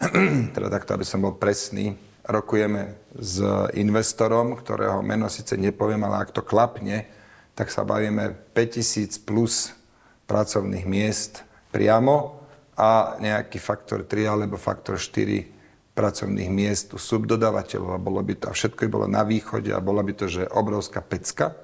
teda 0.56 0.72
takto, 0.72 0.96
aby 0.96 1.04
som 1.04 1.20
bol 1.20 1.36
presný, 1.36 2.00
rokujeme 2.24 2.96
s 3.12 3.44
investorom, 3.76 4.56
ktorého 4.56 5.04
meno 5.04 5.28
síce 5.28 5.60
nepoviem, 5.60 6.00
ale 6.00 6.24
ak 6.24 6.32
to 6.32 6.40
klapne, 6.40 7.12
tak 7.52 7.68
sa 7.68 7.84
bavíme 7.84 8.32
5000 8.56 9.20
plus 9.20 9.76
pracovných 10.24 10.88
miest 10.88 11.44
priamo 11.68 12.43
a 12.74 13.18
nejaký 13.22 13.62
faktor 13.62 14.02
3 14.02 14.34
alebo 14.34 14.58
faktor 14.58 14.98
4 14.98 15.94
pracovných 15.94 16.50
miest 16.50 16.90
u 16.90 16.98
subdodávateľov 16.98 17.94
a 17.94 18.02
bolo 18.02 18.18
by 18.20 18.34
to, 18.34 18.50
a 18.50 18.54
všetko 18.54 18.86
by 18.86 18.90
bolo 18.90 19.06
na 19.06 19.22
východe 19.22 19.70
a 19.70 19.78
bola 19.78 20.02
by 20.02 20.12
to, 20.18 20.26
že 20.26 20.50
obrovská 20.50 20.98
pecka. 20.98 21.54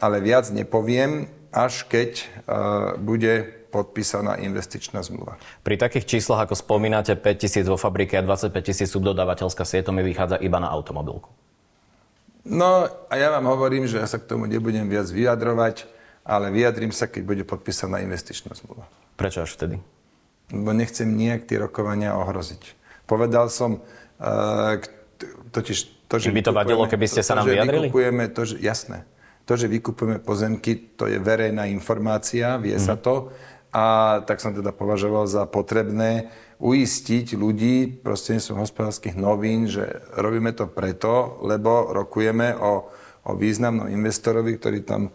Ale 0.00 0.24
viac 0.24 0.48
nepoviem, 0.48 1.28
až 1.52 1.84
keď 1.84 2.24
uh, 2.48 2.96
bude 2.96 3.58
podpísaná 3.68 4.40
investičná 4.40 5.04
zmluva. 5.04 5.36
Pri 5.60 5.76
takých 5.76 6.08
číslach, 6.08 6.48
ako 6.48 6.56
spomínate, 6.56 7.12
5 7.12 7.20
tisíc 7.36 7.68
vo 7.68 7.76
fabrike 7.76 8.16
a 8.16 8.24
25 8.24 8.56
tisíc 8.64 8.88
subdodávateľská 8.88 9.68
sieť, 9.68 9.92
to 9.92 9.92
mi 9.92 10.00
vychádza 10.00 10.40
iba 10.40 10.56
na 10.56 10.72
automobilku. 10.72 11.28
No 12.48 12.88
a 12.88 13.14
ja 13.20 13.28
vám 13.28 13.44
hovorím, 13.44 13.84
že 13.84 14.00
ja 14.00 14.08
sa 14.08 14.16
k 14.16 14.24
tomu 14.24 14.48
nebudem 14.48 14.88
viac 14.88 15.04
vyjadrovať, 15.12 15.84
ale 16.24 16.48
vyjadrím 16.48 16.96
sa, 16.96 17.04
keď 17.04 17.22
bude 17.28 17.44
podpísaná 17.44 18.00
investičná 18.00 18.56
zmluva. 18.56 18.88
Prečo 19.20 19.44
až 19.44 19.52
vtedy? 19.52 19.76
Lebo 20.52 20.70
nechcem 20.72 21.08
nejak 21.08 21.44
tie 21.44 21.60
rokovania 21.60 22.16
ohroziť. 22.16 22.76
Povedal 23.04 23.48
som, 23.52 23.80
uh, 24.20 24.80
totiž 25.52 25.78
to, 26.08 26.16
že... 26.16 26.32
By 26.32 26.44
to 26.44 26.56
vadilo, 26.56 26.88
keby 26.88 27.04
ste 27.04 27.20
sa 27.20 27.36
nám 27.36 27.48
vyjadrili? 27.48 27.92
Vykupujeme 27.92 28.24
to, 28.32 28.48
že, 28.48 28.56
jasné. 28.64 29.04
To, 29.44 29.56
že 29.56 29.68
vykupujeme 29.68 30.20
pozemky, 30.20 30.96
to 30.96 31.08
je 31.08 31.20
verejná 31.20 31.68
informácia, 31.68 32.56
vie 32.56 32.76
mm. 32.76 32.84
sa 32.84 32.96
to. 32.96 33.32
A 33.68 34.18
tak 34.24 34.40
som 34.40 34.56
teda 34.56 34.72
považoval 34.72 35.28
za 35.28 35.44
potrebné 35.44 36.32
uistiť 36.56 37.36
ľudí 37.36 38.00
prostredníctvom 38.00 38.64
hospodárskych 38.64 39.14
novín, 39.20 39.68
že 39.68 39.84
robíme 40.16 40.56
to 40.56 40.64
preto, 40.64 41.36
lebo 41.44 41.92
rokujeme 41.92 42.56
o, 42.56 42.88
o 43.28 43.32
významnom 43.36 43.92
investorovi, 43.92 44.56
ktorý 44.56 44.80
tam 44.82 45.12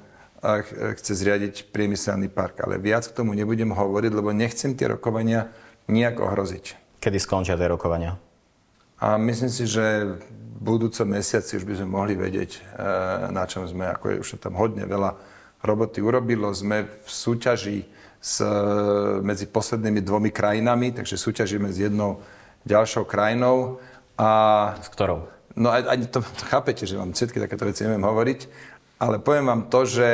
chce 0.99 1.15
zriadiť 1.15 1.71
priemyselný 1.71 2.27
park. 2.27 2.61
Ale 2.67 2.77
viac 2.77 3.07
k 3.07 3.15
tomu 3.15 3.31
nebudem 3.31 3.71
hovoriť, 3.71 4.11
lebo 4.11 4.35
nechcem 4.35 4.75
tie 4.75 4.91
rokovania 4.91 5.49
nejak 5.87 6.19
ohroziť. 6.19 6.99
Kedy 6.99 7.17
skončia 7.19 7.55
tie 7.55 7.67
rokovania? 7.71 8.19
A 8.99 9.19
myslím 9.19 9.51
si, 9.51 9.67
že 9.67 10.15
v 10.15 10.59
budúcom 10.63 11.07
mesiaci 11.11 11.59
už 11.59 11.67
by 11.67 11.73
sme 11.79 11.87
mohli 11.91 12.15
vedieť, 12.15 12.51
e, 12.55 12.59
na 13.31 13.43
čom 13.43 13.67
sme. 13.67 13.87
Ako 13.87 14.05
je 14.15 14.21
už 14.23 14.29
tam 14.39 14.55
hodne 14.55 14.87
veľa 14.87 15.15
roboty 15.63 15.99
urobilo. 16.03 16.51
Sme 16.55 16.87
v 16.87 17.09
súťaži 17.09 17.87
s, 18.23 18.39
medzi 19.19 19.47
poslednými 19.51 19.99
dvomi 19.99 20.31
krajinami, 20.31 20.95
takže 20.95 21.19
súťažíme 21.19 21.67
s 21.67 21.83
jednou 21.83 22.23
ďalšou 22.63 23.03
krajinou. 23.03 23.83
A, 24.15 24.75
s 24.79 24.87
ktorou? 24.87 25.27
No 25.53 25.69
ani 25.69 26.09
to, 26.09 26.23
to 26.23 26.43
chápete, 26.49 26.87
že 26.87 26.97
vám 26.97 27.13
všetky 27.13 27.37
takéto 27.37 27.67
veci 27.69 27.85
neviem 27.85 28.01
hovoriť, 28.01 28.39
ale 29.03 29.19
poviem 29.19 29.51
vám 29.51 29.63
to, 29.67 29.83
že, 29.83 30.11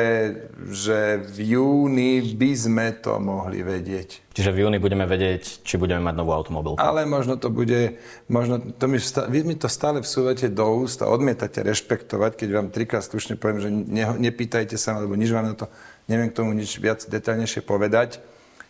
že 0.66 1.22
v 1.22 1.54
júni 1.54 2.26
by 2.34 2.52
sme 2.58 2.88
to 2.98 3.22
mohli 3.22 3.62
vedieť. 3.62 4.34
Čiže 4.34 4.50
v 4.50 4.66
júni 4.66 4.82
budeme 4.82 5.06
vedieť, 5.06 5.62
či 5.62 5.78
budeme 5.78 6.02
mať 6.02 6.16
novú 6.18 6.34
automobilku. 6.34 6.82
Ale 6.82 7.06
možno 7.06 7.38
to 7.38 7.54
bude, 7.54 8.02
možno 8.26 8.58
to 8.58 8.86
mi, 8.90 8.98
vy 9.30 9.40
mi 9.46 9.54
to 9.54 9.70
stále 9.70 10.02
vsúvate 10.02 10.50
do 10.50 10.66
úst 10.82 11.06
a 11.06 11.12
odmietate 11.12 11.62
rešpektovať, 11.62 12.34
keď 12.34 12.50
vám 12.50 12.68
trikrát 12.74 13.06
slušne 13.06 13.38
poviem, 13.38 13.62
že 13.62 13.70
ne, 13.70 14.10
nepýtajte 14.18 14.74
sa, 14.74 14.98
lebo 14.98 15.14
nič 15.14 15.30
vám 15.30 15.54
na 15.54 15.56
to, 15.56 15.70
neviem 16.10 16.34
k 16.34 16.38
tomu 16.42 16.58
nič 16.58 16.82
viac 16.82 17.06
detaľnejšie 17.06 17.62
povedať. 17.62 18.18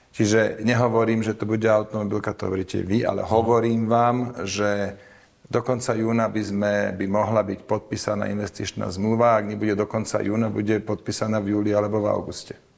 Čiže 0.09 0.65
nehovorím, 0.67 1.23
že 1.23 1.37
to 1.37 1.47
bude 1.47 1.63
automobilka, 1.69 2.35
to 2.35 2.49
hovoríte 2.51 2.83
vy, 2.83 3.07
ale 3.07 3.23
hovorím 3.23 3.87
vám, 3.87 4.43
že 4.43 4.99
do 5.49 5.59
konca 5.65 5.97
júna 5.97 6.29
by, 6.29 6.41
sme, 6.45 6.73
by 6.93 7.05
mohla 7.09 7.41
byť 7.41 7.65
podpísaná 7.65 8.29
investičná 8.29 8.85
zmluva. 8.93 9.41
Ak 9.41 9.49
nebude 9.49 9.73
do 9.73 9.89
konca 9.89 10.21
júna, 10.21 10.53
bude 10.53 10.77
podpísaná 10.77 11.41
v 11.41 11.57
júli 11.57 11.73
alebo 11.73 12.05
v 12.05 12.13
auguste. 12.13 12.68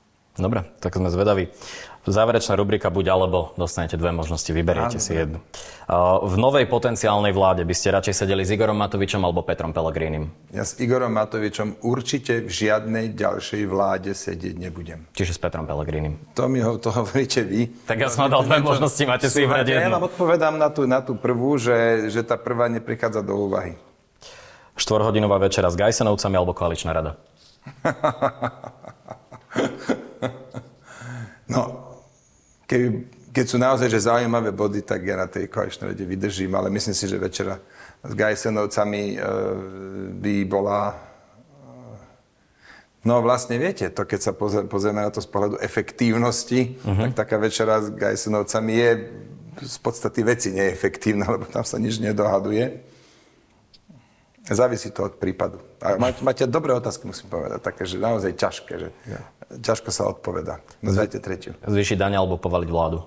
Dobre, 0.42 0.66
tak 0.82 0.98
sme 0.98 1.14
zvedaví. 1.14 1.54
Záverečná 2.02 2.58
rubrika 2.58 2.90
buď 2.90 3.14
alebo, 3.14 3.54
dostanete 3.62 3.94
dve 3.94 4.10
možnosti, 4.10 4.50
vyberiete 4.50 4.98
Áno, 4.98 5.06
si 5.06 5.14
jednu. 5.14 5.38
V 6.26 6.34
novej 6.34 6.66
potenciálnej 6.66 7.30
vláde 7.30 7.62
by 7.62 7.78
ste 7.78 7.94
radšej 7.94 8.26
sedeli 8.26 8.42
s 8.42 8.50
Igorom 8.50 8.74
Matovičom 8.82 9.22
alebo 9.22 9.46
Petrom 9.46 9.70
Pellegrínim? 9.70 10.34
Ja 10.50 10.66
s 10.66 10.82
Igorom 10.82 11.14
Matovičom 11.14 11.86
určite 11.86 12.42
v 12.42 12.50
žiadnej 12.50 13.14
ďalšej 13.14 13.62
vláde 13.70 14.18
sedieť 14.18 14.56
nebudem. 14.58 15.06
Čiže 15.14 15.38
s 15.38 15.40
Petrom 15.46 15.70
Pellegrínim? 15.70 16.18
To 16.34 16.50
mi 16.50 16.66
ho, 16.66 16.74
to 16.82 16.90
hovoríte 16.90 17.46
vy. 17.46 17.70
Tak 17.86 18.02
ja 18.02 18.10
som 18.10 18.26
dal 18.34 18.50
dve 18.50 18.66
možnosti, 18.66 19.04
máte 19.06 19.30
si 19.30 19.46
vybrať 19.46 19.70
jednu. 19.70 19.86
Ja 19.86 19.94
vám 19.94 20.10
odpovedám 20.10 20.58
na 20.58 20.74
tú, 20.74 20.90
na 20.90 21.06
tú 21.06 21.14
prvú, 21.14 21.62
že, 21.62 22.10
že 22.10 22.26
tá 22.26 22.34
prvá 22.34 22.66
neprichádza 22.66 23.22
do 23.22 23.38
úvahy. 23.46 23.78
Štvorhodinová 24.74 25.38
večera 25.38 25.70
s 25.70 25.78
Gajsenovcami 25.78 26.34
alebo 26.34 26.58
koaličná 26.58 26.98
rada? 26.98 27.14
no, 31.52 31.92
keby, 32.64 32.88
keď 33.32 33.46
sú 33.48 33.58
naozaj 33.60 33.88
že 33.92 34.08
zaujímavé 34.08 34.52
body, 34.52 34.84
tak 34.84 35.04
ja 35.04 35.16
na 35.20 35.28
tej 35.28 35.48
koaličnej 35.48 35.92
rade 35.92 36.04
vydržím, 36.04 36.52
ale 36.56 36.72
myslím 36.72 36.96
si, 36.96 37.08
že 37.08 37.20
večera 37.20 37.60
s 38.04 38.14
Gajsenovcami 38.16 39.04
e, 39.14 39.18
by 40.20 40.36
bola... 40.48 40.92
E, 40.92 40.96
no 43.08 43.24
vlastne 43.24 43.56
viete, 43.60 43.88
to 43.92 44.04
keď 44.04 44.20
sa 44.20 44.32
pozrieme 44.68 45.04
na 45.04 45.12
to 45.12 45.24
z 45.24 45.30
pohľadu 45.32 45.60
efektívnosti, 45.64 46.80
uh-huh. 46.84 47.12
tak 47.12 47.28
taká 47.28 47.36
večera 47.40 47.80
s 47.80 47.92
Gajsenovcami 47.92 48.74
je 48.76 48.92
z 49.64 49.76
podstaty 49.80 50.22
veci 50.24 50.50
neefektívna, 50.52 51.28
lebo 51.36 51.48
tam 51.48 51.64
sa 51.64 51.80
nič 51.80 52.04
nedohaduje. 52.04 52.91
Závisí 54.52 54.92
to 54.92 55.08
od 55.08 55.16
prípadu. 55.16 55.64
A 55.80 55.96
máte 55.96 56.44
dobré 56.44 56.76
otázky, 56.76 57.08
musím 57.08 57.32
povedať, 57.32 57.64
také, 57.64 57.88
že 57.88 57.96
naozaj 57.96 58.36
ťažké, 58.36 58.74
že 58.76 58.92
ja. 59.08 59.24
ťažko 59.64 59.96
sa 59.96 60.12
odpoveda. 60.12 60.60
Nazvajte 60.84 61.24
tretiu. 61.24 61.56
Zvýšiť 61.64 61.96
daň 61.96 62.20
alebo 62.20 62.36
povaliť 62.36 62.68
vládu? 62.68 63.00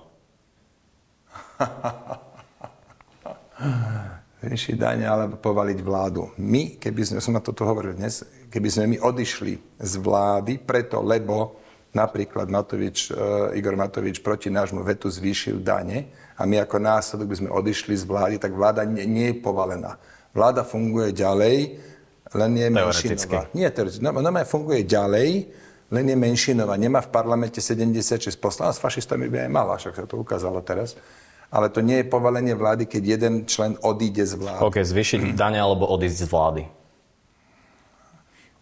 Zvýšiť 4.41 4.73
daň 4.73 5.05
alebo 5.05 5.37
povaliť 5.37 5.79
vládu. 5.85 6.33
My, 6.41 6.81
keby 6.81 7.05
sme, 7.05 7.21
som 7.21 7.37
na 7.37 7.45
toto 7.45 7.61
hovoril 7.61 7.93
dnes, 7.93 8.25
keby 8.49 8.67
sme 8.73 8.97
my 8.97 9.05
odišli 9.05 9.53
z 9.77 9.93
vlády, 10.01 10.57
preto, 10.65 11.05
lebo 11.05 11.61
napríklad 11.93 12.49
Matovič, 12.49 13.13
uh, 13.13 13.53
Igor 13.53 13.77
Matovič 13.77 14.17
proti 14.25 14.49
nášmu 14.49 14.81
vetu 14.81 15.13
zvýšil 15.13 15.61
dane 15.61 16.09
a 16.35 16.43
my 16.49 16.65
ako 16.65 16.81
následok 16.81 17.29
by 17.29 17.37
sme 17.37 17.53
odišli 17.53 17.93
z 17.93 18.03
vlády, 18.09 18.35
tak 18.41 18.51
vláda 18.51 18.81
nie, 18.81 19.05
nie 19.05 19.29
je 19.29 19.45
povalená 19.45 20.01
Vláda 20.35 20.67
funguje 20.67 21.15
ďalej, 21.15 21.79
len 22.35 22.51
je 22.59 22.67
menšinová. 22.67 23.47
Nie 23.55 23.71
teoreticky. 23.71 24.03
No, 24.03 24.11
no, 24.11 24.29
funguje 24.43 24.83
ďalej, 24.83 25.47
len 25.95 26.05
je 26.11 26.15
menšinová. 26.19 26.75
Nemá 26.75 26.99
v 26.99 27.09
parlamente 27.09 27.63
76 27.63 28.35
poslancov, 28.35 28.75
s 28.75 28.83
fašistami 28.83 29.31
by 29.31 29.47
aj 29.47 29.49
mala, 29.49 29.79
však 29.79 29.95
sa 29.95 30.03
to 30.03 30.19
ukázalo 30.19 30.59
teraz. 30.59 30.99
Ale 31.47 31.71
to 31.71 31.79
nie 31.79 32.03
je 32.03 32.05
povalenie 32.11 32.51
vlády, 32.51 32.83
keď 32.83 33.03
jeden 33.15 33.33
člen 33.47 33.79
odíde 33.79 34.27
z 34.27 34.35
vlády. 34.35 34.59
OK, 34.59 34.83
zvyšiť 34.83 35.39
dane 35.39 35.55
alebo 35.55 35.87
odísť 35.87 36.17
z 36.19 36.27
vlády. 36.27 36.63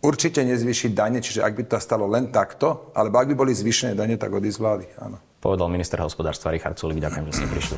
Určite 0.03 0.43
nezvyšiť 0.43 0.91
dane, 0.91 1.23
čiže 1.23 1.41
ak 1.41 1.57
by 1.57 1.63
to 1.63 1.79
stalo 1.79 2.05
len 2.05 2.27
takto, 2.27 2.91
alebo 2.91 3.23
ak 3.23 3.33
by 3.33 3.35
boli 3.39 3.55
zvyšené 3.55 3.95
dane, 3.95 4.19
tak 4.19 4.35
odísť 4.35 4.57
z 4.59 4.61
vlády, 4.61 4.85
áno. 4.99 5.17
Povedal 5.39 5.71
minister 5.71 5.97
hospodárstva 6.03 6.51
Richard 6.51 6.75
Sulik. 6.75 6.99
Ďakujem, 6.99 7.23
že 7.31 7.33
ste 7.39 7.47
prišli. 7.47 7.77